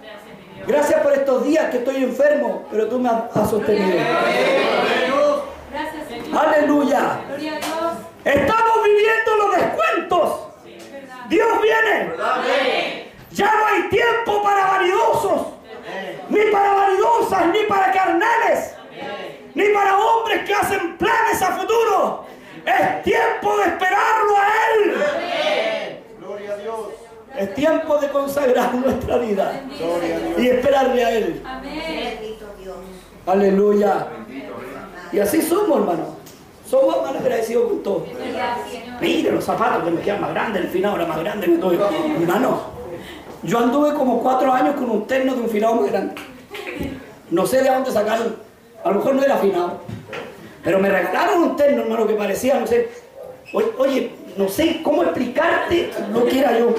Gracias 0.67 1.01
por 1.01 1.13
estos 1.13 1.45
días 1.45 1.71
que 1.71 1.79
estoy 1.79 2.03
enfermo, 2.03 2.65
pero 2.71 2.89
tú 2.89 2.99
me 2.99 3.09
has 3.09 3.51
sostenido. 3.51 3.99
Aleluya. 6.33 7.21
Estamos 8.25 8.85
viviendo 8.85 9.37
los 9.39 9.57
descuentos. 9.57 10.49
Dios 11.29 11.49
viene. 11.63 12.13
Ya 13.31 13.53
no 13.53 13.67
hay 13.67 13.89
tiempo 13.89 14.43
para 14.43 14.67
vanidosos, 14.67 15.47
ni 16.35 16.51
para 16.51 16.75
vanidosas, 16.75 17.47
ni 17.53 17.63
para 17.69 17.93
carnales, 17.93 18.75
ni 19.55 19.69
para 19.69 19.97
hombres 19.97 20.45
que 20.45 20.55
hacen 20.55 20.99
planes 20.99 21.43
a 21.43 21.53
futuro. 21.53 22.25
Es 22.67 23.03
tiempo 23.03 23.57
de 23.59 23.63
esperarlo 23.65 24.37
a 24.37 24.49
Él. 24.75 25.97
Gloria 26.19 26.53
a 26.53 26.57
Dios. 26.57 26.79
Es 27.37 27.55
tiempo 27.55 27.99
de 27.99 28.09
consagrar 28.09 28.75
nuestra 28.75 29.19
vida 29.19 29.63
y 30.39 30.49
esperarle 30.49 31.05
a 31.05 31.11
Él. 31.11 31.43
Aleluya. 33.27 34.07
Y 35.13 35.19
así 35.21 35.41
somos, 35.43 35.79
hermano. 35.79 36.17
Somos 36.69 37.03
más 37.03 37.15
agradecidos 37.15 37.69
con 37.69 37.83
todo. 37.83 38.07
Mire 39.01 39.31
los 39.31 39.45
zapatos 39.45 39.85
que 39.85 39.91
me 39.91 40.01
quedan 40.01 40.21
más 40.23 40.31
grandes, 40.31 40.63
el 40.65 40.69
final 40.69 40.97
era 40.97 41.07
más 41.07 41.21
grande 41.21 41.47
que 41.47 41.59
todo. 41.59 41.73
Hermano, 41.73 42.74
yo 43.45 43.59
anduve 43.59 43.95
como 43.95 44.23
cuatro 44.23 44.53
años 44.53 44.75
con 44.75 44.91
un 44.91 45.07
terno 45.07 45.35
de 45.35 45.43
un 45.43 45.49
finado 45.49 45.77
más 45.77 45.91
grande. 45.91 46.15
No 47.31 47.47
sé 47.47 47.63
de 47.63 47.71
dónde 47.71 47.91
sacaron. 47.91 48.37
A 48.83 48.91
lo 48.91 48.97
mejor 48.97 49.15
no 49.15 49.23
era 49.23 49.35
afinado. 49.35 49.81
Pero 50.63 50.79
me 50.79 50.89
regalaron 50.89 51.43
un 51.43 51.57
terno, 51.57 51.83
hermano, 51.83 52.07
que 52.07 52.15
parecía, 52.15 52.59
no 52.59 52.67
sé. 52.67 52.89
Oye, 53.79 54.13
no 54.37 54.49
sé 54.49 54.81
cómo 54.83 55.03
explicarte 55.03 55.91
lo 56.13 56.25
que 56.25 56.41
era 56.41 56.59
yo. 56.59 56.75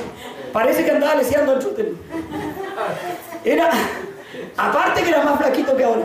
Parece 0.51 0.83
que 0.83 0.91
andaba 0.91 1.15
leseando 1.15 1.53
el 1.53 1.75
terno. 1.75 1.97
Era, 3.43 3.69
aparte 4.57 5.03
que 5.03 5.09
era 5.09 5.23
más 5.23 5.37
flaquito 5.37 5.75
que 5.77 5.83
ahora. 5.83 6.03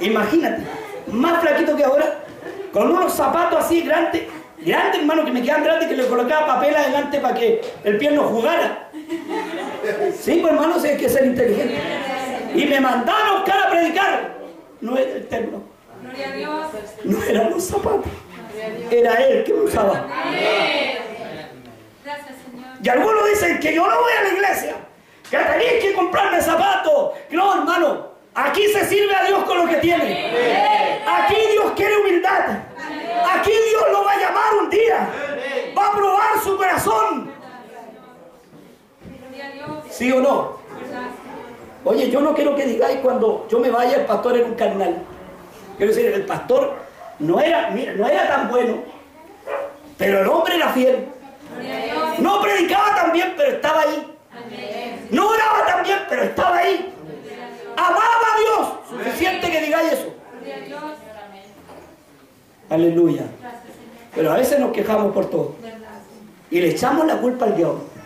Imagínate, 0.00 0.62
más 1.12 1.40
flaquito 1.40 1.76
que 1.76 1.84
ahora 1.84 2.24
con 2.72 2.90
unos 2.90 3.12
zapatos 3.12 3.64
así 3.64 3.82
grandes, 3.82 4.22
grandes 4.58 5.00
hermano, 5.00 5.24
que 5.24 5.32
me 5.32 5.42
quedan 5.42 5.64
grandes, 5.64 5.88
que 5.88 5.96
le 5.96 6.06
colocaba 6.06 6.46
papel 6.46 6.76
adelante 6.76 7.18
para 7.20 7.34
que 7.34 7.60
el 7.84 7.98
pie 7.98 8.10
no 8.10 8.24
jugara. 8.24 8.87
Sí, 10.20 10.38
pues 10.40 10.52
hermano, 10.52 10.78
sí, 10.78 10.88
hay 10.88 10.96
que 10.96 11.08
ser 11.08 11.26
inteligente. 11.26 11.80
Y 12.54 12.66
me 12.66 12.80
mandaron 12.80 13.42
cara 13.44 13.64
a 13.64 13.70
predicar. 13.70 14.38
No 14.80 14.96
era 14.96 15.10
el 15.12 15.26
terno. 15.28 15.62
No 17.04 17.22
eran 17.24 17.50
los 17.50 17.64
zapatos. 17.64 18.04
Era 18.90 19.14
él 19.14 19.44
que 19.44 19.52
usaba. 19.52 20.06
Y 22.82 22.88
algunos 22.88 23.28
dicen 23.28 23.58
que 23.60 23.74
yo 23.74 23.86
no 23.86 24.00
voy 24.00 24.12
a 24.12 24.22
la 24.22 24.28
iglesia, 24.28 24.76
que 25.28 25.36
tenéis 25.36 25.82
que 25.82 25.92
comprarme 25.94 26.40
zapatos. 26.40 27.14
No, 27.30 27.54
hermano, 27.54 28.12
aquí 28.34 28.66
se 28.68 28.84
sirve 28.86 29.14
a 29.14 29.24
Dios 29.24 29.42
con 29.44 29.58
lo 29.58 29.68
que 29.68 29.76
tiene. 29.76 31.02
Aquí 31.06 31.36
Dios 31.52 31.72
quiere 31.74 31.96
humildad. 31.96 32.58
Aquí 33.34 33.50
Dios 33.50 33.84
lo 33.90 34.04
va 34.04 34.12
a 34.12 34.18
llamar 34.18 34.54
un 34.62 34.70
día. 34.70 35.08
Va 35.76 35.86
a 35.88 35.92
probar 35.92 36.40
su 36.42 36.56
corazón. 36.56 37.27
¿Sí 39.98 40.12
o 40.12 40.20
no? 40.20 40.52
Oye, 41.84 42.08
yo 42.08 42.20
no 42.20 42.32
quiero 42.32 42.54
que 42.54 42.66
digáis 42.66 43.00
cuando 43.00 43.48
yo 43.50 43.58
me 43.58 43.68
vaya 43.68 43.96
el 43.96 44.06
pastor 44.06 44.36
en 44.36 44.44
un 44.44 44.54
carnal. 44.54 44.98
Quiero 45.76 45.92
decir, 45.92 46.12
el 46.12 46.24
pastor 46.24 46.76
no 47.18 47.40
era, 47.40 47.70
no 47.70 48.06
era 48.06 48.28
tan 48.28 48.48
bueno, 48.48 48.76
pero 49.96 50.20
el 50.20 50.28
hombre 50.28 50.54
era 50.54 50.68
fiel. 50.68 51.08
No 52.20 52.40
predicaba 52.40 52.94
tan 52.94 53.12
bien, 53.12 53.34
pero 53.36 53.50
estaba 53.50 53.80
ahí. 53.80 54.16
No 55.10 55.30
oraba 55.30 55.66
tan 55.66 55.82
bien, 55.82 55.98
pero 56.08 56.22
estaba 56.22 56.58
ahí. 56.58 56.94
Amaba 57.76 57.98
a 58.04 58.38
Dios. 58.38 58.68
Suficiente 58.88 59.50
que 59.50 59.60
digáis 59.62 59.94
eso. 59.94 60.14
Aleluya. 62.70 63.24
Pero 64.14 64.30
a 64.30 64.36
veces 64.36 64.60
nos 64.60 64.70
quejamos 64.70 65.12
por 65.12 65.28
todo. 65.28 65.56
Y 66.52 66.60
le 66.60 66.68
echamos 66.68 67.04
la 67.04 67.16
culpa 67.16 67.46
al 67.46 67.56
diablo. 67.56 67.97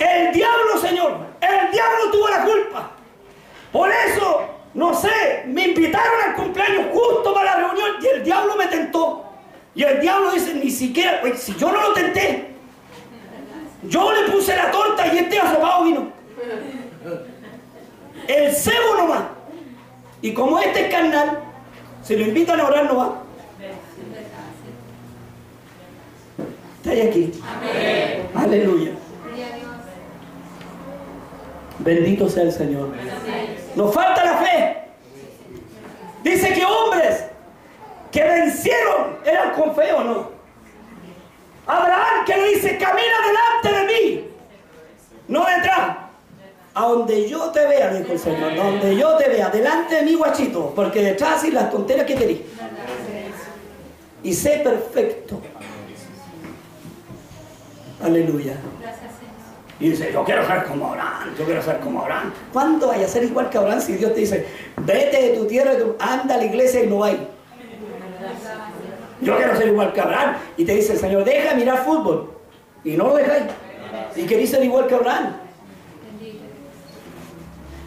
El 0.00 0.32
diablo, 0.32 0.78
Señor, 0.80 1.18
el 1.42 1.70
diablo 1.70 2.10
tuvo 2.10 2.28
la 2.30 2.42
culpa. 2.42 2.90
Por 3.70 3.90
eso, 3.90 4.40
no 4.72 4.94
sé, 4.94 5.44
me 5.46 5.68
invitaron 5.68 6.20
al 6.26 6.34
cumpleaños 6.36 6.86
justo 6.90 7.34
para 7.34 7.58
la 7.58 7.68
reunión 7.68 7.90
y 8.00 8.06
el 8.06 8.24
diablo 8.24 8.56
me 8.56 8.66
tentó. 8.66 9.26
Y 9.74 9.82
el 9.82 10.00
diablo 10.00 10.32
dice, 10.32 10.54
ni 10.54 10.70
siquiera, 10.70 11.20
pues, 11.20 11.40
si 11.40 11.54
yo 11.54 11.70
no 11.70 11.82
lo 11.82 11.92
tenté, 11.92 12.54
yo 13.82 14.10
le 14.12 14.32
puse 14.32 14.56
la 14.56 14.70
torta 14.70 15.06
y 15.12 15.18
este 15.18 15.38
asomado 15.38 15.84
vino. 15.84 16.12
El 18.26 18.52
cebo 18.54 18.94
nomás. 18.96 19.22
Y 20.22 20.32
como 20.32 20.58
este 20.60 20.86
es 20.86 20.94
carnal, 20.94 21.40
se 22.02 22.16
lo 22.16 22.24
invitan 22.24 22.58
a 22.58 22.64
orar 22.64 22.84
no 22.86 22.96
va. 22.96 23.22
¿Estáis 26.82 27.06
aquí? 27.06 27.32
Aleluya. 28.34 28.92
Bendito 31.82 32.28
sea 32.28 32.44
el 32.44 32.52
Señor. 32.52 32.90
Nos 33.74 33.94
falta 33.94 34.24
la 34.24 34.36
fe. 34.38 34.76
Dice 36.22 36.52
que 36.52 36.64
hombres 36.64 37.24
que 38.12 38.22
vencieron 38.22 39.16
eran 39.24 39.52
con 39.52 39.74
fe 39.74 39.92
o 39.92 40.04
no. 40.04 40.30
Abraham 41.66 42.24
que 42.26 42.36
le 42.36 42.48
dice, 42.54 42.78
camina 42.78 43.16
delante 43.26 43.80
de 43.80 43.86
mí, 43.86 44.24
no 45.28 45.46
detrás. 45.46 45.96
A 46.74 46.86
donde 46.86 47.28
yo 47.28 47.50
te 47.50 47.66
vea, 47.66 47.92
dijo 47.92 48.12
el 48.12 48.18
Señor, 48.18 48.54
donde 48.54 48.96
yo 48.96 49.16
te 49.16 49.28
vea, 49.28 49.50
delante 49.50 49.96
de 49.96 50.02
mí, 50.02 50.14
guachito, 50.14 50.72
porque 50.74 51.02
detrás 51.02 51.44
y 51.44 51.50
las 51.50 51.70
tonteras 51.70 52.06
que 52.06 52.14
querís. 52.14 52.40
Y 54.22 54.34
sé 54.34 54.60
perfecto 54.62 55.40
Aleluya. 58.02 58.54
Y 59.80 59.90
dice, 59.90 60.10
yo 60.12 60.22
quiero 60.24 60.46
ser 60.46 60.64
como 60.64 60.88
Abraham, 60.88 61.34
yo 61.38 61.44
quiero 61.46 61.62
ser 61.62 61.80
como 61.80 62.02
Abraham. 62.02 62.32
¿Cuándo 62.52 62.88
vaya 62.88 63.06
a 63.06 63.08
ser 63.08 63.24
igual 63.24 63.48
que 63.48 63.56
Abraham 63.56 63.80
si 63.80 63.94
Dios 63.94 64.12
te 64.12 64.20
dice, 64.20 64.46
vete 64.76 65.22
de 65.22 65.38
tu 65.38 65.46
tierra, 65.46 65.72
anda 65.98 66.34
a 66.34 66.38
la 66.38 66.44
iglesia 66.44 66.84
y 66.84 66.86
no 66.86 67.02
hay? 67.02 67.26
Yo 69.22 69.36
quiero 69.36 69.56
ser 69.56 69.68
igual 69.68 69.92
que 69.92 70.00
Abraham. 70.00 70.36
Y 70.58 70.64
te 70.64 70.74
dice 70.74 70.92
el 70.92 70.98
Señor, 70.98 71.24
deja 71.24 71.54
mirar 71.54 71.84
fútbol. 71.84 72.30
Y 72.84 72.96
no 72.96 73.08
lo 73.08 73.16
dejáis. 73.16 73.44
Y 74.16 74.22
queréis 74.24 74.50
ser 74.50 74.64
igual 74.64 74.86
que 74.86 74.94
Abraham. 74.94 75.36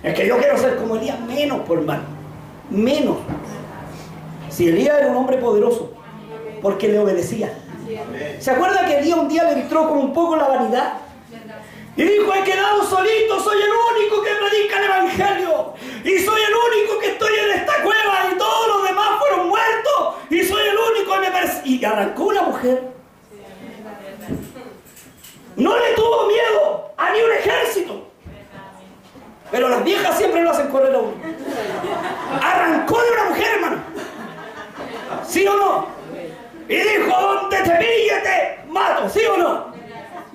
Es 0.01 0.13
que 0.15 0.27
yo 0.27 0.37
quiero 0.37 0.57
ser 0.57 0.75
como 0.77 0.95
Elías, 0.95 1.19
menos 1.21 1.61
por 1.61 1.81
mal. 1.81 2.01
Menos. 2.69 3.17
Si 4.49 4.67
Elías 4.67 4.97
era 4.99 5.07
un 5.11 5.17
hombre 5.17 5.37
poderoso, 5.37 5.93
porque 6.61 6.87
le 6.87 6.99
obedecía. 6.99 7.53
¿Se 8.39 8.51
acuerda 8.51 8.85
que 8.85 8.99
Elías 8.99 9.17
un 9.17 9.27
día 9.27 9.43
le 9.43 9.61
entró 9.61 9.87
con 9.87 9.99
un 9.99 10.13
poco 10.13 10.35
la 10.35 10.47
vanidad? 10.47 10.93
Y 11.95 12.03
dijo, 12.03 12.33
he 12.33 12.43
quedado 12.43 12.83
solito, 12.85 13.39
soy 13.39 13.61
el 13.61 13.69
único 13.69 14.23
que 14.23 14.31
predica 14.31 14.79
el 14.79 14.85
Evangelio. 14.85 15.73
Y 16.03 16.19
soy 16.19 16.41
el 16.41 16.53
único 16.53 16.99
que 16.99 17.11
estoy 17.11 17.31
en 17.37 17.59
esta 17.59 17.73
cueva 17.83 18.29
y 18.33 18.37
todos 18.37 18.67
los 18.67 18.87
demás 18.87 19.19
fueron 19.19 19.49
muertos. 19.49 20.15
Y 20.29 20.43
soy 20.43 20.67
el 20.67 20.77
único 20.77 21.21
que 21.21 21.29
me 21.29 21.69
Y 21.69 21.85
arrancó 21.85 22.23
una 22.23 22.41
mujer. 22.43 22.93
No 25.55 25.77
le 25.77 25.93
tuvo 25.93 26.27
miedo 26.27 26.91
a 26.97 27.11
ni 27.11 27.21
un 27.21 27.31
ejército. 27.31 28.07
Pero 29.51 29.69
las 29.69 29.83
viejas 29.83 30.17
siempre 30.17 30.41
lo 30.41 30.49
hacen 30.49 30.67
correr 30.69 30.95
a 30.95 30.99
uno. 30.99 31.13
Arrancó 32.41 32.99
de 33.03 33.11
una 33.11 33.23
mujer, 33.25 33.53
hermano. 33.53 33.83
¿Sí 35.27 35.45
o 35.45 35.55
no? 35.55 35.87
Y 36.67 36.75
dijo, 36.75 37.21
donde 37.21 37.57
te 37.57 37.69
pille 37.69 38.19
te 38.23 38.59
mato, 38.67 39.07
¿sí 39.09 39.19
o 39.25 39.37
no? 39.37 39.72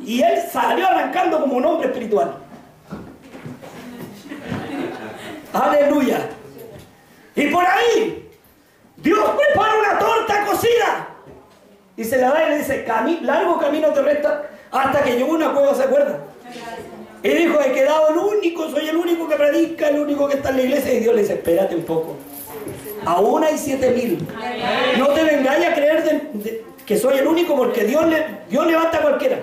Y 0.05 0.23
él 0.23 0.43
salió 0.51 0.87
arrancando 0.87 1.41
como 1.41 1.57
un 1.57 1.65
hombre 1.65 1.89
espiritual. 1.89 2.37
Aleluya. 5.53 6.29
Y 7.35 7.47
por 7.49 7.65
ahí, 7.65 8.31
Dios 8.97 9.31
prepara 9.31 9.75
una 9.79 9.99
torta 9.99 10.45
cocida. 10.47 11.09
Y 11.97 12.05
se 12.05 12.19
la 12.19 12.31
da 12.31 12.47
y 12.47 12.51
le 12.51 12.59
dice, 12.59 12.87
largo 13.23 13.59
camino 13.59 13.89
te 13.89 14.03
resta 14.03 14.51
hasta 14.71 15.03
que 15.03 15.17
llegó 15.17 15.33
una 15.33 15.53
cueva, 15.53 15.75
¿se 15.75 15.83
acuerda? 15.83 16.19
Y 17.23 17.29
dijo, 17.31 17.61
he 17.61 17.73
quedado 17.73 18.11
el 18.11 18.19
único, 18.19 18.71
soy 18.71 18.89
el 18.89 18.97
único 18.97 19.29
que 19.29 19.35
predica, 19.35 19.89
el 19.89 20.01
único 20.01 20.29
que 20.29 20.37
está 20.37 20.51
en 20.51 20.57
la 20.57 20.63
iglesia. 20.63 20.95
Y 20.95 21.01
Dios 21.01 21.15
le 21.15 21.23
dice, 21.23 21.35
espérate 21.35 21.75
un 21.75 21.83
poco. 21.83 22.17
Aún 23.05 23.43
hay 23.43 23.59
siete 23.59 23.91
mil. 23.91 24.27
No 24.99 25.09
te 25.09 25.25
vengáis 25.25 25.67
a 25.67 25.75
creer 25.75 26.05
que 26.89 26.97
soy 26.97 27.19
el 27.19 27.27
único 27.27 27.55
porque 27.55 27.85
Dios, 27.85 28.07
le, 28.07 28.45
Dios 28.49 28.67
levanta 28.67 28.97
a 28.97 29.03
cualquiera. 29.03 29.43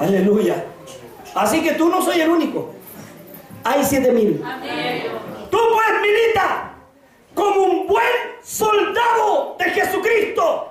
Aleluya. 0.00 0.64
Así 1.34 1.62
que 1.62 1.72
tú 1.72 1.90
no 1.90 2.00
soy 2.00 2.22
el 2.22 2.30
único. 2.30 2.72
Hay 3.64 3.84
siete 3.84 4.12
mil. 4.12 4.42
Tú 5.50 5.58
puedes 5.58 6.00
militar 6.00 6.72
como 7.34 7.64
un 7.64 7.86
buen 7.86 8.06
soldado 8.42 9.56
de 9.58 9.64
Jesucristo. 9.66 10.68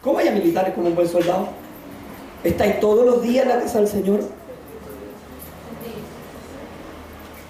¿Cómo 0.00 0.18
hay 0.20 0.28
a 0.28 0.30
militar 0.30 0.72
como 0.74 0.86
un 0.86 0.94
buen 0.94 1.08
soldado? 1.08 1.48
¿Estáis 2.44 2.78
todos 2.78 3.04
los 3.04 3.20
días 3.20 3.42
en 3.42 3.48
la 3.48 3.60
casa 3.60 3.78
del 3.78 3.88
Señor? 3.88 4.20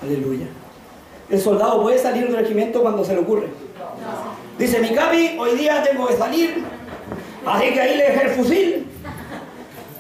Aleluya. 0.03 0.47
El 1.31 1.41
soldado 1.41 1.83
puede 1.83 1.99
salir 1.99 2.27
del 2.27 2.37
regimiento 2.37 2.81
cuando 2.81 3.05
se 3.05 3.13
le 3.13 3.21
ocurre. 3.21 3.49
Dice, 4.59 4.81
mi 4.81 4.91
capi, 4.95 5.37
hoy 5.39 5.57
día 5.57 5.83
tengo 5.83 6.07
que 6.07 6.17
salir, 6.17 6.65
así 7.47 7.73
que 7.73 7.81
ahí 7.81 7.97
le 7.97 8.05
dejé 8.05 8.27
el 8.27 8.31
fusil. 8.31 8.87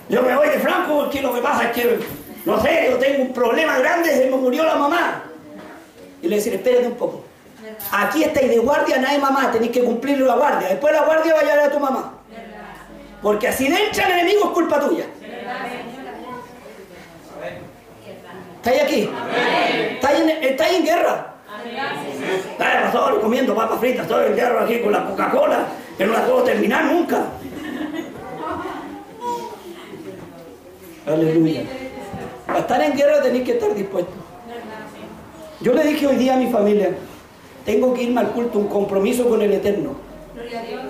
Yo 0.09 0.23
me 0.23 0.35
voy 0.35 0.49
de 0.49 0.59
Franco 0.59 1.01
porque 1.01 1.21
lo 1.21 1.35
que 1.35 1.41
pasa 1.41 1.65
es 1.65 1.73
que, 1.73 1.99
no 2.47 2.61
sé, 2.63 2.89
yo 2.91 2.97
tengo 2.97 3.23
un 3.23 3.33
problema 3.33 3.79
grande, 3.79 4.11
se 4.11 4.31
me 4.31 4.37
murió 4.37 4.65
la 4.65 4.77
mamá. 4.77 5.25
Y 6.23 6.29
le 6.29 6.37
dice, 6.37 6.55
espérate 6.55 6.87
un 6.87 6.95
poco. 6.95 7.25
Aquí 7.93 8.25
estáis 8.25 8.49
de 8.49 8.59
guardia, 8.59 8.99
nadie 8.99 9.19
mamá, 9.19 9.53
tenéis 9.53 9.73
que 9.73 9.85
cumplir 9.85 10.19
la 10.21 10.35
guardia. 10.35 10.69
Después 10.69 10.93
la 10.93 11.05
guardia 11.05 11.35
va 11.35 11.41
a 11.41 11.43
llevar 11.43 11.59
a 11.61 11.71
tu 11.71 11.79
mamá. 11.79 12.15
Porque 13.23 13.49
así 13.49 13.69
de 13.69 13.77
entra 13.77 14.07
el 14.07 14.13
enemigo 14.21 14.45
es 14.45 14.51
culpa 14.51 14.81
tuya. 14.81 15.05
¿Estáis 18.59 18.83
aquí? 18.83 19.11
¿Estáis 19.95 20.21
en, 20.21 20.29
estáis 20.45 20.79
en 20.79 20.85
guerra? 20.85 21.35
Dale, 22.59 22.81
pastor, 22.83 23.21
comiendo 23.21 23.55
papas 23.55 23.79
fritas, 23.79 24.03
estoy 24.03 24.27
en 24.27 24.37
guerra 24.37 24.65
aquí 24.65 24.81
con 24.81 24.93
la 24.93 25.07
Coca-Cola, 25.07 25.67
que 25.97 26.07
no 26.07 26.13
la 26.13 26.25
puedo 26.25 26.43
terminar 26.43 26.85
nunca. 26.85 27.25
Aleluya. 31.07 31.63
Para 32.47 32.59
estar 32.59 32.83
en 32.83 32.97
guerra 32.97 33.23
tenéis 33.23 33.45
que 33.45 33.53
estar 33.53 33.75
dispuestos. 33.75 34.15
Yo 35.61 35.73
le 35.73 35.85
dije 35.85 36.07
hoy 36.07 36.17
día 36.17 36.35
a 36.35 36.37
mi 36.37 36.51
familia, 36.51 36.91
tengo 37.65 37.95
que 37.95 38.03
irme 38.03 38.21
al 38.21 38.31
culto, 38.31 38.59
un 38.59 38.69
compromiso 38.69 39.29
con 39.29 39.41
el 39.41 39.53
Eterno. 39.53 39.95
Gloria 40.35 40.61
a 40.61 40.63
Dios. 40.63 40.83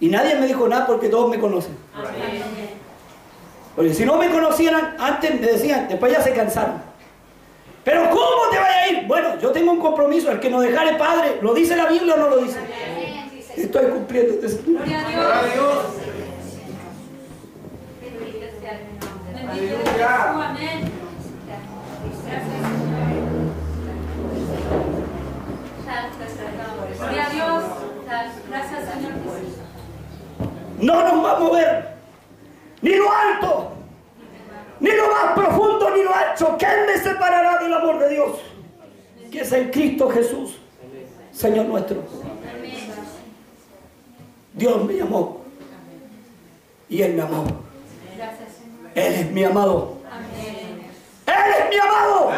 Y 0.00 0.08
nadie 0.08 0.36
me 0.36 0.46
dijo 0.46 0.66
nada 0.68 0.86
porque 0.86 1.08
todos 1.08 1.30
me 1.30 1.38
conocen. 1.38 1.76
Porque 3.76 3.94
si 3.94 4.04
no 4.04 4.16
me 4.16 4.30
conocieran, 4.30 4.96
antes 4.98 5.40
me 5.40 5.46
decían, 5.46 5.86
después 5.88 6.12
ya 6.12 6.20
se 6.20 6.32
cansaron. 6.32 6.82
Pero 7.84 8.10
¿cómo 8.10 8.50
te 8.50 8.58
vaya 8.58 8.82
a 8.82 8.88
ir? 8.88 9.06
Bueno, 9.06 9.38
yo 9.40 9.50
tengo 9.52 9.72
un 9.72 9.80
compromiso, 9.80 10.30
el 10.30 10.40
que 10.40 10.50
nos 10.50 10.62
dejare 10.62 10.96
padre, 10.96 11.38
¿lo 11.40 11.54
dice 11.54 11.76
la 11.76 11.86
Biblia 11.86 12.14
o 12.14 12.18
no 12.18 12.28
lo 12.28 12.38
dice? 12.38 12.58
Estoy 13.56 13.86
cumpliendo 13.86 14.34
este 14.34 14.48
Señor. 14.48 14.82
Gloria 14.82 15.00
a 15.00 15.44
Dios. 15.44 15.78
Bendito 18.00 19.74
eres 19.74 19.98
tú, 19.98 20.40
amén. 20.40 20.92
Gracias, 25.84 26.30
Señor. 26.36 26.98
Gloria 26.98 27.26
a 27.26 27.30
Dios. 27.30 27.64
Gracias, 28.48 28.80
Señor 28.92 29.12
Jesús. 29.12 29.56
No 30.80 31.02
nos 31.02 31.24
va 31.24 31.36
a 31.36 31.38
mover 31.38 31.99
ni 32.82 32.94
lo 32.94 33.12
alto, 33.12 33.72
ni 34.80 34.90
lo 34.90 35.10
más 35.10 35.32
profundo, 35.34 35.90
ni 35.96 36.02
lo 36.02 36.14
ancho. 36.14 36.56
¿Quién 36.58 36.86
me 36.86 36.98
separará 36.98 37.62
del 37.62 37.72
amor 37.72 37.98
de 37.98 38.08
Dios? 38.10 38.38
Que 39.30 39.40
es 39.40 39.52
en 39.52 39.70
Cristo 39.70 40.08
Jesús, 40.10 40.58
Señor 41.32 41.66
nuestro. 41.66 42.02
Dios 44.54 44.84
me 44.84 44.94
llamó 44.94 45.42
y 46.88 47.02
Él 47.02 47.14
me 47.14 47.22
amó. 47.22 47.44
Él 48.94 49.14
es 49.14 49.30
mi 49.30 49.44
amado. 49.44 49.98
Él 51.26 51.54
es 51.58 51.70
mi 51.70 51.76
amado. 51.76 52.30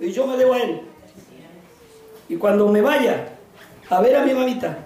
Y 0.00 0.12
yo 0.12 0.26
me 0.26 0.36
debo 0.36 0.54
a 0.54 0.58
Él. 0.60 0.82
Y 2.28 2.36
cuando 2.36 2.68
me 2.68 2.80
vaya 2.80 3.28
a 3.88 4.00
ver 4.00 4.16
a 4.16 4.24
mi 4.24 4.34
mamita, 4.34 4.78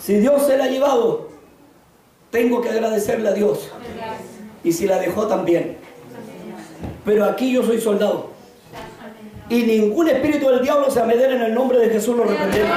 si 0.00 0.16
Dios 0.16 0.46
se 0.46 0.56
la 0.56 0.64
ha 0.64 0.68
llevado, 0.68 1.31
tengo 2.32 2.62
que 2.62 2.70
agradecerle 2.70 3.28
a 3.28 3.32
Dios. 3.32 3.70
Y 4.64 4.72
si 4.72 4.86
la 4.86 4.98
dejó 4.98 5.28
también. 5.28 5.76
Pero 7.04 7.24
aquí 7.24 7.52
yo 7.52 7.62
soy 7.62 7.80
soldado. 7.80 8.30
Y 9.48 9.62
ningún 9.64 10.08
espíritu 10.08 10.48
del 10.48 10.62
diablo 10.62 10.90
se 10.90 11.00
amedera 11.00 11.34
en 11.34 11.42
el 11.42 11.54
nombre 11.54 11.78
de 11.78 11.90
Jesús 11.90 12.16
lo 12.16 12.24
reprendemos. 12.24 12.70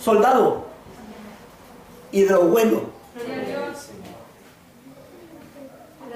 Soldado. 0.00 0.66
Y 2.12 2.22
de 2.22 2.30
lo 2.30 2.44
bueno. 2.44 2.82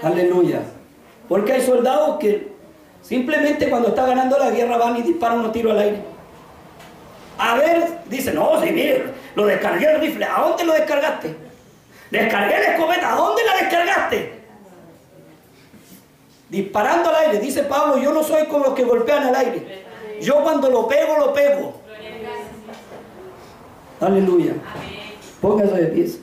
Aleluya. 0.02 0.62
Porque 1.28 1.52
hay 1.52 1.62
soldados 1.62 2.18
que 2.20 2.52
simplemente 3.02 3.68
cuando 3.68 3.88
está 3.88 4.06
ganando 4.06 4.38
la 4.38 4.50
guerra 4.50 4.78
van 4.78 4.96
y 4.98 5.02
disparan 5.02 5.40
unos 5.40 5.52
tiros 5.52 5.72
al 5.72 5.80
aire. 5.80 6.09
A 7.42 7.54
ver, 7.54 8.00
dice, 8.10 8.34
no, 8.34 8.60
sí, 8.60 8.70
mire, 8.70 9.02
lo 9.34 9.46
descargué 9.46 9.90
el 9.90 10.00
rifle. 10.02 10.26
¿A 10.26 10.42
dónde 10.42 10.62
lo 10.62 10.74
descargaste? 10.74 11.34
Descargué 12.10 12.58
la 12.58 12.74
escopeta. 12.74 13.14
¿A 13.14 13.16
dónde 13.16 13.42
la 13.44 13.56
descargaste? 13.56 14.40
Disparando 16.50 17.08
al 17.08 17.16
aire. 17.16 17.38
Dice 17.38 17.62
Pablo, 17.62 17.96
yo 17.96 18.12
no 18.12 18.22
soy 18.22 18.44
como 18.44 18.66
los 18.66 18.74
que 18.74 18.84
golpean 18.84 19.24
al 19.24 19.34
aire. 19.36 19.84
Yo 20.20 20.42
cuando 20.42 20.68
lo 20.68 20.86
pego, 20.86 21.16
lo 21.16 21.32
pego. 21.32 21.80
Aleluya. 24.00 24.52
Póngase 25.40 25.76
de 25.76 25.86
pies. 25.86 26.18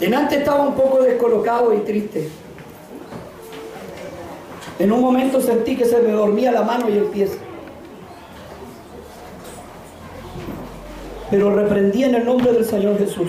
Delante 0.00 0.36
estaba 0.36 0.62
un 0.62 0.74
poco 0.74 1.00
descolocado 1.00 1.72
y 1.74 1.78
triste. 1.78 2.28
En 4.78 4.92
un 4.92 5.00
momento 5.00 5.40
sentí 5.40 5.76
que 5.76 5.84
se 5.84 6.00
me 6.00 6.12
dormía 6.12 6.52
la 6.52 6.62
mano 6.62 6.88
y 6.88 6.92
el 6.92 7.04
pie. 7.04 7.28
Pero 11.30 11.54
reprendí 11.54 12.04
en 12.04 12.14
el 12.14 12.24
nombre 12.24 12.52
del 12.52 12.64
Señor 12.64 12.98
Jesús. 12.98 13.28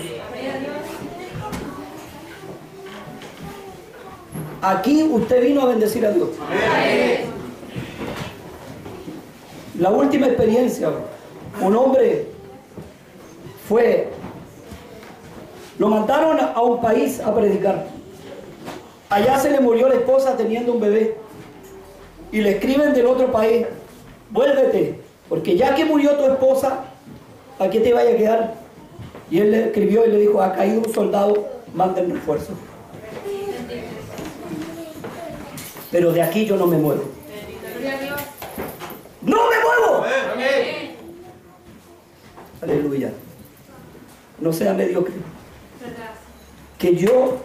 Aquí 4.62 5.02
usted 5.02 5.42
vino 5.42 5.62
a 5.62 5.66
bendecir 5.66 6.06
a 6.06 6.12
Dios. 6.12 6.28
La 9.78 9.90
última 9.90 10.26
experiencia, 10.26 10.90
un 11.60 11.74
hombre 11.74 12.26
fue, 13.68 14.08
lo 15.78 15.88
mandaron 15.88 16.38
a 16.38 16.60
un 16.60 16.80
país 16.80 17.18
a 17.20 17.34
predicar. 17.34 17.86
Allá 19.08 19.38
se 19.38 19.50
le 19.50 19.60
murió 19.60 19.88
la 19.88 19.94
esposa 19.94 20.36
teniendo 20.36 20.72
un 20.72 20.80
bebé. 20.80 21.19
Y 22.32 22.40
le 22.40 22.52
escriben 22.52 22.92
del 22.92 23.06
otro 23.06 23.32
país, 23.32 23.66
vuélvete, 24.30 25.00
porque 25.28 25.56
ya 25.56 25.74
que 25.74 25.84
murió 25.84 26.16
tu 26.16 26.24
esposa, 26.24 26.84
¿a 27.58 27.68
qué 27.68 27.80
te 27.80 27.92
vaya 27.92 28.10
a 28.10 28.16
quedar? 28.16 28.54
Y 29.30 29.38
él 29.40 29.50
le 29.50 29.66
escribió 29.66 30.06
y 30.06 30.10
le 30.10 30.18
dijo, 30.18 30.42
ha 30.42 30.52
caído 30.52 30.80
un 30.80 30.92
soldado, 30.92 31.48
manden 31.74 32.10
refuerzo. 32.10 32.52
Pero 35.90 36.12
de 36.12 36.22
aquí 36.22 36.44
yo 36.44 36.56
no 36.56 36.66
me 36.66 36.76
muevo. 36.76 37.02
¡No 39.22 39.36
me 39.50 39.56
muevo! 39.56 40.04
Aleluya. 42.62 43.10
No 44.38 44.52
sea 44.52 44.72
mediocre. 44.72 45.14
Que 46.78 46.94
yo, 46.94 47.38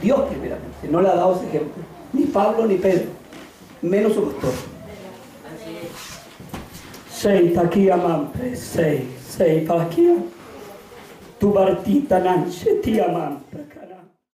Dios 0.00 0.20
primeramente, 0.28 0.88
no 0.88 1.02
le 1.02 1.08
ha 1.08 1.14
dado 1.14 1.36
ese 1.36 1.46
ejemplo. 1.48 1.82
Ni 2.12 2.24
Pablo 2.24 2.66
ni 2.66 2.76
Pedro. 2.76 3.21
Menos 3.82 4.14
su 4.14 4.22
pastor. 4.22 4.52
Sei 7.10 7.56
aquí 7.56 7.90
amante, 7.90 8.56
sei, 8.56 9.08
sei 9.28 9.64
para 9.64 9.82
aquí. 9.82 10.08
Tu 11.38 11.52
partita 11.52 12.18
nanche 12.20 12.80
ti 12.80 13.00
amante. 13.00 13.66